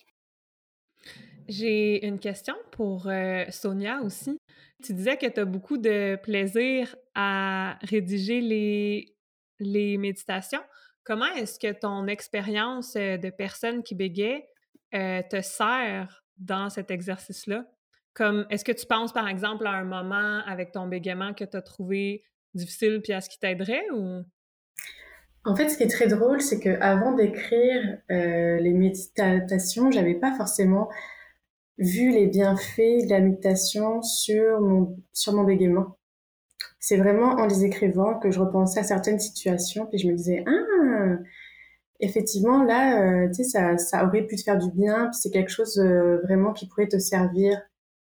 J'ai 1.51 2.05
une 2.07 2.17
question 2.17 2.55
pour 2.71 3.09
Sonia 3.49 3.99
aussi. 4.03 4.39
Tu 4.83 4.93
disais 4.93 5.17
que 5.17 5.25
tu 5.25 5.41
as 5.41 5.45
beaucoup 5.45 5.77
de 5.77 6.15
plaisir 6.15 6.95
à 7.13 7.77
rédiger 7.81 8.39
les, 8.39 9.13
les 9.59 9.97
méditations. 9.97 10.61
Comment 11.03 11.33
est-ce 11.35 11.59
que 11.59 11.73
ton 11.73 12.07
expérience 12.07 12.95
euh, 12.95 13.17
de 13.17 13.29
personne 13.29 13.83
qui 13.83 13.95
bégait 13.95 14.47
euh, 14.93 15.21
te 15.29 15.41
sert 15.41 16.23
dans 16.37 16.69
cet 16.69 16.89
exercice-là? 16.89 17.65
Comme, 18.13 18.45
est-ce 18.49 18.63
que 18.63 18.71
tu 18.71 18.85
penses, 18.85 19.11
par 19.11 19.27
exemple, 19.27 19.67
à 19.67 19.71
un 19.71 19.83
moment 19.83 20.41
avec 20.45 20.71
ton 20.71 20.87
bégaiement 20.87 21.33
que 21.33 21.43
tu 21.43 21.57
as 21.57 21.61
trouvé 21.61 22.23
difficile 22.53 23.01
puis 23.03 23.11
à 23.11 23.19
ce 23.19 23.29
qui 23.29 23.39
t'aiderait 23.39 23.89
ou? 23.91 24.23
En 25.43 25.55
fait, 25.55 25.69
ce 25.69 25.77
qui 25.77 25.83
est 25.83 25.91
très 25.91 26.07
drôle, 26.07 26.39
c'est 26.39 26.59
qu'avant 26.59 27.13
d'écrire 27.13 27.97
euh, 28.11 28.57
les 28.59 28.73
méditations, 28.73 29.91
j'avais 29.91 30.15
pas 30.15 30.33
forcément 30.37 30.87
vu 31.77 32.11
les 32.11 32.27
bienfaits 32.27 33.05
de 33.05 33.09
la 33.09 33.19
méditation 33.19 34.01
sur 34.01 34.61
mon, 34.61 34.97
sur 35.13 35.33
mon 35.33 35.43
bégaiement. 35.43 35.97
C'est 36.79 36.97
vraiment 36.97 37.31
en 37.33 37.45
les 37.45 37.63
écrivant 37.63 38.19
que 38.19 38.31
je 38.31 38.39
repensais 38.39 38.79
à 38.79 38.83
certaines 38.83 39.19
situations, 39.19 39.85
puis 39.87 39.99
je 39.99 40.07
me 40.07 40.15
disais, 40.15 40.43
ah, 40.47 41.17
effectivement, 41.99 42.63
là, 42.63 43.01
euh, 43.01 43.27
tu 43.27 43.35
sais, 43.35 43.43
ça, 43.43 43.77
ça 43.77 44.05
aurait 44.05 44.25
pu 44.25 44.35
te 44.35 44.41
faire 44.41 44.57
du 44.57 44.71
bien, 44.71 45.05
puis 45.05 45.19
c'est 45.21 45.29
quelque 45.29 45.51
chose 45.51 45.77
euh, 45.77 46.19
vraiment 46.23 46.53
qui 46.53 46.67
pourrait 46.67 46.87
te 46.87 46.97
servir 46.97 47.61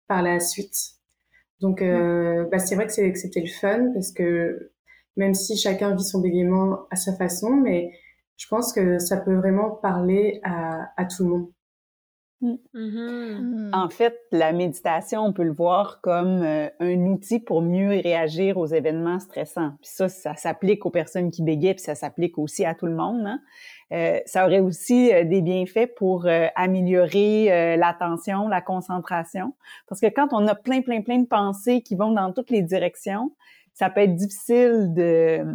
par 0.08 0.24
la 0.24 0.40
suite. 0.40 0.76
Donc, 1.60 1.82
euh, 1.82 2.46
bah, 2.52 2.60
c'est 2.60 2.76
vrai 2.76 2.88
que 2.88 2.94
c'était 2.94 3.42
le 3.42 3.48
fun, 3.48 3.92
parce 3.94 4.12
que 4.12 4.72
même 5.18 5.34
si 5.34 5.58
chacun 5.58 5.94
vit 5.96 6.04
son 6.04 6.22
bégaiement 6.22 6.88
à 6.90 6.96
sa 6.96 7.14
façon, 7.14 7.52
mais 7.52 7.92
je 8.38 8.48
pense 8.48 8.74
que 8.74 8.98
ça 8.98 9.18
peut 9.18 9.36
vraiment 9.36 9.70
parler 9.70 10.40
à, 10.44 10.90
à 10.98 11.06
tout 11.06 11.24
le 11.24 11.30
monde. 11.30 11.52
Mm. 12.42 12.56
Mm-hmm. 12.74 13.70
En 13.74 13.90
fait, 13.90 14.18
la 14.32 14.52
méditation, 14.52 15.22
on 15.22 15.34
peut 15.34 15.44
le 15.44 15.54
voir 15.54 16.02
comme 16.02 16.42
euh, 16.42 16.70
un 16.80 17.06
outil 17.06 17.40
pour 17.40 17.62
mieux 17.62 17.90
réagir 17.90 18.58
aux 18.58 18.66
événements 18.66 19.20
stressants. 19.20 19.74
Puis 19.82 19.92
ça, 19.94 20.10
ça 20.10 20.36
s'applique 20.36 20.86
aux 20.86 20.90
personnes 20.90 21.30
qui 21.30 21.44
bégayent, 21.44 21.76
puis 21.76 21.84
ça 21.84 21.96
s'applique 21.96 22.38
aussi 22.38 22.66
à 22.66 22.74
tout 22.74 22.88
le 22.88 22.96
monde. 22.96 23.26
Hein? 23.26 23.40
Euh, 23.92 24.20
ça 24.26 24.46
aurait 24.46 24.60
aussi 24.60 25.14
euh, 25.14 25.24
des 25.24 25.42
bienfaits 25.42 25.94
pour 25.96 26.28
améliorer 26.56 27.78
l'attention, 27.78 28.48
la 28.48 28.62
concentration. 28.62 29.54
Parce 29.88 30.02
que 30.02 30.08
quand 30.08 30.30
on 30.32 30.48
a 30.48 30.56
plein, 30.56 30.82
plein, 30.82 31.02
plein 31.02 31.20
de 31.20 31.28
pensées 31.28 31.82
qui 31.82 31.96
vont 31.96 32.12
dans 32.12 32.34
toutes 32.34 32.50
les 32.50 32.64
directions, 32.64 33.32
ça 33.74 33.90
peut 33.90 34.02
être 34.02 34.16
difficile 34.16 34.94
de 34.94 35.46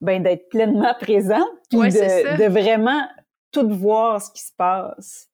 ben 0.00 0.22
d'être 0.22 0.48
pleinement 0.48 0.94
présent, 1.00 1.44
puis 1.68 1.78
de, 1.78 2.38
de, 2.38 2.48
vraiment 2.48 3.02
tout 3.52 3.68
voir 3.68 4.20
ce 4.20 4.30
qui 4.30 4.42
se 4.42 4.52
passe. 4.56 5.28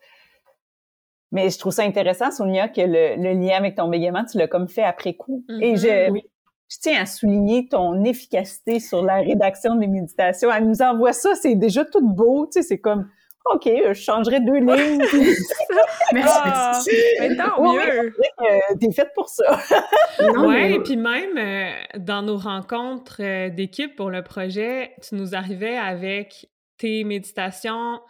Mais 1.32 1.50
je 1.50 1.58
trouve 1.58 1.72
ça 1.72 1.82
intéressant, 1.82 2.30
Sonia, 2.30 2.68
que 2.68 2.80
le, 2.80 3.32
lien 3.34 3.56
avec 3.56 3.74
ton 3.74 3.88
bégaiement, 3.88 4.24
tu 4.24 4.38
l'as 4.38 4.48
comme 4.48 4.68
fait 4.68 4.84
après 4.84 5.14
coup. 5.14 5.44
Et 5.60 5.74
mm-hmm. 5.74 6.12
je, 6.14 6.20
je 6.70 6.76
tiens 6.80 7.02
à 7.02 7.06
souligner 7.06 7.68
ton 7.68 8.04
efficacité 8.04 8.80
sur 8.80 9.02
la 9.02 9.16
rédaction 9.16 9.76
des 9.76 9.86
méditations. 9.86 10.50
Elle 10.52 10.68
nous 10.68 10.82
envoie 10.82 11.12
ça, 11.12 11.34
c'est 11.34 11.54
déjà 11.54 11.84
tout 11.84 12.06
beau, 12.06 12.46
tu 12.46 12.60
sais, 12.60 12.62
c'est 12.62 12.78
comme 12.78 13.08
OK, 13.52 13.70
je 13.88 13.92
changerai 13.92 14.40
deux 14.40 14.58
lignes. 14.58 14.98
merci, 16.12 16.40
ah, 16.42 16.80
Mais 17.20 17.36
tant 17.36 17.62
mieux. 17.62 18.12
T'es 18.80 18.90
faite 18.90 19.12
pour 19.14 19.28
ça. 19.28 19.60
oui, 20.38 20.72
et 20.72 20.80
puis 20.80 20.96
même 20.96 21.38
euh, 21.38 21.70
dans 21.98 22.22
nos 22.22 22.38
rencontres 22.38 23.20
euh, 23.20 23.48
d'équipe 23.50 23.94
pour 23.94 24.10
le 24.10 24.22
projet, 24.22 24.94
tu 25.00 25.14
nous 25.14 25.36
arrivais 25.36 25.76
avec 25.76 26.48
tes 26.78 27.04
méditations 27.04 28.00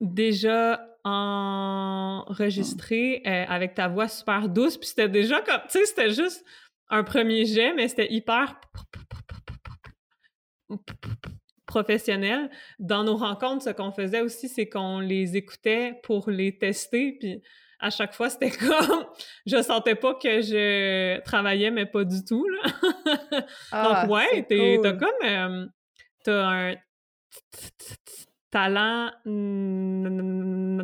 déjà 0.00 0.84
enregistrées 1.04 3.22
euh, 3.26 3.44
avec 3.48 3.74
ta 3.74 3.88
voix 3.88 4.06
super 4.08 4.48
douce, 4.48 4.76
puis 4.76 4.88
c'était 4.88 5.08
déjà 5.08 5.40
comme, 5.40 5.60
tu 5.68 5.78
sais, 5.78 5.86
c'était 5.86 6.10
juste 6.10 6.44
un 6.88 7.04
premier 7.04 7.44
jet, 7.44 7.74
mais 7.74 7.86
c'était 7.88 8.12
hyper 8.12 8.60
professionnel. 11.66 12.50
Dans 12.78 13.02
nos 13.02 13.16
rencontres, 13.16 13.64
ce 13.64 13.70
qu'on 13.70 13.90
faisait 13.92 14.20
aussi, 14.20 14.48
c'est 14.48 14.68
qu'on 14.68 15.00
les 15.00 15.36
écoutait 15.36 15.98
pour 16.02 16.30
les 16.30 16.56
tester, 16.56 17.16
puis 17.18 17.42
à 17.80 17.90
chaque 17.90 18.14
fois, 18.14 18.30
c'était 18.30 18.50
comme, 18.50 19.04
je 19.44 19.60
sentais 19.60 19.96
pas 19.96 20.14
que 20.14 20.40
je 20.40 21.18
travaillais, 21.22 21.72
mais 21.72 21.86
pas 21.86 22.04
du 22.04 22.24
tout, 22.24 22.46
là. 22.46 22.62
Donc, 23.72 24.08
ouais, 24.10 24.46
t'as 24.48 24.92
comme, 24.92 25.08
euh, 25.24 25.66
t'as 26.24 26.46
un 26.46 26.76
talent 28.50 29.10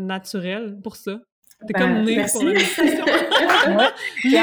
naturel 0.00 0.78
pour 0.82 0.96
ça. 0.96 1.20
T'es 1.66 1.72
comme 1.72 2.04
ben, 2.04 2.04
né 2.04 2.24
pour 2.32 2.44
la 2.44 2.60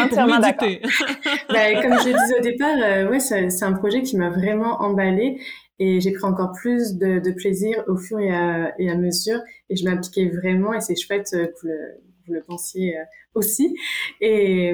entièrement 0.03 0.39
d'accord. 0.39 0.67
ben, 1.49 1.81
comme 1.81 1.93
je 1.99 2.11
disais 2.11 2.39
au 2.39 2.41
départ, 2.41 2.75
euh, 2.77 3.09
ouais, 3.09 3.19
c'est 3.19 3.63
un 3.63 3.73
projet 3.73 4.01
qui 4.01 4.17
m'a 4.17 4.29
vraiment 4.29 4.81
emballé 4.81 5.39
et 5.79 6.01
j'ai 6.01 6.11
pris 6.11 6.25
encore 6.25 6.51
plus 6.51 6.95
de, 6.95 7.19
de, 7.19 7.31
plaisir 7.31 7.83
au 7.87 7.97
fur 7.97 8.19
et 8.19 8.33
à, 8.33 8.73
et 8.79 8.89
à 8.89 8.95
mesure 8.95 9.39
et 9.69 9.77
je 9.77 9.85
m'impliquais 9.85 10.29
vraiment 10.29 10.73
et 10.73 10.81
c'est 10.81 10.95
chouette 10.95 11.29
que 11.31 11.37
vous 11.37 11.67
le, 11.67 12.01
vous 12.27 12.33
le 12.33 12.43
pensiez 12.43 12.97
euh, 12.97 13.03
aussi. 13.33 13.77
Et 14.19 14.73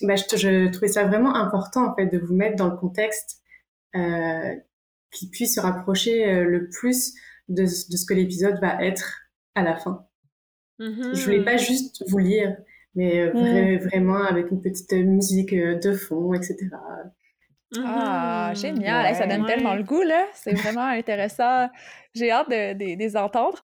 ben, 0.00 0.16
je, 0.16 0.36
je, 0.36 0.70
trouvais 0.70 0.88
ça 0.88 1.04
vraiment 1.04 1.34
important 1.34 1.90
en 1.90 1.94
fait 1.94 2.06
de 2.06 2.18
vous 2.18 2.34
mettre 2.34 2.56
dans 2.56 2.68
le 2.68 2.76
contexte 2.76 3.42
euh, 3.94 4.54
qui 5.12 5.28
puisse 5.28 5.54
se 5.54 5.60
rapprocher 5.60 6.26
euh, 6.26 6.44
le 6.44 6.68
plus 6.68 7.14
de, 7.48 7.62
de 7.62 7.66
ce 7.96 8.06
que 8.06 8.14
l'épisode 8.14 8.58
va 8.60 8.82
être 8.82 9.20
à 9.54 9.62
la 9.62 9.76
fin. 9.76 10.06
Mm-hmm. 10.80 11.14
Je 11.14 11.24
voulais 11.24 11.44
pas 11.44 11.58
juste 11.58 12.02
vous 12.08 12.18
lire, 12.18 12.56
mais 12.94 13.20
euh, 13.20 13.78
vraiment 13.78 14.24
avec 14.24 14.50
une 14.50 14.60
petite 14.60 14.92
musique 14.92 15.52
euh, 15.52 15.78
de 15.78 15.92
fond, 15.92 16.32
etc. 16.32 16.56
Ah, 17.76 18.52
mm-hmm. 18.52 18.60
génial! 18.60 19.14
ça 19.14 19.26
donne 19.26 19.46
tellement 19.46 19.74
le 19.74 19.82
goût, 19.82 20.02
là. 20.02 20.26
C'est 20.32 20.54
vraiment 20.54 20.86
intéressant. 20.86 21.68
J'ai 22.14 22.30
hâte 22.30 22.50
de, 22.50 22.72
de, 22.72 22.98
les 22.98 23.16
entendre. 23.16 23.62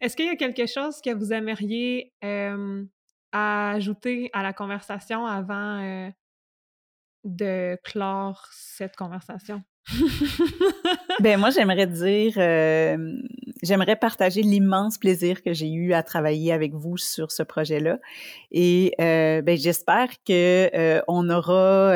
Est-ce 0.00 0.16
qu'il 0.16 0.26
y 0.26 0.30
a 0.30 0.36
quelque 0.36 0.66
chose 0.66 1.00
que 1.00 1.14
vous 1.14 1.32
aimeriez 1.32 2.12
ajouter 3.32 4.30
à 4.32 4.42
la 4.42 4.52
conversation 4.52 5.24
avant 5.24 6.12
de 7.24 7.78
clore 7.84 8.46
cette 8.52 8.96
conversation? 8.96 9.62
Ben 11.20 11.38
moi 11.38 11.50
j'aimerais 11.50 11.86
dire 11.86 12.34
euh, 12.36 13.16
j'aimerais 13.62 13.96
partager 13.96 14.42
l'immense 14.42 14.96
plaisir 14.96 15.42
que 15.42 15.52
j'ai 15.52 15.70
eu 15.70 15.92
à 15.92 16.02
travailler 16.02 16.52
avec 16.52 16.72
vous 16.72 16.96
sur 16.96 17.32
ce 17.32 17.42
projet-là. 17.42 17.98
Et 18.52 18.94
euh, 19.00 19.42
ben 19.42 19.56
j'espère 19.56 20.08
que 20.24 20.70
euh, 20.74 21.02
on 21.08 21.28
aura 21.30 21.92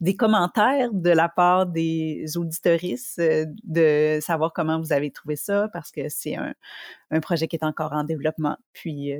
des 0.00 0.16
commentaires 0.16 0.92
de 0.92 1.10
la 1.10 1.28
part 1.28 1.66
des 1.66 2.24
auditoristes 2.36 3.20
de 3.20 4.18
savoir 4.20 4.52
comment 4.52 4.80
vous 4.80 4.92
avez 4.92 5.10
trouvé 5.10 5.36
ça 5.36 5.68
parce 5.72 5.90
que 5.90 6.08
c'est 6.08 6.36
un, 6.36 6.54
un 7.10 7.20
projet 7.20 7.48
qui 7.48 7.56
est 7.56 7.64
encore 7.64 7.92
en 7.92 8.04
développement. 8.04 8.56
Puis 8.72 9.12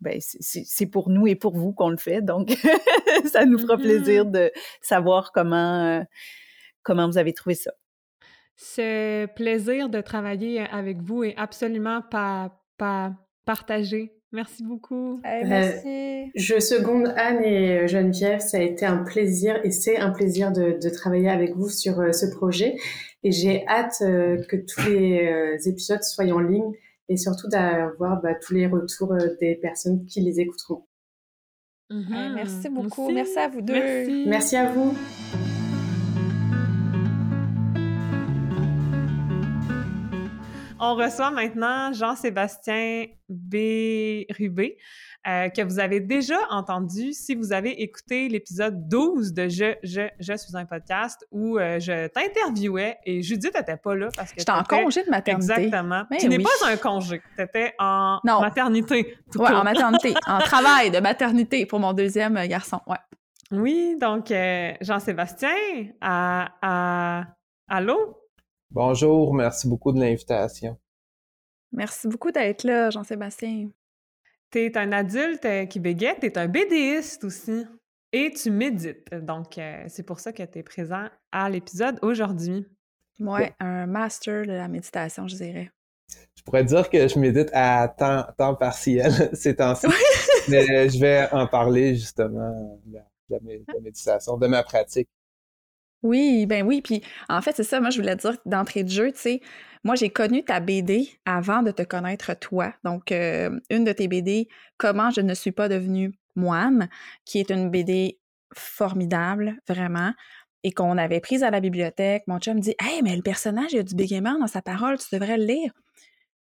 ben, 0.00 0.18
c'est 0.20 0.86
pour 0.86 1.08
nous 1.08 1.26
et 1.26 1.34
pour 1.34 1.56
vous 1.56 1.72
qu'on 1.72 1.88
le 1.88 1.96
fait. 1.96 2.22
Donc 2.22 2.54
ça 3.32 3.44
nous 3.44 3.58
fera 3.58 3.76
plaisir 3.76 4.24
mm-hmm. 4.24 4.30
de 4.30 4.52
savoir 4.82 5.30
comment 5.32 6.04
Comment 6.84 7.08
vous 7.08 7.18
avez 7.18 7.32
trouvé 7.32 7.56
ça? 7.56 7.72
Ce 8.56 9.26
plaisir 9.34 9.88
de 9.88 10.00
travailler 10.00 10.60
avec 10.60 11.02
vous 11.02 11.24
est 11.24 11.34
absolument 11.36 12.02
pas, 12.02 12.62
pas 12.78 13.12
partagé. 13.44 14.12
Merci 14.30 14.64
beaucoup. 14.64 15.20
Euh, 15.24 15.42
merci. 15.44 16.30
je 16.34 16.58
seconde 16.60 17.12
Anne 17.16 17.42
et 17.42 17.88
Geneviève. 17.88 18.40
Ça 18.40 18.58
a 18.58 18.60
été 18.60 18.84
un 18.84 18.98
plaisir 18.98 19.60
et 19.64 19.70
c'est 19.70 19.96
un 19.96 20.10
plaisir 20.10 20.52
de, 20.52 20.88
travailler 20.90 21.28
avec 21.28 21.56
vous 21.56 21.68
sur 21.68 22.00
euh, 22.00 22.12
ce 22.12 22.26
projet. 22.26 22.76
Et 23.22 23.32
j'ai 23.32 23.66
hâte 23.66 23.98
que 24.00 24.56
tous 24.56 24.88
les 24.88 25.56
épisodes 25.66 26.02
soient 26.02 26.26
en 26.26 26.40
ligne 26.40 26.72
et 27.08 27.16
surtout 27.16 27.48
d'avoir 27.48 28.20
bah, 28.20 28.34
tous 28.34 28.54
les 28.54 28.66
retours 28.66 29.14
des 29.40 29.54
personnes 29.56 30.04
qui 30.04 30.20
les 30.20 30.40
écouteront. 30.40 30.84
Mm-hmm. 31.90 32.34
merci 32.34 32.68
beaucoup. 32.68 33.10
Merci. 33.10 33.38
à 33.38 33.48
vous 33.48 33.60
deux. 33.60 34.26
merci 34.26 34.56
à 34.56 34.70
vous. 34.70 34.94
On 40.86 40.96
reçoit 40.96 41.30
maintenant 41.30 41.94
Jean-Sébastien 41.94 43.06
Bérubé, 43.30 44.76
euh, 45.26 45.48
que 45.48 45.62
vous 45.62 45.78
avez 45.78 46.00
déjà 46.00 46.36
entendu 46.50 47.14
si 47.14 47.34
vous 47.34 47.54
avez 47.54 47.82
écouté 47.82 48.28
l'épisode 48.28 48.86
12 48.86 49.32
de 49.32 49.48
Je, 49.48 49.76
je, 49.82 50.02
je 50.20 50.36
suis 50.36 50.54
un 50.54 50.66
podcast 50.66 51.26
où 51.30 51.56
euh, 51.56 51.80
je 51.80 52.08
t'interviewais 52.08 52.98
et 53.06 53.22
Judith 53.22 53.54
n'était 53.54 53.78
pas 53.78 53.94
là 53.94 54.10
parce 54.14 54.32
que 54.32 54.40
J'étais 54.40 54.52
en 54.52 54.62
congé 54.62 55.02
de 55.04 55.08
maternité. 55.08 55.54
Exactement. 55.54 56.04
tu 56.20 56.28
n'es 56.28 56.38
pas 56.38 56.50
un 56.66 56.76
congé, 56.76 57.22
tu 57.34 57.42
étais 57.42 57.72
en 57.78 58.20
maternité. 58.42 59.16
Oui, 59.36 59.48
en 59.48 59.64
maternité, 59.64 60.12
en 60.26 60.38
travail 60.40 60.90
de 60.90 60.98
maternité 60.98 61.64
pour 61.64 61.80
mon 61.80 61.94
deuxième 61.94 62.34
garçon, 62.46 62.80
ouais. 62.86 62.98
Oui, 63.50 63.96
donc 63.98 64.30
euh, 64.30 64.74
Jean-Sébastien, 64.82 65.48
à, 66.02 66.50
à, 66.60 67.24
allô? 67.68 68.18
Bonjour, 68.74 69.32
merci 69.32 69.68
beaucoup 69.68 69.92
de 69.92 70.00
l'invitation. 70.00 70.76
Merci 71.70 72.08
beaucoup 72.08 72.32
d'être 72.32 72.64
là, 72.64 72.90
Jean-Sébastien. 72.90 73.68
Tu 74.50 74.58
es 74.58 74.76
un 74.76 74.90
adulte 74.90 75.44
euh, 75.44 75.66
qui 75.66 75.78
béguette, 75.78 76.18
tu 76.18 76.26
es 76.26 76.36
un 76.36 76.48
BDiste 76.48 77.22
aussi. 77.22 77.64
Et 78.10 78.32
tu 78.32 78.50
médites. 78.50 79.14
Donc, 79.14 79.58
euh, 79.58 79.84
c'est 79.86 80.02
pour 80.02 80.18
ça 80.18 80.32
que 80.32 80.42
tu 80.42 80.58
es 80.58 80.64
présent 80.64 81.06
à 81.30 81.48
l'épisode 81.48 82.00
aujourd'hui. 82.02 82.66
Oui, 83.20 83.42
un 83.60 83.86
master 83.86 84.44
de 84.44 84.52
la 84.52 84.66
méditation, 84.66 85.28
je 85.28 85.36
dirais. 85.36 85.70
Je 86.36 86.42
pourrais 86.42 86.64
dire 86.64 86.90
que 86.90 87.06
je 87.06 87.16
médite 87.16 87.50
à 87.52 87.86
temps, 87.86 88.26
temps 88.36 88.56
partiel 88.56 89.12
ces 89.34 89.54
temps-ci. 89.54 89.86
mais 90.48 90.88
je 90.88 90.98
vais 90.98 91.28
en 91.30 91.46
parler 91.46 91.94
justement 91.94 92.80
de 92.84 92.98
la 93.30 93.80
méditation, 93.80 94.36
de 94.36 94.48
ma 94.48 94.64
pratique. 94.64 95.08
Oui, 96.04 96.44
ben 96.46 96.66
oui, 96.66 96.82
puis 96.82 97.02
en 97.30 97.40
fait, 97.40 97.56
c'est 97.56 97.64
ça, 97.64 97.80
moi 97.80 97.88
je 97.90 97.98
voulais 98.00 98.14
dire 98.16 98.36
d'entrée 98.44 98.84
de 98.84 98.90
jeu, 98.90 99.10
tu 99.12 99.18
sais, 99.18 99.40
moi 99.84 99.94
j'ai 99.94 100.10
connu 100.10 100.44
ta 100.44 100.60
BD 100.60 101.08
avant 101.24 101.62
de 101.62 101.70
te 101.70 101.82
connaître 101.82 102.34
toi. 102.38 102.74
Donc, 102.84 103.10
euh, 103.10 103.58
une 103.70 103.84
de 103.84 103.92
tes 103.92 104.06
BD, 104.06 104.48
Comment 104.76 105.10
je 105.10 105.22
ne 105.22 105.34
suis 105.34 105.52
pas 105.52 105.68
devenue 105.68 106.12
moine, 106.36 106.88
qui 107.24 107.38
est 107.40 107.50
une 107.50 107.70
BD 107.70 108.18
formidable, 108.54 109.56
vraiment, 109.68 110.12
et 110.62 110.72
qu'on 110.72 110.98
avait 110.98 111.20
prise 111.20 111.42
à 111.42 111.50
la 111.50 111.60
bibliothèque. 111.60 112.24
Mon 112.26 112.38
chum 112.38 112.56
me 112.56 112.60
dit 112.60 112.74
Hey, 112.80 113.02
mais 113.02 113.16
le 113.16 113.22
personnage, 113.22 113.72
il 113.72 113.76
y 113.76 113.80
a 113.80 113.82
du 113.82 113.94
bégaiement 113.94 114.38
dans 114.38 114.46
sa 114.46 114.62
parole, 114.62 114.98
tu 114.98 115.06
devrais 115.12 115.38
le 115.38 115.44
lire. 115.46 115.72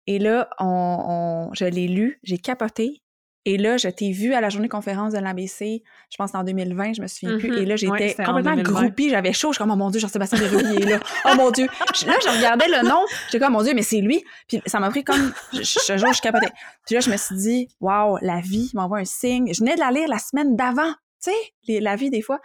Et 0.08 0.20
là, 0.20 0.50
on, 0.60 1.50
je 1.54 1.66
l'ai 1.66 1.88
lu, 1.88 2.20
j'ai 2.24 2.40
capoté. 2.40 3.03
Et 3.46 3.58
là, 3.58 3.76
je 3.76 3.90
t'ai 3.90 4.12
vu 4.12 4.34
à 4.34 4.40
la 4.40 4.50
journée 4.50 4.70
conférence 4.70 5.12
de 5.12 5.20
l'ABC, 5.20 5.84
je 6.10 6.18
pense 6.18 6.34
en 6.34 6.44
2020, 6.44 6.94
je 6.94 7.02
me 7.02 7.08
souviens 7.08 7.38
plus. 7.38 7.58
Et 7.58 7.66
là. 7.66 7.74
Ouais, 7.74 7.78
j'étais 7.78 8.24
complètement 8.24 8.56
2020. 8.56 8.64
groupie, 8.64 9.10
j'avais 9.10 9.34
chaud. 9.34 9.50
Je 9.50 9.56
suis 9.56 9.64
comme, 9.64 9.72
oh 9.72 9.76
mon 9.76 9.90
Dieu, 9.90 10.00
Jean-Sébastien 10.00 10.40
Desrosiers 10.40 10.82
est 10.82 10.90
là. 10.90 11.00
Oh 11.26 11.36
mon 11.36 11.52
Dieu. 11.52 11.66
Là, 11.66 12.14
je 12.24 12.38
regardais 12.38 12.68
le 12.68 12.88
nom, 12.88 13.04
j'étais 13.26 13.44
comme, 13.44 13.54
oh 13.56 13.58
mon 13.58 13.64
Dieu, 13.64 13.74
mais 13.74 13.82
c'est 13.82 14.00
lui. 14.00 14.24
Puis 14.48 14.62
ça 14.66 14.80
m'a 14.80 14.90
pris 14.90 15.04
comme, 15.04 15.34
je, 15.52 15.62
je, 15.62 15.98
je, 15.98 15.98
je 15.98 16.22
capotais. 16.22 16.52
Puis 16.86 16.96
là, 16.96 17.02
je 17.02 17.10
me 17.10 17.18
suis 17.18 17.36
dit, 17.36 17.68
waouh, 17.82 18.18
la 18.22 18.40
vie 18.40 18.72
m'envoie 18.74 19.00
un 19.00 19.06
signe. 19.06 19.54
Je 19.54 19.60
venais 19.60 19.76
de 19.76 19.80
la 19.82 19.92
lire 19.92 20.08
la 20.08 20.20
semaine 20.20 20.56
d'avant, 20.56 20.94
tu 21.22 21.32
sais, 21.68 21.80
la 21.82 21.98
vie 21.98 22.10
des 22.10 22.22
fois. 22.22 22.40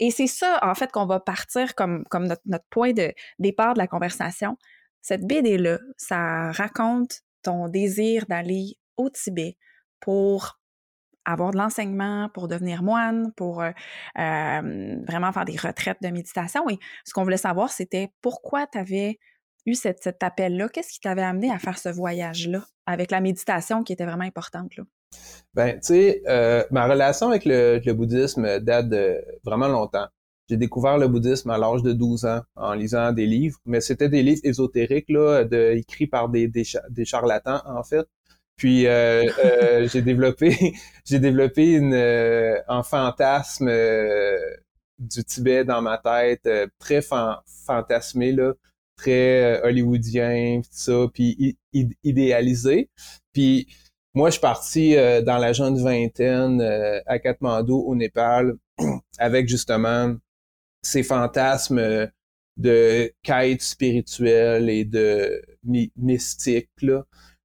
Et 0.00 0.10
c'est 0.10 0.26
ça, 0.26 0.58
en 0.62 0.74
fait, 0.74 0.92
qu'on 0.92 1.06
va 1.06 1.20
partir 1.20 1.74
comme, 1.74 2.04
comme 2.10 2.26
notre, 2.26 2.42
notre 2.44 2.66
point 2.68 2.92
de 2.92 3.12
départ 3.38 3.74
de 3.74 3.78
la 3.78 3.86
conversation. 3.86 4.58
Cette 5.00 5.26
BD-là, 5.26 5.78
ça 5.96 6.50
raconte 6.50 7.20
ton 7.42 7.68
désir 7.68 8.26
d'aller 8.28 8.76
au 8.96 9.08
Tibet 9.08 9.56
pour 10.04 10.58
avoir 11.24 11.50
de 11.52 11.56
l'enseignement, 11.56 12.28
pour 12.34 12.46
devenir 12.46 12.82
moine, 12.82 13.32
pour 13.36 13.62
euh, 13.62 13.70
vraiment 14.14 15.32
faire 15.32 15.46
des 15.46 15.56
retraites 15.56 15.96
de 16.02 16.08
méditation. 16.08 16.68
Et 16.68 16.78
ce 17.06 17.14
qu'on 17.14 17.22
voulait 17.22 17.38
savoir, 17.38 17.70
c'était 17.70 18.10
pourquoi 18.20 18.66
tu 18.66 18.76
avais 18.76 19.18
eu 19.64 19.74
cette, 19.74 20.02
cet 20.02 20.22
appel-là? 20.22 20.68
Qu'est-ce 20.68 20.92
qui 20.92 21.00
t'avait 21.00 21.22
amené 21.22 21.50
à 21.50 21.58
faire 21.58 21.78
ce 21.78 21.88
voyage-là 21.88 22.66
avec 22.84 23.10
la 23.10 23.22
méditation 23.22 23.82
qui 23.82 23.94
était 23.94 24.04
vraiment 24.04 24.24
importante? 24.24 24.76
Là? 24.76 24.84
Ben, 25.54 25.80
tu 25.80 25.86
sais, 25.86 26.22
euh, 26.28 26.62
ma 26.70 26.86
relation 26.86 27.30
avec 27.30 27.46
le, 27.46 27.80
le 27.82 27.92
bouddhisme 27.94 28.60
date 28.60 28.90
de 28.90 29.24
vraiment 29.42 29.68
longtemps. 29.68 30.08
J'ai 30.50 30.58
découvert 30.58 30.98
le 30.98 31.08
bouddhisme 31.08 31.48
à 31.48 31.56
l'âge 31.56 31.82
de 31.82 31.94
12 31.94 32.26
ans 32.26 32.42
en 32.56 32.74
lisant 32.74 33.12
des 33.12 33.24
livres, 33.24 33.58
mais 33.64 33.80
c'était 33.80 34.10
des 34.10 34.22
livres 34.22 34.42
ésotériques 34.44 35.08
là, 35.08 35.42
écrits 35.72 36.06
par 36.06 36.28
des, 36.28 36.48
des 36.48 37.04
charlatans 37.06 37.62
en 37.64 37.82
fait. 37.82 38.06
Puis 38.56 38.86
euh, 38.86 39.24
euh, 39.44 39.88
j'ai 39.92 40.02
développé 40.02 40.74
j'ai 41.04 41.18
développé 41.18 41.72
une 41.72 41.94
euh, 41.94 42.60
un 42.68 42.82
fantasme 42.82 43.68
euh, 43.68 44.38
du 44.98 45.24
Tibet 45.24 45.64
dans 45.64 45.82
ma 45.82 45.98
tête 45.98 46.46
euh, 46.46 46.66
très 46.78 47.02
fan- 47.02 47.38
fantasmé 47.66 48.32
là, 48.32 48.54
très 48.96 49.60
euh, 49.60 49.66
hollywoodien 49.66 50.60
tout 50.62 50.68
ça, 50.72 51.06
puis 51.12 51.58
idéalisé. 52.04 52.90
Puis 53.32 53.66
moi, 54.14 54.28
je 54.30 54.34
suis 54.34 54.40
parti 54.40 54.96
euh, 54.96 55.22
dans 55.22 55.38
la 55.38 55.52
jeune 55.52 55.82
vingtaine 55.82 56.60
euh, 56.60 57.00
à 57.06 57.18
Katmandou, 57.18 57.78
au 57.86 57.94
Népal, 57.96 58.54
avec 59.18 59.48
justement 59.48 60.14
ces 60.82 61.02
fantasmes 61.02 62.08
de 62.56 63.12
quête 63.22 63.62
spirituelle 63.62 64.70
et 64.70 64.84
de 64.84 65.42
my- 65.64 65.92
mystique 65.96 66.70
là, 66.82 67.04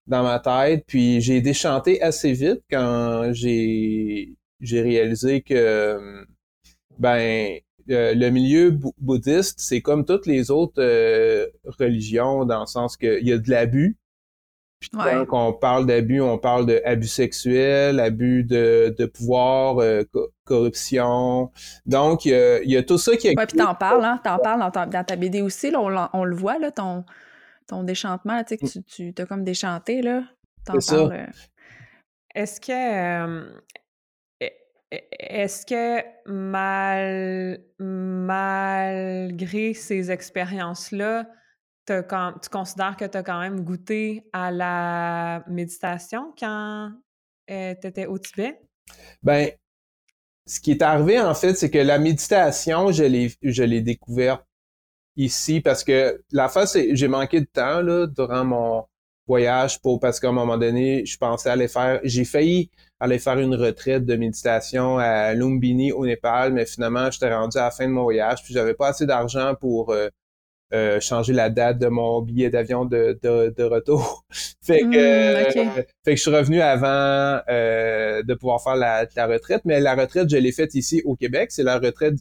dans 0.09 0.23
ma 0.23 0.39
tête. 0.39 0.83
Puis 0.87 1.21
j'ai 1.21 1.41
déchanté 1.41 2.01
assez 2.01 2.33
vite 2.33 2.61
quand 2.69 3.29
j'ai 3.33 4.35
j'ai 4.61 4.81
réalisé 4.81 5.41
que 5.41 6.25
ben 6.99 7.57
euh, 7.89 8.13
le 8.13 8.29
milieu 8.29 8.71
bou- 8.71 8.93
bouddhiste, 8.99 9.59
c'est 9.59 9.81
comme 9.81 10.05
toutes 10.05 10.27
les 10.27 10.51
autres 10.51 10.81
euh, 10.83 11.47
religions, 11.65 12.45
dans 12.45 12.61
le 12.61 12.65
sens 12.67 12.97
qu'il 12.97 13.25
y 13.27 13.33
a 13.33 13.37
de 13.37 13.49
l'abus. 13.49 13.97
Puis 14.79 14.91
Ouais. 14.93 15.25
quand 15.27 15.49
on 15.49 15.53
parle 15.53 15.87
d'abus, 15.87 16.21
on 16.21 16.37
parle 16.37 16.65
de 16.65 16.81
abus 16.85 17.07
sexuels, 17.07 17.99
abus 17.99 18.43
de, 18.45 18.95
de 18.97 19.05
pouvoir, 19.05 19.79
euh, 19.79 20.03
co- 20.11 20.29
corruption. 20.45 21.51
Donc, 21.85 22.25
il 22.25 22.31
y, 22.31 22.35
a, 22.35 22.61
il 22.63 22.71
y 22.71 22.77
a 22.77 22.83
tout 22.83 22.97
ça 22.97 23.17
qui 23.17 23.27
Ouais, 23.29 23.45
puis 23.45 23.57
t'en 23.57 23.75
parles, 23.75 24.05
hein? 24.05 24.21
T'en 24.23 24.37
parles 24.39 24.59
dans 24.61 24.71
ta, 24.71 24.85
dans 24.85 25.03
ta 25.03 25.15
BD 25.17 25.41
aussi, 25.41 25.71
là, 25.71 25.81
on, 25.81 26.19
on 26.21 26.23
le 26.23 26.35
voit, 26.35 26.59
là, 26.59 26.71
ton, 26.71 27.03
ton 27.69 27.83
déchantement, 27.83 28.35
là, 28.35 28.43
tu 28.43 28.49
sais, 28.49 28.57
que 28.57 28.65
tu, 28.67 28.83
tu 28.83 29.13
t'as 29.13 29.25
comme 29.25 29.43
déchanté, 29.43 30.01
là. 30.01 30.23
T'en 30.65 30.73
C'est 30.79 30.91
ça. 30.91 30.95
parles. 30.97 31.13
euh, 31.13 31.27
Est-ce 32.35 32.59
que 32.61 32.71
euh, 32.71 33.49
e- 34.43 34.45
e- 34.93 35.07
est-ce 35.19 35.65
que 35.65 36.03
mal 36.31 37.59
malgré 37.79 39.73
ces 39.73 40.11
expériences-là, 40.11 41.27
t'as 41.85 42.03
quand- 42.03 42.33
tu 42.41 42.49
considères 42.49 42.97
que 42.97 43.05
tu 43.05 43.17
as 43.17 43.23
quand 43.23 43.39
même 43.39 43.61
goûté 43.61 44.27
à 44.33 44.51
la 44.51 45.43
méditation 45.47 46.33
quand 46.37 46.91
tu 47.47 47.53
étais 47.53 48.05
au 48.05 48.17
Tibet? 48.19 48.61
Ben, 49.23 49.49
ce 50.45 50.59
qui 50.59 50.71
est 50.71 50.81
arrivé, 50.81 51.19
en 51.19 51.33
fait, 51.33 51.55
c'est 51.55 51.69
que 51.69 51.77
la 51.79 51.99
méditation, 51.99 52.91
je 52.91 53.03
l'ai, 53.03 53.31
je 53.41 53.63
l'ai 53.63 53.81
découverte 53.81 54.43
ici 55.15 55.61
parce 55.61 55.83
que 55.83 56.21
la 56.31 56.49
c'est, 56.65 56.95
j'ai 56.95 57.07
manqué 57.07 57.41
de 57.41 57.45
temps, 57.45 57.81
là, 57.81 58.07
durant 58.07 58.45
mon 58.45 58.85
voyage 59.27 59.81
pour, 59.81 59.99
parce 59.99 60.19
qu'à 60.19 60.29
un 60.29 60.31
moment 60.31 60.57
donné, 60.57 61.05
je 61.05 61.17
pensais 61.17 61.49
aller 61.49 61.67
faire, 61.67 61.99
j'ai 62.03 62.25
failli 62.25 62.71
aller 62.99 63.19
faire 63.19 63.39
une 63.39 63.55
retraite 63.55 64.05
de 64.05 64.15
méditation 64.15 64.97
à 64.97 65.33
Lumbini 65.33 65.91
au 65.91 66.05
Népal, 66.05 66.53
mais 66.53 66.65
finalement, 66.65 67.11
j'étais 67.11 67.33
rendu 67.33 67.57
à 67.57 67.65
la 67.65 67.71
fin 67.71 67.87
de 67.87 67.91
mon 67.93 68.03
voyage, 68.03 68.43
puis 68.43 68.53
j'avais 68.53 68.73
pas 68.73 68.89
assez 68.89 69.05
d'argent 69.05 69.53
pour 69.59 69.91
euh, 69.91 70.09
euh, 70.73 70.99
changer 70.99 71.33
la 71.33 71.49
date 71.49 71.79
de 71.79 71.87
mon 71.87 72.21
billet 72.21 72.49
d'avion 72.49 72.85
de, 72.85 73.19
de, 73.23 73.53
de 73.55 73.63
retour. 73.63 74.25
fait 74.63 74.81
que, 74.81 74.87
Hmm, 74.87 74.95
euh, 74.95 75.45
fait 76.05 76.11
que 76.11 76.15
je 76.15 76.21
suis 76.21 76.31
revenu 76.35 76.61
avant 76.61 77.41
euh, 77.49 78.23
de 78.23 78.33
pouvoir 78.35 78.61
faire 78.63 78.75
la, 78.75 79.05
la 79.15 79.27
retraite, 79.27 79.61
mais 79.65 79.79
la 79.79 79.95
retraite, 79.95 80.29
je 80.29 80.37
l'ai 80.37 80.51
faite 80.51 80.75
ici 80.75 81.01
au 81.05 81.15
Québec. 81.15 81.51
C'est 81.51 81.63
la 81.63 81.79
retraite, 81.79 82.15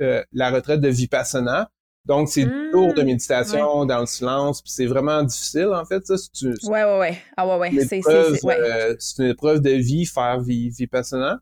euh, 0.00 0.22
la 0.32 0.50
retraite 0.50 0.80
de 0.80 0.88
Vipassana. 0.88 1.70
Donc, 2.06 2.28
c'est 2.28 2.44
tours 2.70 2.92
de 2.92 3.02
méditation 3.02 3.86
dans 3.86 4.00
le 4.00 4.06
silence, 4.06 4.60
puis 4.60 4.70
c'est 4.70 4.84
vraiment 4.86 5.22
difficile, 5.22 5.70
en 5.74 5.84
fait, 5.86 6.06
ça. 6.06 6.16
C'est 6.18 6.42
une, 6.46 6.54
Ouais, 6.64 6.84
ouais, 6.84 6.98
ouais. 6.98 7.18
Ah, 7.36 7.46
ouais, 7.48 7.56
ouais. 7.56 7.70
C'est, 7.72 7.86
c'est, 7.88 7.98
épreuve, 7.98 8.34
c'est- 8.36 8.44
ouais. 8.46 8.58
euh, 8.60 8.94
c'est 8.98 9.22
une 9.22 9.30
épreuve 9.30 9.60
de 9.60 9.70
vie, 9.70 10.04
faire 10.04 10.40
vi- 10.42 10.68
Vipassana. 10.70 11.40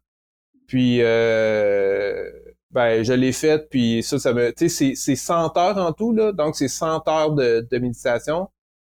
Puis, 0.68 0.98
euh, 1.02 2.30
ben, 2.70 3.02
je 3.02 3.12
l'ai 3.12 3.32
faite, 3.32 3.68
puis 3.70 4.02
ça, 4.02 4.18
ça 4.18 4.32
me... 4.32 4.50
Tu 4.52 4.68
sais, 4.68 4.94
c'est- 4.94 4.94
c'est 4.94 5.16
100 5.16 5.56
heures 5.56 5.78
en 5.78 5.92
tout, 5.92 6.12
là. 6.12 6.32
Donc, 6.32 6.54
c'est 6.56 6.68
100 6.68 7.06
heures 7.08 7.32
de, 7.32 7.66
de 7.68 7.78
méditation, 7.78 8.48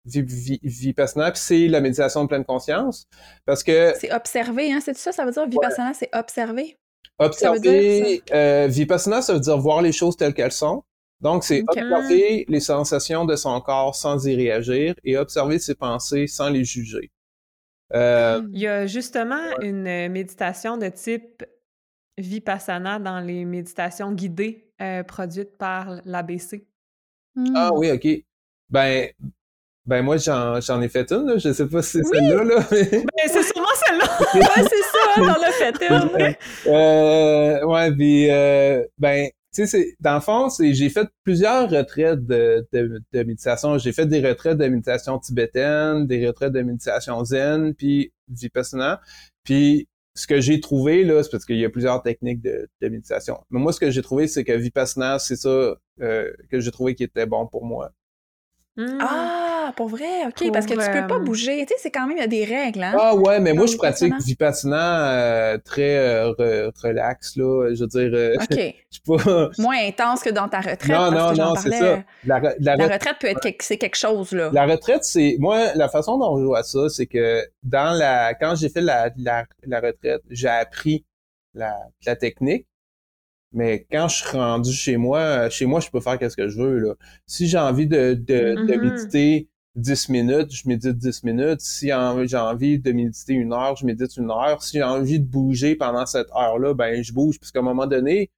vi, 0.05 0.23
vi- 0.23 0.61
Vipassana, 0.63 1.31
puis 1.33 1.41
c'est 1.43 1.69
la 1.69 1.81
méditation 1.81 2.25
de 2.25 2.29
pleine 2.29 2.45
conscience. 2.45 3.07
Parce 3.47 3.63
que 3.65 3.95
C'est 3.99 4.13
observer, 4.13 4.71
hein? 4.73 4.81
C'est 4.85 4.97
ça, 4.97 5.13
ça 5.13 5.25
veut 5.25 5.33
dire 5.33 5.49
Vipassana, 5.49 5.95
c'est 5.95 6.11
observer? 6.15 6.77
observer, 7.19 8.23
euh, 8.33 8.67
Vipassana, 8.69 9.23
ça 9.23 9.33
veut 9.35 9.41
dire 9.41 9.57
voir 9.59 9.81
les 9.83 9.93
choses 9.93 10.17
telles 10.17 10.35
qu'elles 10.35 10.53
sont. 10.53 10.83
Donc, 11.25 11.43
c'est 11.43 11.65
observer 11.67 12.45
les 12.49 12.61
sensations 12.61 13.25
de 13.25 13.35
son 13.35 13.61
corps 13.61 13.97
sans 13.97 14.25
y 14.27 14.37
réagir 14.37 14.95
et 15.05 15.17
observer 15.17 15.59
ses 15.59 15.75
pensées 15.75 16.27
sans 16.27 16.51
les 16.51 16.65
juger. 16.65 17.11
Euh, 17.95 18.43
Il 18.53 18.61
y 18.61 18.67
a 18.69 18.87
justement 18.87 19.43
une 19.63 19.87
euh, 19.87 20.09
méditation 20.09 20.77
de 20.77 20.89
type 20.89 21.43
Vipassana 22.19 22.99
dans 22.99 23.21
les 23.21 23.45
méditations 23.45 24.13
guidées 24.13 24.71
euh, 24.81 25.03
produites 25.03 25.57
par 25.57 26.01
l'ABC. 26.05 26.67
Ah 27.57 27.71
Hmm. 27.73 27.79
oui, 27.79 27.91
ok. 27.91 28.07
Ben, 28.71 29.09
ben 29.87 30.03
moi, 30.03 30.17
j'en, 30.19 30.61
j'en 30.61 30.81
ai 30.83 30.89
fait 30.89 31.11
une, 31.11 31.27
là. 31.27 31.39
Je 31.39 31.53
sais 31.53 31.67
pas 31.67 31.83
si 31.83 31.93
c'est 31.93 32.05
Oui! 32.05 32.19
celle-là, 32.19 32.45
là. 32.45 32.67
mais- 32.71 32.91
Ben, 32.91 33.29
c'est 33.29 33.43
sûrement 33.43 33.67
celle-là! 33.87 34.05
Ouais, 34.35 34.69
c'est 34.71 34.83
ça, 34.83 35.15
t'en 35.17 35.43
as 35.43 35.53
fait 35.53 35.89
une. 35.89 36.73
euh, 36.73 37.65
ouais, 37.67 37.93
puis, 37.93 38.31
euh, 38.31 38.85
ben, 38.99 39.29
tu 39.55 39.63
sais, 39.63 39.67
c'est, 39.67 39.97
dans 40.01 40.15
le 40.15 40.21
fond, 40.21 40.49
c'est, 40.49 40.75
j'ai 40.75 40.91
fait 40.91 41.09
plusieurs 41.23 41.71
retraites 41.71 42.27
de, 42.27 42.67
de, 42.73 43.01
de 43.13 43.23
méditation. 43.23 43.79
J'ai 43.79 43.93
fait 43.93 44.07
des 44.07 44.27
retraites 44.27 44.59
de 44.59 44.67
méditation 44.67 45.19
tibétaine, 45.19 46.07
des 46.07 46.27
retraites 46.27 46.53
de 46.53 46.63
méditation 46.63 47.25
zen, 47.25 47.75
puis 47.75 48.13
vipassana. 48.29 49.01
Puis, 49.45 49.89
ce 50.17 50.27
que 50.27 50.41
j'ai 50.41 50.61
trouvé, 50.61 51.05
là, 51.05 51.23
c'est 51.23 51.31
parce 51.31 51.45
qu'il 51.45 51.59
y 51.59 51.65
a 51.65 51.71
plusieurs 51.71 52.03
techniques 52.03 52.43
de, 52.43 52.69
de 52.81 52.89
méditation. 52.89 53.39
Mais 53.51 53.61
moi, 53.61 53.73
ce 53.73 53.81
que 53.81 53.91
j'ai 53.91 54.03
trouvé, 54.03 54.27
c'est 54.27 54.45
que 54.45 54.53
vipassana, 54.53 55.19
c'est 55.19 55.37
ça 55.37 55.77
euh, 56.01 56.33
que 56.51 56.61
j'ai 56.61 56.71
trouvé 56.71 56.95
qui 56.95 57.05
était 57.05 57.27
bon 57.27 57.47
pour 57.47 57.65
moi. 57.65 57.93
Hmm. 58.77 58.99
Ah, 59.01 59.44
pour 59.73 59.89
vrai, 59.89 60.27
OK, 60.27 60.35
Pour, 60.37 60.53
parce 60.53 60.67
que 60.67 60.73
tu 60.73 60.79
peux 60.91 61.07
pas 61.07 61.17
euh, 61.17 61.25
bouger. 61.25 61.65
Tu 61.67 61.75
sais, 61.75 61.81
c'est 61.81 61.91
quand 61.91 62.07
même, 62.07 62.17
il 62.17 62.21
y 62.21 62.25
a 62.25 62.27
des 62.27 62.45
règles, 62.45 62.83
hein? 62.83 62.95
Ah 62.99 63.15
ouais, 63.15 63.41
mais 63.41 63.53
moi 63.53 63.67
je 63.67 63.77
pratique 63.77 64.13
Vipassana? 64.21 65.13
Euh, 65.55 65.59
très 65.65 65.97
euh, 65.99 66.31
re- 66.33 66.71
relax 66.83 67.37
là, 67.37 67.75
je 67.75 67.81
veux 67.81 67.87
dire 67.87 68.11
euh, 68.13 68.35
OK. 68.37 68.75
pas 69.07 69.51
Moins 69.59 69.79
intense 69.87 70.23
que 70.23 70.31
dans 70.31 70.49
ta 70.49 70.61
retraite. 70.61 70.91
Non 70.91 71.11
parce 71.13 71.39
non 71.39 71.45
non, 71.47 71.55
c'est 71.57 71.71
ça. 71.71 72.03
La, 72.25 72.41
re- 72.41 72.55
la, 72.61 72.77
La 72.77 72.87
re- 72.89 72.93
retraite 72.93 73.17
peut 73.21 73.27
être 73.29 73.41
quelque, 73.41 73.63
c'est 73.65 73.79
quelque 73.79 73.97
chose, 73.97 74.33
là. 74.33 74.51
la 74.53 74.67
retraite 74.67 75.05
c'est 75.05 75.37
moi 75.39 75.75
la 75.75 75.89
façon 75.89 76.19
dont 76.19 76.39
je 76.39 76.45
vois 76.45 76.63
ça, 76.63 76.89
c'est 76.89 77.07
que 77.07 77.43
dans 77.63 77.97
la 77.97 78.35
quand 78.35 78.55
j'ai 78.57 78.69
fait 78.69 78.81
la, 78.81 79.11
la, 79.17 79.45
la 79.67 79.81
retraite, 79.81 80.23
j'ai 80.31 80.49
appris 80.49 81.05
la, 81.55 81.77
la 82.07 82.17
technique. 82.17 82.67
Mais 83.53 83.87
quand 83.89 84.09
je 84.09 84.17
suis 84.17 84.37
rendu 84.37 84.73
chez 84.73 84.97
moi, 84.97 85.49
chez 85.49 85.65
moi, 85.67 85.79
je 85.79 85.89
peux 85.89 86.01
faire 86.01 86.19
qu'est-ce 86.19 86.37
que 86.37 86.49
je 86.49 86.59
veux. 86.61 86.79
Là. 86.81 86.95
Si 87.27 87.47
j'ai 87.47 87.59
envie 87.59 87.87
de, 87.87 88.15
de, 88.15 88.57
de 88.67 88.75
Mhm. 88.75 88.81
méditer 88.81 89.49
10 89.77 90.09
minutes, 90.09 90.55
je 90.55 90.69
médite 90.69 90.97
10 90.97 91.25
minutes. 91.25 91.61
Si 91.61 91.89
j'ai 91.89 92.37
envie 92.37 92.79
de 92.79 92.93
méditer 92.93 93.33
une 93.33 93.53
heure, 93.53 93.77
je 93.77 93.85
médite 93.85 94.17
une 94.17 94.31
heure. 94.31 94.63
Si 94.63 94.77
j'ai 94.77 94.83
envie 94.83 95.19
de 95.19 95.27
bouger 95.27 95.75
pendant 95.75 96.07
cette 96.07 96.29
heure-là, 96.31 96.75
ben 96.75 97.03
je 97.03 97.13
bouge. 97.13 97.39
Parce 97.41 97.51
qu'à 97.51 97.59
un 97.59 97.63
moment 97.63 97.87
donné, 97.87 98.31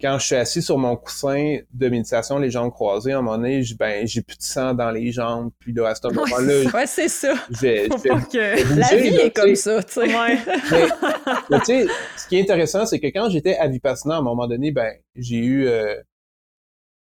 quand 0.00 0.18
je 0.18 0.26
suis 0.26 0.34
assis 0.34 0.60
sur 0.60 0.76
mon 0.76 0.96
coussin 0.96 1.58
de 1.72 1.88
méditation, 1.88 2.38
les 2.38 2.50
jambes 2.50 2.72
croisées, 2.72 3.12
à 3.12 3.18
un 3.18 3.22
moment 3.22 3.36
donné, 3.36 3.62
ben, 3.78 4.06
j'ai 4.06 4.22
plus 4.22 4.36
de 4.36 4.42
sang 4.42 4.74
dans 4.74 4.90
les 4.90 5.12
jambes. 5.12 5.50
Puis 5.58 5.72
là, 5.72 5.88
à 5.88 5.94
ce 5.94 6.06
moment-là... 6.08 6.70
Ouais, 6.74 6.86
c'est 6.86 7.08
ça. 7.08 7.34
J'ai, 7.60 7.88
que... 7.88 8.78
La 8.78 8.96
vie 8.96 9.16
est 9.16 9.34
comme 9.34 9.54
ça, 9.54 9.82
tu 9.82 9.92
sais. 9.92 10.00
Ouais. 10.00 10.38
mais, 11.50 11.58
tu 11.60 11.64
sais, 11.66 11.86
ce 12.16 12.28
qui 12.28 12.36
est 12.36 12.42
intéressant, 12.42 12.86
c'est 12.86 12.98
que 12.98 13.06
quand 13.06 13.30
j'étais 13.30 13.56
à 13.56 13.68
Vipassana, 13.68 14.16
à 14.16 14.18
un 14.18 14.22
moment 14.22 14.48
donné, 14.48 14.72
ben, 14.72 14.92
j'ai 15.14 15.38
eu 15.38 15.66
euh, 15.68 15.94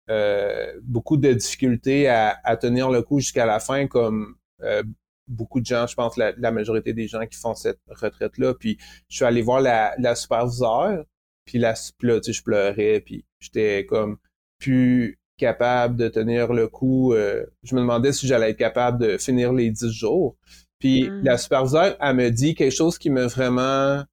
euh, 0.10 0.74
beaucoup 0.84 1.18
de 1.18 1.34
difficultés 1.34 2.08
à, 2.08 2.40
à 2.44 2.58
tenir 2.58 2.90
le 2.90 3.02
coup 3.02 3.20
jusqu'à 3.20 3.46
la 3.46 3.60
fin, 3.60 3.88
comme 3.88 4.36
euh, 4.62 4.84
beaucoup 5.28 5.60
de 5.62 5.66
gens, 5.66 5.86
je 5.88 5.96
pense, 5.96 6.18
la, 6.18 6.34
la 6.38 6.52
majorité 6.52 6.94
des 6.94 7.08
gens 7.08 7.26
qui 7.28 7.38
font 7.38 7.54
cette 7.56 7.80
retraite-là. 7.88 8.54
Puis 8.56 8.78
je 9.10 9.18
suis 9.18 9.26
allé 9.26 9.42
voir 9.42 9.62
la, 9.62 9.94
la 10.00 10.16
superviseure, 10.16 11.06
puis 11.46 11.60
là, 11.60 11.74
là 12.02 12.20
tu 12.20 12.26
sais, 12.26 12.34
je 12.34 12.44
pleurais, 12.44 13.02
puis 13.02 13.26
j'étais 13.40 13.86
comme 13.86 14.18
plus 14.60 15.20
capable 15.38 15.96
de 15.96 16.08
tenir 16.10 16.54
le 16.54 16.68
coup. 16.68 17.14
Euh, 17.14 17.46
je 17.64 17.76
me 17.76 17.82
demandais 17.82 18.12
si 18.12 18.28
j'allais 18.28 18.52
être 18.52 18.58
capable 18.58 19.00
de 19.00 19.18
finir 19.18 19.54
les 19.54 19.70
dix 19.72 19.92
jours. 19.92 20.36
Puis 20.80 21.10
Mm. 21.10 21.24
la 21.24 21.38
superviseure, 21.38 21.96
elle 22.00 22.16
me 22.16 22.30
dit 22.30 22.56
quelque 22.56 22.76
chose 22.76 22.98
qui 22.98 23.10
m'a 23.10 23.28
vraiment 23.28 24.04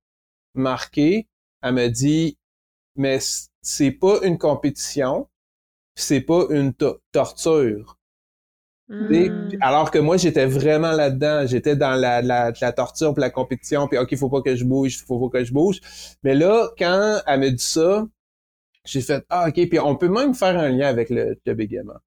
marqué. 0.55 1.27
Elle 1.63 1.75
me 1.75 1.89
dit, 1.89 2.39
mais 2.97 3.19
c'est 3.63 3.91
pas 3.91 4.21
une 4.23 4.39
compétition, 4.39 5.29
c'est 5.97 6.21
pas 6.21 6.45
une 6.51 6.73
to- 6.75 7.01
torture. 7.13 7.99
Tu 8.89 8.95
Mm. 8.95 9.09
puis 9.49 9.59
Alors 9.63 9.91
que 9.91 9.99
moi, 9.99 10.17
j'étais 10.17 10.47
vraiment 10.47 10.93
là-dedans. 10.93 11.45
J'étais 11.45 11.75
dans 11.75 11.97
la, 11.97 12.23
la, 12.23 12.53
la 12.61 12.73
torture 12.73 13.13
puis 13.15 13.21
la 13.21 13.31
compétition. 13.31 13.89
Puis 13.89 13.99
OK, 13.99 14.15
faut 14.17 14.31
pas 14.31 14.43
que 14.43 14.55
je 14.55 14.65
bouge, 14.65 15.05
faut 15.05 15.29
pas 15.29 15.39
que 15.41 15.45
je 15.45 15.53
bouge. 15.53 15.81
Mais 16.23 16.37
là, 16.37 16.69
quand 16.79 17.21
elle 17.27 17.41
me 17.41 17.51
dit 17.51 17.65
ça, 17.65 18.07
j'ai 18.85 19.01
fait 19.01 19.25
Ah, 19.29 19.49
OK, 19.49 19.55
puis 19.69 19.81
on 19.81 19.97
peut 19.97 20.09
même 20.09 20.35
faire 20.35 20.57
un 20.57 20.69
lien 20.69 20.87
avec 20.87 21.11
le, 21.11 21.37
le 21.45 21.55
bégaiement. 21.55 21.99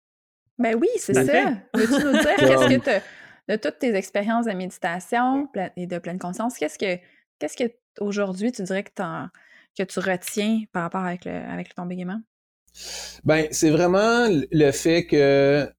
Ben 0.58 0.78
oui, 0.80 0.88
c'est 0.98 1.18
à 1.18 1.26
ça. 1.26 1.52
Veux-tu 1.74 2.02
nous 2.06 2.12
dire 2.14 2.36
qu'est-ce 2.38 2.68
que 2.78 2.80
t'as- 2.82 3.02
de 3.50 3.56
toutes 3.58 3.80
tes 3.80 3.94
expériences 3.96 4.46
de 4.46 4.52
méditation 4.54 5.50
et 5.76 5.86
de 5.88 5.98
pleine 5.98 6.20
conscience, 6.20 6.58
qu'est-ce 6.58 6.78
que 6.80 7.02
qu'est-ce 7.40 7.58
que 7.58 7.74
aujourd'hui 8.00 8.52
tu 8.54 8.62
dirais 8.64 8.84
que, 8.84 8.92
que 9.78 9.84
tu 9.84 10.00
retiens 10.00 10.62
par 10.72 10.84
rapport 10.84 11.04
avec 11.04 11.26
le 11.26 11.32
avec 11.32 11.74
ton 11.76 11.86
bégaiement? 11.88 12.22
Ben, 13.24 13.48
c'est 13.52 13.70
vraiment 13.70 14.28
le 14.52 14.72
fait 14.72 15.06
que 15.06 15.70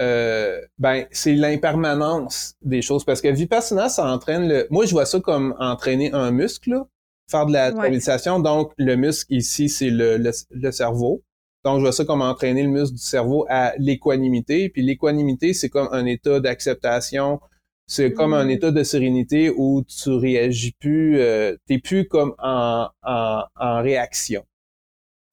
euh, 0.00 0.60
ben, 0.78 1.06
c'est 1.10 1.34
l'impermanence 1.34 2.54
des 2.62 2.82
choses. 2.82 3.04
Parce 3.04 3.20
que 3.20 3.28
Vipassana, 3.28 3.88
ça 3.88 4.06
entraîne 4.06 4.48
le. 4.48 4.66
Moi, 4.70 4.86
je 4.86 4.92
vois 4.92 5.06
ça 5.06 5.18
comme 5.20 5.54
entraîner 5.58 6.12
un 6.12 6.30
muscle, 6.30 6.70
là. 6.70 6.86
faire 7.30 7.46
de 7.46 7.52
la, 7.52 7.70
la 7.70 7.76
Ouais. 7.76 7.90
méditation. 7.90 8.38
Donc, 8.40 8.72
le 8.78 8.94
muscle 8.96 9.34
ici, 9.34 9.68
c'est 9.68 9.90
le, 9.90 10.16
le, 10.16 10.30
le 10.50 10.70
cerveau. 10.70 11.22
Donc, 11.64 11.76
je 11.78 11.82
vois 11.82 11.92
ça 11.92 12.04
comme 12.04 12.22
entraîner 12.22 12.62
le 12.62 12.68
muscle 12.68 12.94
du 12.96 13.02
cerveau 13.02 13.44
à 13.48 13.74
l'équanimité. 13.78 14.68
Puis 14.68 14.82
l'équanimité, 14.82 15.52
c'est 15.52 15.68
comme 15.68 15.88
un 15.92 16.06
état 16.06 16.38
d'acceptation. 16.40 17.40
C'est 17.88 18.12
comme 18.12 18.34
un 18.34 18.44
Mm. 18.44 18.50
état 18.50 18.70
de 18.70 18.82
sérénité 18.84 19.50
où 19.50 19.82
tu 19.82 20.10
réagis 20.10 20.72
plus, 20.78 21.18
euh, 21.18 21.56
t'es 21.66 21.78
plus 21.78 22.06
comme 22.06 22.34
en, 22.38 22.88
en, 23.02 23.42
en 23.56 23.82
réaction. 23.82 24.44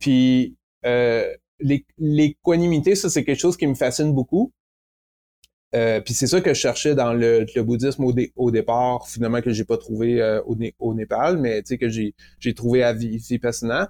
Puis 0.06 0.56
euh, 0.86 1.34
l'é- 1.60 1.86
l'équanimité, 1.98 2.96
ça 2.96 3.10
c'est 3.10 3.24
quelque 3.26 3.40
chose 3.40 3.58
qui 3.58 3.68
me 3.68 3.74
fascine 3.76 4.14
beaucoup. 4.14 4.52
Euh, 5.74 6.00
puis 6.00 6.14
c'est 6.14 6.28
ça 6.28 6.40
que 6.42 6.54
je 6.54 6.60
cherchais 6.60 6.96
dans 6.96 7.14
le, 7.14 7.46
le 7.54 7.64
bouddhisme 7.64 8.04
au, 8.06 8.14
dé- 8.14 8.32
au 8.36 8.50
départ, 8.52 9.08
finalement 9.10 9.42
que 9.42 9.52
j'ai 9.52 9.66
pas 9.66 9.78
trouvé 9.78 10.22
euh, 10.22 10.42
au, 10.46 10.56
au 10.80 10.94
Népal, 10.94 11.38
mais 11.38 11.64
que 11.64 11.90
j'ai 11.90 12.14
trouvé 12.56 12.84
à 12.84 12.94
Vi- 12.94 13.18
Vipassana. 13.18 13.90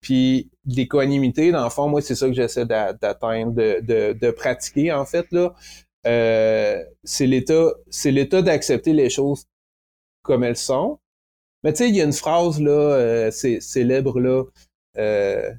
Puis 0.00 0.50
l'équanimité, 0.66 1.52
dans 1.52 1.64
le 1.64 1.70
fond, 1.70 1.88
moi 1.88 2.00
c'est 2.02 2.14
ça 2.14 2.28
que 2.28 2.34
j'essaie 2.34 2.64
d'a- 2.66 2.92
d'atteindre, 2.94 3.52
de, 3.52 3.80
de, 3.82 4.12
de 4.18 4.30
pratiquer 4.30 4.92
en 4.92 5.04
fait 5.04 5.26
là. 5.32 5.54
Euh, 6.06 6.82
c'est 7.04 7.26
l'état, 7.26 8.42
d'accepter 8.42 8.92
les 8.92 9.10
choses 9.10 9.44
comme 10.22 10.44
elles 10.44 10.56
sont. 10.56 10.98
Mais 11.64 11.72
tu 11.72 11.78
sais, 11.78 11.88
il 11.90 11.96
y 11.96 12.00
a 12.00 12.04
une 12.04 12.12
phrase 12.12 12.60
là, 12.60 13.30
célèbre 13.32 14.20
là. 14.20 14.44
Euh, 14.98 15.50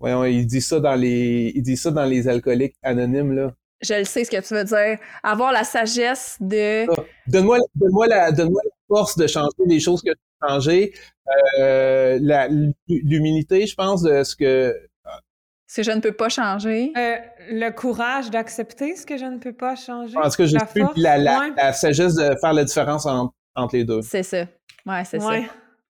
voyons, 0.00 0.24
il 0.24 0.46
dit 0.46 0.60
ça 0.60 0.80
dans 0.80 0.94
les, 0.94 1.52
il 1.54 1.62
dit 1.62 1.76
ça 1.76 1.90
dans 1.90 2.04
les 2.04 2.28
alcooliques 2.28 2.76
anonymes 2.82 3.32
là. 3.32 3.52
Je 3.84 3.94
le 3.94 4.04
sais 4.04 4.24
ce 4.24 4.30
que 4.30 4.40
tu 4.40 4.54
veux 4.54 4.62
dire. 4.64 4.98
Avoir 5.24 5.50
la 5.52 5.64
sagesse 5.64 6.36
de. 6.40 6.86
Donne-moi, 7.26 7.58
donne-moi 7.74 8.06
la, 8.06 8.30
donne-moi 8.30 8.60
la 8.64 8.70
force 8.88 9.16
de 9.18 9.26
changer 9.26 9.48
les 9.66 9.80
choses 9.80 10.02
que 10.02 10.10
tu 10.10 10.16
peux 10.40 10.48
changer. 10.48 10.92
Euh, 11.58 12.18
la, 12.22 12.48
l'humilité, 12.88 13.66
je 13.66 13.74
pense, 13.74 14.02
de 14.02 14.22
ce 14.22 14.36
que. 14.36 14.76
Ce 15.66 15.80
que 15.80 15.82
je 15.82 15.90
ne 15.90 16.00
peux 16.00 16.12
pas 16.12 16.28
changer. 16.28 16.92
Euh, 16.96 17.16
le 17.50 17.70
courage 17.70 18.30
d'accepter 18.30 18.94
ce 18.94 19.04
que 19.06 19.16
je 19.16 19.24
ne 19.24 19.38
peux 19.38 19.54
pas 19.54 19.74
changer. 19.74 20.16
En 20.18 20.28
tout 20.28 20.36
cas, 20.36 20.44
je 20.46 20.54
La 20.54 21.16
la, 21.16 21.18
la, 21.18 21.40
ouais. 21.40 21.52
la 21.56 21.72
sagesse 21.72 22.14
de 22.14 22.36
faire 22.40 22.52
la 22.52 22.64
différence 22.64 23.06
en- 23.06 23.32
entre 23.56 23.74
les 23.76 23.84
deux. 23.84 24.02
C'est 24.02 24.22
ça. 24.22 24.44
Ouais, 24.86 25.02
c'est 25.04 25.20
Ouais. 25.24 25.42
ça. 25.42 25.48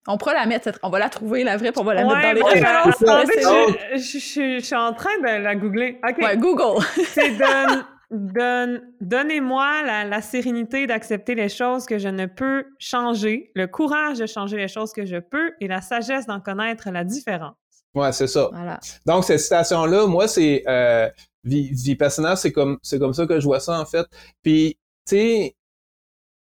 On 0.09 0.19
pourra 0.19 0.35
la 0.35 0.47
mettre, 0.47 0.65
cette- 0.65 0.81
on 0.83 0.91
va 0.91 0.99
la 0.99 1.09
trouver, 1.09 1.45
la 1.45 1.57
vraie, 1.57 1.71
puis 1.73 1.81
on 1.81 1.85
va 1.85 1.95
la 1.95 2.03
mettre 2.03 2.15
dans 2.15 2.21
Ouais, 2.23 2.35
les 2.35 2.43
Ouais, 2.43 2.51
références. 2.55 3.03
attendez, 3.03 3.33
c'est 3.35 3.43
je, 3.43 3.99
je- 3.99 4.19
je- 4.19 4.59
je 4.59 4.65
suis 4.65 4.75
en 4.75 4.93
train 4.95 5.17
de 5.21 5.43
la 5.43 5.55
googler. 5.55 6.01
OK. 6.09 6.19
Ouais, 6.19 6.37
Google. 6.37 6.83
C'est 7.07 7.31
donne, 7.39 7.85
donne, 8.11 8.83
donnez-moi 9.01 9.83
la, 9.85 10.05
la 10.05 10.21
sérénité 10.21 10.87
d'accepter 10.89 11.35
les 11.37 11.49
choses 11.49 11.87
que 11.87 11.99
je 11.99 12.09
ne 12.09 12.27
peux 12.27 12.65
changer, 12.79 13.53
le 13.55 13.67
courage 13.69 14.19
de 14.19 14.27
changer 14.27 14.57
les 14.57 14.69
choses 14.69 14.93
que 14.93 15.07
je 15.07 15.19
peux 15.19 15.53
et 15.61 15.69
la 15.69 15.81
sagesse 15.81 16.27
d'en 16.27 16.41
connaître 16.41 16.91
la 16.91 17.05
différence. 17.05 17.55
Ouais, 17.95 18.11
c'est 18.13 18.27
ça. 18.27 18.49
Voilà. 18.53 18.81
Donc, 19.07 19.25
cette 19.25 19.39
citation-là, 19.41 20.07
moi, 20.07 20.27
c'est 20.27 20.65
euh, 20.67 21.09
Vi- 21.45 21.71
Vipassana, 21.73 22.37
c'est 22.37 22.51
comme 22.53 22.79
c'est 22.83 22.99
comme 22.99 23.13
ça 23.13 23.27
que 23.27 23.39
je 23.39 23.45
vois 23.45 23.61
ça, 23.61 23.79
en 23.81 23.85
fait. 23.85 24.07
Puis, 24.43 24.79
tu 25.07 25.17
sais, 25.17 25.57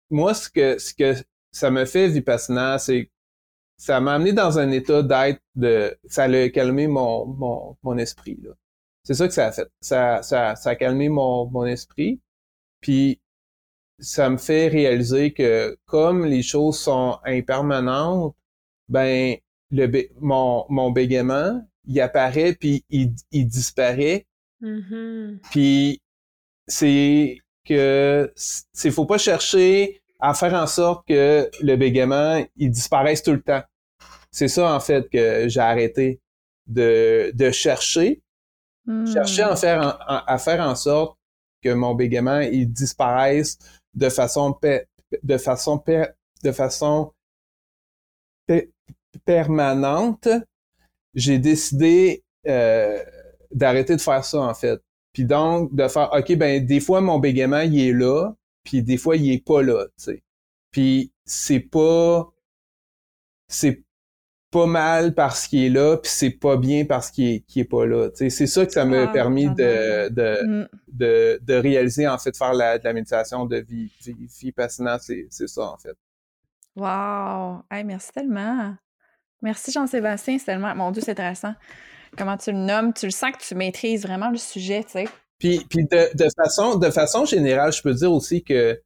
moi, 0.10 0.34
ce 0.34 0.50
que 0.50 0.78
ce 0.80 0.94
que 0.94 1.14
ça 1.52 1.70
me 1.72 1.86
fait 1.86 2.08
Vipassana, 2.08 2.78
c'est 2.80 3.10
ça 3.78 4.00
m'a 4.00 4.16
amené 4.16 4.34
dans 4.34 4.60
un 4.60 4.72
état 4.72 5.04
d'être 5.04 5.42
de 5.56 5.98
ça 6.08 6.24
a 6.24 6.50
calmé 6.50 6.88
mon, 6.88 7.26
mon, 7.28 7.78
mon 7.84 7.98
esprit. 7.98 8.40
là. 8.44 8.52
C'est 9.04 9.14
ça 9.14 9.28
que 9.28 9.34
ça 9.34 9.48
a 9.48 9.52
fait. 9.52 9.70
Ça, 9.80 10.22
ça, 10.24 10.56
ça 10.56 10.72
a 10.72 10.76
calmé 10.76 11.10
mon, 11.10 11.50
mon 11.50 11.66
esprit. 11.66 12.20
Puis 12.82 13.22
ça 14.00 14.30
me 14.30 14.38
fait 14.38 14.68
réaliser 14.68 15.34
que 15.34 15.78
comme 15.86 16.26
les 16.26 16.44
choses 16.44 16.78
sont 16.80 17.18
impermanentes, 17.24 18.36
ben 18.90 19.38
le 19.72 20.10
mon, 20.20 20.66
mon 20.70 20.92
bégaiement, 20.92 21.66
il 21.86 22.02
apparaît 22.02 22.54
puis 22.54 22.84
il, 22.90 23.14
il 23.32 23.48
disparaît. 23.48 24.26
Mhm. 24.62 25.40
Puis 25.52 26.02
c'est 26.68 27.38
que 27.66 28.34
c'est 28.36 28.92
faut 28.92 29.06
pas 29.06 29.18
chercher 29.18 30.02
à 30.20 30.34
faire 30.34 30.54
en 30.54 30.68
sorte 30.68 31.08
que 31.08 31.50
le 31.62 31.76
bégaiement 31.76 32.44
il 32.56 32.72
disparaisse 32.72 33.24
tout 33.24 33.32
le 33.34 33.42
temps. 33.42 33.64
C'est 34.32 34.48
ça 34.48 34.74
en 34.74 34.80
fait 34.80 35.10
que 35.10 35.48
j'ai 35.50 35.60
arrêté 35.60 36.20
de, 36.68 37.32
de 37.34 37.52
chercher, 37.52 38.22
Hmm. 38.88 39.06
chercher 39.06 39.44
à 39.44 39.56
faire 39.58 39.82
en, 40.08 40.16
à 40.26 40.38
faire 40.38 40.62
en 40.62 40.76
sorte 40.76 41.18
que 41.62 41.74
mon 41.74 41.94
bégaiement 41.96 42.40
il 42.40 42.72
disparaisse 42.72 43.58
de 43.94 44.10
façon 44.10 44.58
de 45.24 45.38
façon 45.38 45.78
per- 45.78 46.10
de 46.44 46.52
façon 46.52 47.12
pe- 48.48 48.70
permanente. 49.26 50.28
J'ai 51.16 51.40
décidé 51.40 52.24
euh, 52.48 53.04
d'arrêter 53.52 53.96
de 53.96 54.02
faire 54.02 54.24
ça 54.26 54.42
en 54.42 54.54
fait. 54.54 54.80
Puis 55.14 55.26
donc 55.26 55.74
de 55.76 55.88
faire 55.88 56.12
OK 56.14 56.36
ben 56.38 56.66
des 56.66 56.80
fois 56.80 57.02
mon 57.02 57.20
bégaiement 57.20 57.62
il 57.62 57.80
est 57.80 57.94
là, 57.94 58.34
puis 58.68 58.84
des 58.84 58.98
fois 58.98 59.16
il 59.18 59.32
est 59.32 59.44
pas 59.46 59.64
là, 59.64 59.86
tu 59.88 59.92
sais. 60.04 60.24
Puis 60.72 61.14
c'est 61.26 61.62
pas 61.62 62.32
c'est 63.48 63.84
pas 64.52 64.66
mal 64.66 65.14
parce 65.16 65.48
qu'il 65.48 65.64
est 65.66 65.70
là, 65.70 65.98
puis 65.98 66.10
c'est 66.12 66.32
pas 66.32 66.58
bien 66.58 66.86
parce 66.86 67.12
qu'il 67.12 67.26
est, 67.28 67.40
qu'il 67.42 67.62
est 67.64 67.66
pas 67.66 67.86
là. 67.86 68.10
tu 68.10 68.18
sais. 68.18 68.30
C'est 68.30 68.48
ça 68.48 68.66
que 68.66 68.72
ça 68.72 68.86
m'a 68.86 69.06
Ah, 69.06 69.08
permis 69.08 69.50
de, 69.50 70.10
j'adore. 70.10 70.12
de, 70.12 70.70
de, 70.88 71.40
de 71.44 71.54
réaliser, 71.56 72.08
en 72.08 72.18
fait, 72.18 72.32
de 72.32 72.38
faire 72.38 72.54
la, 72.54 72.78
de 72.80 72.84
la 72.86 72.94
méditation 72.94 73.46
de 73.46 73.58
vie, 73.58 73.92
vie, 74.02 74.28
Vipassana, 74.42 75.00
c'est 75.00 75.28
c'est 75.30 75.48
ça, 75.48 75.64
en 75.72 75.78
fait. 75.78 75.98
Wow! 76.76 77.64
Hey, 77.72 77.84
merci 77.84 78.12
tellement. 78.12 78.76
Merci 79.42 79.72
Jean-Sébastien, 79.72 80.38
c'est 80.40 80.46
tellement. 80.46 80.76
Mon 80.76 80.92
Dieu, 80.92 81.02
c'est 81.04 81.12
intéressant. 81.12 81.54
Comment 82.18 82.38
tu 82.38 82.52
le 82.52 82.58
nommes, 82.60 82.94
tu 82.94 83.06
le 83.08 83.12
sens 83.12 83.32
que 83.32 83.44
tu 83.44 83.56
maîtrises 83.56 84.04
vraiment 84.04 84.30
le 84.32 84.38
sujet, 84.38 84.84
tu 84.84 84.92
sais. 84.92 85.06
Puis, 85.40 85.66
puis 85.70 85.86
de, 85.86 86.16
de, 86.18 86.28
façon, 86.36 86.76
de 86.76 86.90
façon 86.90 87.26
générale, 87.26 87.72
je 87.74 87.82
peux 87.82 87.94
dire 87.94 88.12
aussi 88.12 88.44
que, 88.44 88.80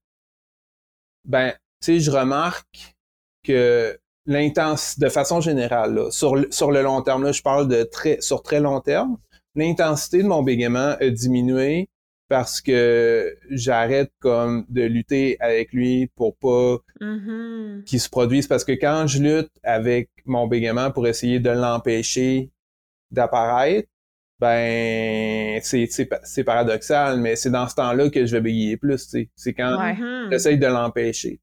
ben, 1.26 1.52
tu 1.82 1.86
sais, 1.86 2.00
je 2.00 2.12
remarque 2.12 2.96
que 3.44 3.98
l'intensité, 4.26 5.06
de 5.06 5.10
façon 5.10 5.42
générale, 5.42 5.96
là, 5.96 6.12
sur, 6.12 6.36
le- 6.36 6.52
sur 6.52 6.72
le 6.72 6.82
long 6.82 7.02
terme, 7.02 7.24
là, 7.24 7.32
je 7.32 7.42
parle 7.42 7.68
de 7.68 7.84
très, 7.84 8.22
sur 8.22 8.44
très 8.44 8.60
long 8.60 8.82
terme, 8.82 9.18
l'intensité 9.56 10.24
de 10.24 10.28
mon 10.28 10.44
bégaiement 10.44 10.96
a 11.00 11.10
diminué 11.10 11.90
parce 12.30 12.62
que 12.62 13.38
j'arrête 13.50 14.12
comme 14.20 14.66
de 14.70 14.84
lutter 14.84 15.38
avec 15.42 15.74
lui 15.74 16.08
pour 16.16 16.36
pas 16.38 16.78
Mhm. 17.02 17.84
qu'il 17.86 18.00
se 18.00 18.10
produise 18.10 18.48
parce 18.48 18.64
que 18.64 18.72
quand 18.74 19.08
je 19.08 19.22
lutte 19.22 19.52
avec 19.64 20.10
mon 20.26 20.48
bégaiement 20.48 20.92
pour 20.92 21.08
essayer 21.08 21.40
de 21.40 21.50
l'empêcher 21.50 22.50
d'apparaître, 23.12 23.90
ben 24.42 25.60
c'est 25.64 25.86
c'est 25.90 26.06
pa- 26.08 26.20
c'est 26.24 26.44
paradoxal, 26.44 27.20
mais 27.20 27.36
c'est 27.36 27.52
dans 27.52 27.68
ce 27.70 27.76
temps-là 27.76 28.10
que 28.10 28.26
je 28.26 28.36
vais 28.36 28.42
bégayer 28.42 28.76
plus. 28.78 29.16
C'est 29.36 29.54
quand 29.54 29.78
Ouais. 29.80 29.94
Mhm. 29.94 30.30
j'essaye 30.32 30.58
de 30.58 30.66
l'empêcher. 30.68 31.40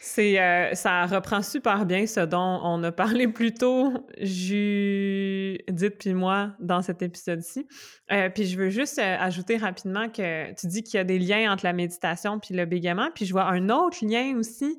C'est, 0.00 0.38
euh, 0.38 0.74
ça 0.74 1.06
reprend 1.06 1.40
super 1.40 1.86
bien 1.86 2.06
ce 2.06 2.20
dont 2.20 2.60
on 2.64 2.82
a 2.82 2.92
parlé 2.92 3.28
plus 3.28 3.54
tôt, 3.54 4.06
Judith 4.20 5.96
puis 5.98 6.12
moi, 6.12 6.54
dans 6.60 6.82
cet 6.82 7.00
épisode-ci. 7.00 7.66
Euh, 8.10 8.28
puis 8.28 8.44
je 8.44 8.58
veux 8.58 8.68
juste 8.68 8.98
euh, 8.98 9.16
ajouter 9.18 9.56
rapidement 9.56 10.08
que 10.10 10.52
tu 10.54 10.66
dis 10.66 10.82
qu'il 10.82 10.98
y 10.98 11.00
a 11.00 11.04
des 11.04 11.18
liens 11.18 11.50
entre 11.52 11.64
la 11.64 11.72
méditation 11.72 12.38
puis 12.40 12.54
le 12.54 12.66
bégaiement, 12.66 13.08
puis 13.14 13.24
je 13.24 13.32
vois 13.32 13.44
un 13.44 13.70
autre 13.70 14.04
lien 14.04 14.36
aussi. 14.36 14.76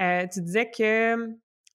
Euh, 0.00 0.26
tu 0.30 0.42
disais 0.42 0.68
que 0.76 1.16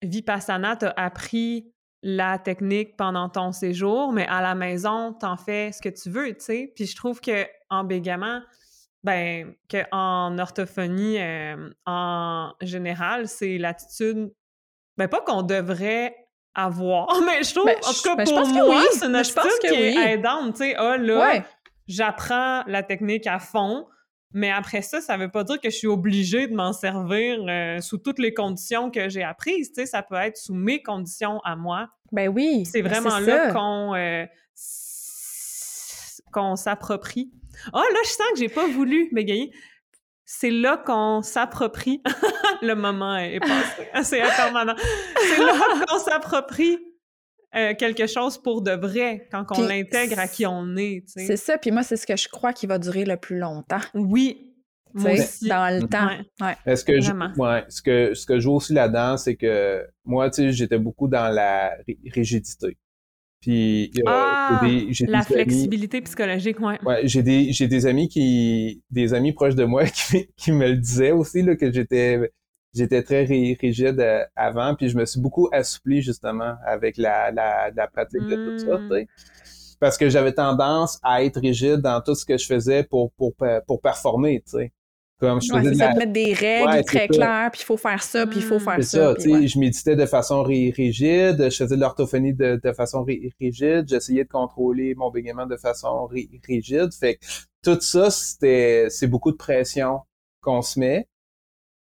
Vipassana 0.04 0.76
t'a 0.76 0.94
appris 0.96 1.72
la 2.04 2.40
technique 2.40 2.98
pendant 2.98 3.30
ton 3.30 3.52
séjour, 3.52 4.12
mais 4.12 4.26
à 4.28 4.42
la 4.42 4.56
maison, 4.56 5.14
t'en 5.14 5.38
fais 5.38 5.72
ce 5.72 5.82
que 5.82 5.90
tu 5.90 6.10
veux, 6.10 6.30
tu 6.34 6.40
sais. 6.40 6.72
Puis 6.76 6.86
je 6.88 6.96
trouve 6.96 7.22
que 7.22 7.46
en 7.70 7.84
bégaiement, 7.84 8.42
ben, 9.04 9.54
qu'en 9.70 10.38
orthophonie, 10.40 11.20
euh, 11.20 11.70
en 11.86 12.52
général, 12.62 13.28
c'est 13.28 13.58
l'attitude, 13.58 14.32
ben 14.98 15.08
pas 15.08 15.22
qu'on 15.22 15.42
devrait 15.44 16.16
avoir, 16.54 17.08
mais 17.26 17.44
je 17.44 17.54
trouve, 17.54 17.66
Ben, 17.66 17.78
en 17.84 17.94
tout 17.94 18.02
cas 18.04 18.16
ben, 18.16 18.26
pour 18.26 18.48
moi, 18.48 18.80
oui. 18.80 18.86
c'est 18.94 19.06
une 19.06 19.14
pense 19.14 19.38
attitude 19.38 19.60
qui 19.62 19.72
oui. 19.72 19.98
est 19.98 20.14
aidante, 20.14 20.56
tu 20.56 20.64
sais, 20.64 20.76
ah 20.76 20.98
là, 20.98 21.18
Ouais. 21.20 21.44
j'apprends 21.88 22.64
la 22.68 22.84
technique 22.84 23.26
à 23.28 23.40
fond, 23.40 23.88
mais 24.34 24.52
après 24.52 24.82
ça, 24.82 25.02
ça 25.02 25.18
veut 25.18 25.30
pas 25.30 25.44
dire 25.44 25.60
que 25.60 25.70
je 25.70 25.76
suis 25.76 25.88
obligée 25.88 26.48
de 26.48 26.56
m'en 26.56 26.74
servir 26.74 27.44
euh, 27.48 27.80
sous 27.82 27.98
toutes 27.98 28.20
les 28.20 28.34
conditions 28.34 28.90
que 28.90 29.10
j'ai 29.10 29.24
apprises, 29.24 29.72
tu 29.74 29.82
sais, 29.82 29.86
ça 29.86 30.04
peut 30.04 30.16
être 30.16 30.38
sous 30.38 30.54
mes 30.54 30.82
conditions 30.82 31.40
à 31.44 31.56
moi. 31.56 31.90
Ben 32.12 32.30
oui. 32.30 32.66
C'est 32.66 32.82
ben 32.82 32.94
vraiment 32.94 33.20
là 33.20 33.52
qu'on 33.54 33.96
euh, 33.96 34.26
qu'on 36.32 36.56
s'approprie. 36.56 37.32
Ah, 37.74 37.80
là, 37.80 38.00
je 38.04 38.10
sens 38.10 38.28
que 38.34 38.40
j'ai 38.40 38.50
pas 38.50 38.68
voulu 38.68 39.10
bégayer. 39.12 39.52
C'est 40.26 40.50
là 40.50 40.78
qu'on 40.78 41.22
s'approprie. 41.22 42.02
Le 42.62 42.74
moment 42.74 43.18
est 43.18 43.40
passé. 43.40 43.90
C'est 44.04 44.22
impermanent. 44.22 44.76
C'est 45.18 45.44
là 45.44 45.54
qu'on 45.88 46.00
s'approprie 46.00 46.80
euh, 47.56 47.74
quelque 47.76 48.08
chose 48.08 48.38
pour 48.38 48.62
de 48.62 48.72
vrai, 48.72 49.28
quand 49.32 49.46
on 49.52 49.56
Puis 49.56 49.68
l'intègre 49.68 50.20
à 50.20 50.28
qui 50.28 50.46
on 50.46 50.76
est. 50.78 51.04
C'est 51.08 51.38
ça. 51.38 51.58
Puis 51.58 51.72
moi, 51.72 51.84
c'est 51.84 51.98
ce 51.98 52.08
que 52.08 52.16
je 52.16 52.30
crois 52.30 52.54
qui 52.54 52.68
va 52.68 52.78
durer 52.80 53.04
le 53.06 53.18
plus 53.18 53.38
longtemps. 53.38 53.80
Oui, 53.94 54.54
moi 54.94 55.12
aussi. 55.14 55.48
Dans 55.48 55.74
le 55.82 55.88
temps. 55.88 56.08
Ouais. 56.08 56.48
Ouais. 56.48 56.56
Est-ce 56.66 56.84
que 56.86 57.00
je, 57.02 57.12
Vraiment. 57.12 57.32
ouais, 57.38 57.64
ce 57.70 57.82
que 57.82 58.14
ce 58.14 58.26
que 58.26 58.40
je 58.40 58.48
vois 58.48 58.56
aussi 58.58 58.74
là-dedans, 58.74 59.18
c'est 59.18 59.36
que 59.36 59.86
moi, 60.06 60.30
tu 60.30 60.44
sais, 60.44 60.52
j'étais 60.54 60.78
beaucoup 60.80 61.08
dans 61.08 61.30
la 61.34 61.72
ri- 61.88 62.00
rigidité. 62.14 62.78
Puis 63.42 63.92
euh, 63.98 64.02
Ah, 64.06 64.62
j'ai 64.62 65.06
des, 65.06 65.12
La 65.12 65.20
des 65.22 65.26
amis- 65.26 65.34
flexibilité 65.34 66.02
psychologique, 66.02 66.60
ouais. 66.60 66.78
Ouais, 66.86 67.02
j'ai 67.08 67.24
des 67.24 67.52
j'ai 67.52 67.68
des 67.68 67.86
amis 67.88 68.08
qui 68.08 68.84
des 68.92 69.14
amis 69.16 69.34
proches 69.34 69.56
de 69.56 69.64
moi 69.64 69.84
qui, 69.88 70.28
qui 70.38 70.52
me 70.52 70.68
le 70.68 70.78
disaient 70.78 71.12
aussi 71.12 71.42
là 71.42 71.56
que 71.56 71.72
j'étais 71.72 72.32
j'étais 72.74 73.04
très 73.04 73.24
ri- 73.26 73.56
rigide 73.60 74.00
euh, 74.00 74.26
avant 74.36 74.76
puis 74.76 74.90
je 74.90 74.98
me 74.98 75.06
suis 75.06 75.20
beaucoup 75.20 75.50
assoupli 75.52 76.02
justement 76.02 76.56
avec 76.66 76.98
la 76.98 77.32
la, 77.32 77.72
la 77.72 77.88
pratique 77.88 78.26
de 78.26 78.36
tout 78.36 78.54
ça, 78.56 78.78
Mm. 78.78 78.88
tu 78.90 78.96
sais. 78.96 79.08
Parce 79.80 79.98
que 79.98 80.10
j'avais 80.10 80.34
tendance 80.34 81.00
à 81.04 81.24
être 81.24 81.40
rigide 81.40 81.78
dans 81.78 82.02
tout 82.02 82.16
ce 82.16 82.26
que 82.26 82.38
je 82.38 82.46
faisais 82.46 82.84
pour 82.84 83.12
pour 83.14 83.34
pour 83.68 83.82
performer, 83.82 84.42
tu 84.46 84.52
sais. 84.58 84.72
Comme 85.20 85.42
je 85.42 85.52
Ouais, 85.52 85.60
faisais 85.60 85.72
de 85.72 85.76
ça, 85.76 85.88
la 85.88 85.94
de 85.94 85.98
mettre 85.98 86.14
des 86.14 86.34
règles 86.34 86.68
Ouais, 86.68 86.84
très 86.84 87.08
claires, 87.08 87.50
puis 87.52 87.62
il 87.62 87.66
faut 87.66 87.78
faire 87.78 88.02
ça, 88.04 88.26
puis 88.28 88.40
il 88.40 88.44
faut 88.44 88.56
Mm. 88.56 88.60
faire 88.60 88.84
ça. 88.84 89.10
ça, 89.10 89.16
puis 89.16 89.32
ouais. 89.34 89.48
je 89.48 89.60
méditais 89.60 89.96
de 89.96 90.06
façon 90.06 90.44
ri- 90.44 90.72
rigide, 90.72 91.50
je 91.50 91.56
faisais 91.58 91.76
de 91.76 91.82
l'orthophonie 91.82 92.34
de, 92.34 92.60
de 92.64 92.74
façon 92.74 93.04
ri- 93.04 93.32
rigide, 93.40 93.86
j'essayais 93.88 94.24
de 94.24 94.30
contrôler 94.30 94.96
mon 94.96 95.12
bégaiement 95.12 95.46
de 95.46 95.58
façon 95.58 96.06
ri- 96.08 96.30
rigide. 96.48 96.94
Fait 96.94 97.16
que 97.16 97.26
tout 97.64 97.80
ça, 97.82 98.10
c'était, 98.12 98.88
c'est 98.90 99.08
beaucoup 99.08 99.32
de 99.32 99.38
pression 99.38 100.02
qu'on 100.42 100.62
se 100.62 100.80
met. 100.80 101.08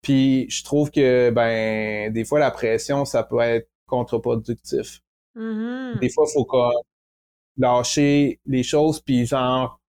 Puis 0.01 0.49
je 0.49 0.63
trouve 0.63 0.91
que, 0.91 1.29
ben, 1.31 2.11
des 2.13 2.25
fois, 2.25 2.39
la 2.39 2.51
pression, 2.51 3.05
ça 3.05 3.23
peut 3.23 3.39
être 3.39 3.69
contre-productif. 3.85 5.01
Mhm. 5.35 5.99
Des 5.99 6.09
fois, 6.09 6.25
il 6.27 6.33
faut 6.33 6.45
comme 6.45 6.71
lâcher 7.57 8.39
les 8.45 8.63
choses, 8.63 9.01
puis 9.01 9.25
genre, 9.25 9.79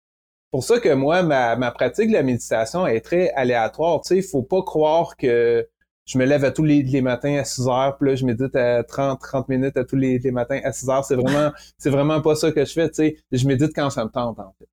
pour 0.50 0.64
ça 0.64 0.80
que 0.80 0.92
moi, 0.94 1.22
ma, 1.22 1.56
ma 1.56 1.70
pratique 1.70 2.08
de 2.08 2.14
la 2.14 2.22
méditation 2.22 2.86
est 2.86 3.00
très 3.00 3.30
aléatoire. 3.30 4.00
Tu 4.02 4.16
sais, 4.20 4.28
faut 4.28 4.42
pas 4.42 4.62
croire 4.62 5.16
que 5.16 5.68
je 6.06 6.18
me 6.18 6.24
lève 6.24 6.44
à 6.44 6.50
tous 6.50 6.64
les, 6.64 6.82
les 6.82 7.02
matins 7.02 7.36
à 7.38 7.44
6 7.44 7.68
heures, 7.68 7.96
puis 7.98 8.10
là, 8.10 8.16
je 8.16 8.24
médite 8.26 8.56
à 8.56 8.82
30, 8.82 9.20
30 9.20 9.48
minutes 9.48 9.76
à 9.76 9.84
tous 9.84 9.96
les, 9.96 10.18
les 10.18 10.30
matins 10.32 10.60
à 10.64 10.72
6 10.72 10.88
heures. 10.90 11.04
C'est 11.04 11.14
vraiment, 11.14 11.52
c'est 11.78 11.90
vraiment 11.90 12.20
pas 12.20 12.34
ça 12.34 12.50
que 12.52 12.64
je 12.64 12.72
fais, 12.72 12.88
tu 12.88 12.94
sais. 12.96 13.16
Je 13.30 13.46
médite 13.46 13.72
quand 13.74 13.90
ça 13.90 14.04
me 14.04 14.10
tente, 14.10 14.38
en 14.40 14.52
fait. 14.58 14.66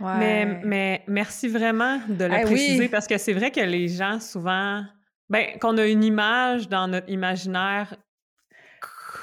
Ouais. 0.00 0.16
Mais, 0.18 0.60
mais 0.64 1.04
merci 1.06 1.48
vraiment 1.48 2.00
de 2.08 2.24
le 2.24 2.34
oui. 2.34 2.42
préciser 2.44 2.88
parce 2.88 3.06
que 3.06 3.18
c'est 3.18 3.34
vrai 3.34 3.50
que 3.50 3.60
les 3.60 3.88
gens, 3.88 4.18
souvent, 4.18 4.82
ben, 5.28 5.58
qu'on 5.60 5.76
a 5.76 5.86
une 5.86 6.02
image 6.02 6.68
dans 6.68 6.88
notre 6.88 7.08
imaginaire 7.08 7.94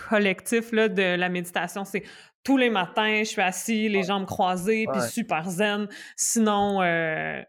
collectif 0.09 0.71
là, 0.71 0.88
de 0.88 1.15
la 1.15 1.30
méditation, 1.30 1.84
c'est 1.84 2.03
tous 2.43 2.57
les 2.57 2.69
matins, 2.69 3.19
je 3.19 3.30
suis 3.30 3.41
assis, 3.41 3.89
les 3.89 4.03
jambes 4.03 4.25
croisées, 4.25 4.86
puis 4.91 5.01
super 5.01 5.49
zen. 5.49 5.88
Sinon, 6.15 6.82
euh, 6.82 7.41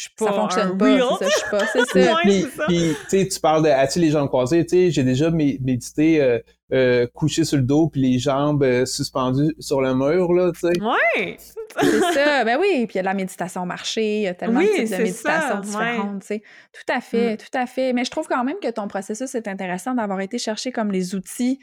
je 0.00 0.08
suis 0.08 0.14
pas 0.16 0.24
ça 0.26 0.30
un 0.30 0.34
fonctionne 0.34 0.78
pas, 0.78 0.84
real. 0.86 1.02
c'est 1.18 1.24
ça, 1.24 1.30
je 1.30 1.36
sais 1.36 1.50
pas, 1.50 1.66
c'est 1.66 2.46
ça. 2.46 2.66
Puis, 3.10 3.28
tu 3.28 3.40
parles 3.40 3.62
de 3.62 3.68
as-tu 3.68 3.98
les 3.98 4.10
jambes 4.10 4.28
croisées, 4.28 4.64
tu 4.64 4.76
sais, 4.76 4.90
j'ai 4.90 5.02
déjà 5.04 5.30
mé- 5.30 5.58
médité 5.62 6.22
euh, 6.22 6.38
euh, 6.72 7.06
couché 7.12 7.44
sur 7.44 7.58
le 7.58 7.64
dos 7.64 7.88
puis 7.88 8.00
les 8.00 8.18
jambes 8.18 8.62
euh, 8.62 8.86
suspendues 8.86 9.54
sur 9.58 9.80
le 9.82 9.94
mur, 9.94 10.32
là, 10.32 10.52
tu 10.52 10.60
sais. 10.60 10.80
Ouais! 10.82 11.36
C'est 11.80 12.00
ça, 12.14 12.44
ben 12.44 12.58
oui, 12.60 12.86
puis 12.86 12.94
il 12.94 12.96
y 12.96 12.98
a 12.98 13.02
de 13.02 13.06
la 13.06 13.14
méditation 13.14 13.66
marché, 13.66 14.16
il 14.16 14.22
y 14.22 14.26
a 14.28 14.34
tellement 14.34 14.60
Oui, 14.60 14.66
de 14.66 14.72
types 14.72 14.82
de 14.84 14.86
c'est 14.88 14.98
méditation 15.02 15.48
ça, 15.48 15.54
ouais. 15.56 15.60
différentes, 15.62 16.20
tu 16.22 16.26
sais. 16.28 16.42
Tout 16.72 16.92
à 16.92 17.00
fait, 17.00 17.34
Mm. 17.34 17.36
tout 17.36 17.58
à 17.58 17.66
fait. 17.66 17.92
Mais 17.92 18.04
je 18.04 18.10
trouve 18.10 18.26
quand 18.26 18.42
même 18.44 18.58
que 18.62 18.70
ton 18.70 18.88
processus 18.88 19.34
est 19.34 19.46
intéressant 19.48 19.94
d'avoir 19.94 20.20
été 20.20 20.38
chercher 20.38 20.72
comme 20.72 20.90
les 20.90 21.14
outils. 21.14 21.58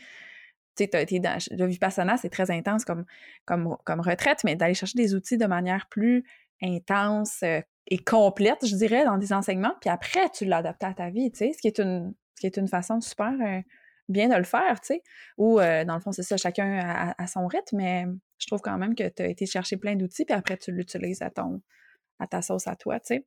Tu 0.78 0.84
sais, 0.84 0.88
t'as 0.90 1.02
été 1.02 1.20
dans 1.20 1.38
le 1.52 1.66
Vipassana, 1.66 2.18
c'est 2.18 2.30
très 2.30 2.52
intense 2.52 2.86
comme, 2.86 3.04
comme, 3.46 3.76
comme 3.84 4.00
retraite, 4.00 4.42
mais 4.46 4.56
d'aller 4.56 4.76
chercher 4.76 4.96
des 4.98 5.16
outils 5.16 5.38
de 5.38 5.46
manière 5.48 5.88
plus 5.90 6.24
intense 6.62 7.40
euh, 7.44 7.62
et 7.88 7.98
complète, 7.98 8.66
je 8.66 8.76
dirais, 8.76 9.06
dans 9.06 9.18
des 9.18 9.34
enseignements, 9.34 9.74
puis 9.80 9.90
après, 9.90 10.30
tu 10.30 10.46
l'as 10.46 10.58
adapté 10.58 10.86
à 10.86 10.94
ta 10.94 11.10
vie, 11.10 11.32
tu 11.32 11.40
sais, 11.40 11.54
ce 11.54 11.60
qui 11.60 11.68
est 11.68 11.80
une, 11.80 12.14
ce 12.36 12.42
qui 12.42 12.48
est 12.48 12.58
une 12.58 12.68
façon 12.68 13.00
super 13.00 13.34
euh, 13.42 13.62
bien 14.10 14.28
de 14.28 14.36
le 14.36 14.44
faire, 14.44 14.80
tu 14.82 14.88
sais. 14.88 15.04
Ou, 15.38 15.60
euh, 15.60 15.86
dans 15.86 15.96
le 15.96 16.02
fond, 16.02 16.12
c'est 16.12 16.24
ça, 16.24 16.38
chacun 16.38 16.80
à, 16.80 17.22
à 17.22 17.28
son 17.28 17.48
rythme, 17.48 17.78
mais 17.78 18.06
je 18.40 18.48
trouve 18.48 18.62
quand 18.62 18.78
même 18.78 18.94
que 18.94 19.08
tu 19.08 19.24
as 19.24 19.28
été 19.28 19.46
chercher 19.46 19.78
plein 19.78 19.96
d'outils, 19.96 20.26
puis 20.26 20.36
après, 20.36 20.58
tu 20.58 20.72
l'utilises 20.72 21.22
à 21.22 21.30
ton 21.30 21.62
à 22.20 22.26
ta 22.26 22.42
sauce 22.42 22.68
à 22.68 22.76
toi, 22.76 23.00
tu 23.00 23.16
sais. 23.16 23.26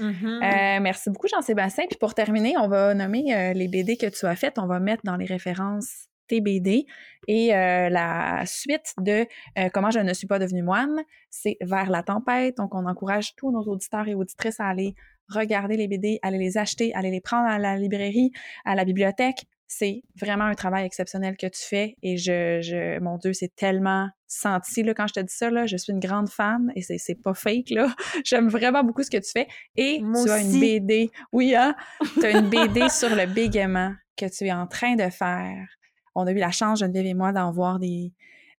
Mhm. 0.00 0.42
Euh, 0.42 0.80
merci 0.80 1.10
beaucoup, 1.10 1.28
Jean-Sébastien. 1.28 1.84
Puis 1.88 1.98
pour 1.98 2.14
terminer, 2.14 2.54
on 2.58 2.66
va 2.66 2.92
nommer 2.92 3.52
les 3.54 3.68
BD 3.68 3.96
que 3.96 4.06
tu 4.06 4.26
as 4.26 4.34
faites. 4.34 4.58
On 4.58 4.66
va 4.66 4.80
mettre 4.80 5.02
dans 5.04 5.16
les 5.16 5.26
références 5.26 6.08
tes 6.28 6.40
BD. 6.40 6.86
Et 7.28 7.54
euh, 7.54 7.88
la 7.88 8.42
suite 8.46 8.94
de 8.98 9.26
euh, 9.58 9.68
Comment 9.72 9.90
je 9.90 10.00
ne 10.00 10.12
suis 10.12 10.26
pas 10.26 10.38
devenue 10.38 10.62
moine, 10.62 11.02
c'est 11.30 11.56
Vers 11.60 11.90
la 11.90 12.02
tempête. 12.02 12.56
Donc, 12.56 12.74
on 12.74 12.86
encourage 12.86 13.34
tous 13.36 13.50
nos 13.52 13.62
auditeurs 13.62 14.08
et 14.08 14.14
auditrices 14.14 14.60
à 14.60 14.66
aller 14.66 14.94
regarder 15.28 15.76
les 15.76 15.88
BD, 15.88 16.18
aller 16.22 16.38
les 16.38 16.58
acheter, 16.58 16.92
aller 16.94 17.10
les 17.10 17.20
prendre 17.20 17.48
à 17.48 17.58
la 17.58 17.76
librairie, 17.76 18.30
à 18.64 18.74
la 18.74 18.84
bibliothèque. 18.84 19.46
C'est 19.68 20.02
vraiment 20.20 20.44
un 20.44 20.54
travail 20.54 20.84
exceptionnel 20.84 21.36
que 21.38 21.46
tu 21.46 21.62
fais 21.62 21.96
et 22.02 22.18
je, 22.18 22.60
je 22.60 23.00
mon 23.00 23.16
Dieu, 23.16 23.32
c'est 23.32 23.54
tellement 23.56 24.10
senti 24.26 24.82
là, 24.82 24.92
quand 24.92 25.06
je 25.06 25.14
te 25.14 25.20
dis 25.20 25.32
ça. 25.34 25.50
Là, 25.50 25.64
je 25.66 25.76
suis 25.78 25.92
une 25.92 26.00
grande 26.00 26.28
fan 26.28 26.70
et 26.76 26.82
c'est, 26.82 26.98
c'est 26.98 27.14
pas 27.14 27.32
fake. 27.32 27.70
là. 27.70 27.94
J'aime 28.24 28.48
vraiment 28.48 28.84
beaucoup 28.84 29.02
ce 29.02 29.10
que 29.10 29.16
tu 29.16 29.30
fais. 29.30 29.46
Et 29.76 30.00
Moi 30.02 30.24
tu 30.24 30.30
as 30.30 30.40
une. 30.42 30.60
BD. 30.60 31.10
Oui, 31.32 31.54
hein? 31.54 31.74
Tu 32.20 32.26
as 32.26 32.38
une 32.38 32.50
BD 32.50 32.88
sur 32.90 33.14
le 33.14 33.26
bégaiement 33.26 33.94
que 34.16 34.26
tu 34.26 34.44
es 34.44 34.52
en 34.52 34.66
train 34.66 34.94
de 34.94 35.08
faire. 35.08 35.66
On 36.14 36.26
a 36.26 36.32
eu 36.32 36.36
la 36.38 36.50
chance, 36.50 36.80
Geneviève 36.80 37.06
et 37.06 37.14
moi, 37.14 37.32
d'en 37.32 37.50
voir 37.52 37.78
des, 37.78 38.12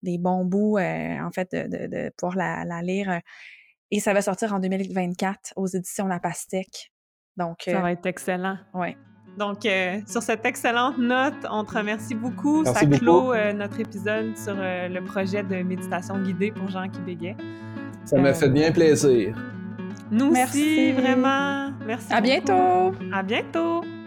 des 0.02 0.18
bons 0.18 0.44
bouts, 0.44 0.78
euh, 0.78 1.18
en 1.20 1.30
fait, 1.30 1.50
de, 1.52 1.62
de, 1.68 1.86
de 1.86 2.10
pouvoir 2.16 2.36
la, 2.36 2.64
la 2.64 2.82
lire. 2.82 3.20
Et 3.90 4.00
ça 4.00 4.14
va 4.14 4.22
sortir 4.22 4.54
en 4.54 4.58
2024 4.58 5.52
aux 5.56 5.66
éditions 5.66 6.06
La 6.06 6.18
Pastèque. 6.18 6.92
Donc, 7.36 7.62
Ça 7.66 7.72
euh, 7.78 7.80
va 7.80 7.92
être 7.92 8.06
excellent. 8.06 8.56
ouais. 8.74 8.96
Donc, 9.38 9.64
euh, 9.64 9.98
sur 10.06 10.22
cette 10.22 10.44
excellente 10.44 10.98
note, 10.98 11.46
on 11.50 11.64
te 11.64 11.74
remercie 11.78 12.14
beaucoup. 12.14 12.62
Merci 12.64 12.80
Ça 12.80 12.84
beaucoup. 12.86 12.98
clôt 13.00 13.32
euh, 13.32 13.52
notre 13.54 13.80
épisode 13.80 14.36
sur 14.36 14.54
euh, 14.58 14.88
le 14.88 15.02
projet 15.02 15.42
de 15.42 15.62
méditation 15.62 16.18
guidée 16.22 16.52
pour 16.52 16.68
Jean 16.68 16.88
qui 16.90 17.00
bégayait. 17.00 17.36
Ça 18.04 18.18
me 18.18 18.28
Euh, 18.28 18.34
fait 18.34 18.50
bien 18.50 18.70
plaisir. 18.72 19.34
Nous 20.10 20.30
Merci. 20.32 20.60
aussi, 20.60 20.92
vraiment. 20.92 21.70
Merci. 21.86 22.12
À 22.12 22.16
beaucoup. 22.20 22.26
bientôt! 22.26 22.92
À 23.10 23.22
bientôt! 23.22 24.01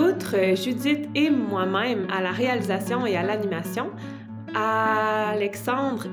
Outre 0.00 0.54
Judith 0.54 1.10
et 1.14 1.28
moi-même 1.28 2.06
à 2.10 2.22
la 2.22 2.30
réalisation 2.30 3.04
et 3.04 3.16
à 3.16 3.22
l'animation, 3.22 3.90
Alexandre 4.54 6.06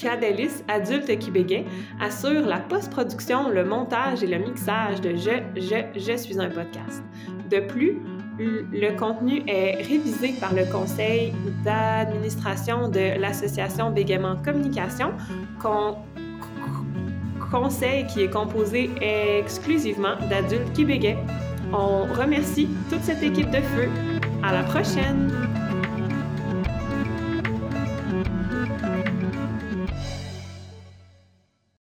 Cadelis, 0.00 0.64
adulte 0.66 1.06
bégaye, 1.32 1.64
assure 2.00 2.44
la 2.44 2.58
post-production, 2.58 3.50
le 3.50 3.64
montage 3.64 4.24
et 4.24 4.26
le 4.26 4.38
mixage 4.38 5.00
de 5.00 5.10
Je, 5.10 5.42
Je, 5.56 6.00
Je 6.00 6.16
suis 6.16 6.40
un 6.40 6.50
podcast. 6.50 7.04
De 7.50 7.60
plus, 7.60 8.00
le 8.38 8.98
contenu 8.98 9.44
est 9.46 9.76
révisé 9.76 10.34
par 10.40 10.52
le 10.54 10.64
conseil 10.72 11.32
d'administration 11.64 12.88
de 12.88 13.20
l'association 13.20 13.92
Bégaiement 13.92 14.36
Communication, 14.44 15.12
conseil 17.52 18.06
qui 18.08 18.22
est 18.22 18.30
composé 18.30 18.90
exclusivement 19.00 20.16
d'adultes 20.28 20.74
bégayent. 20.84 21.16
On 21.76 22.04
remercie 22.14 22.68
toute 22.88 23.02
cette 23.02 23.22
équipe 23.22 23.50
de 23.50 23.60
feu. 23.60 23.88
À 24.44 24.52
la 24.52 24.62
prochaine! 24.62 25.32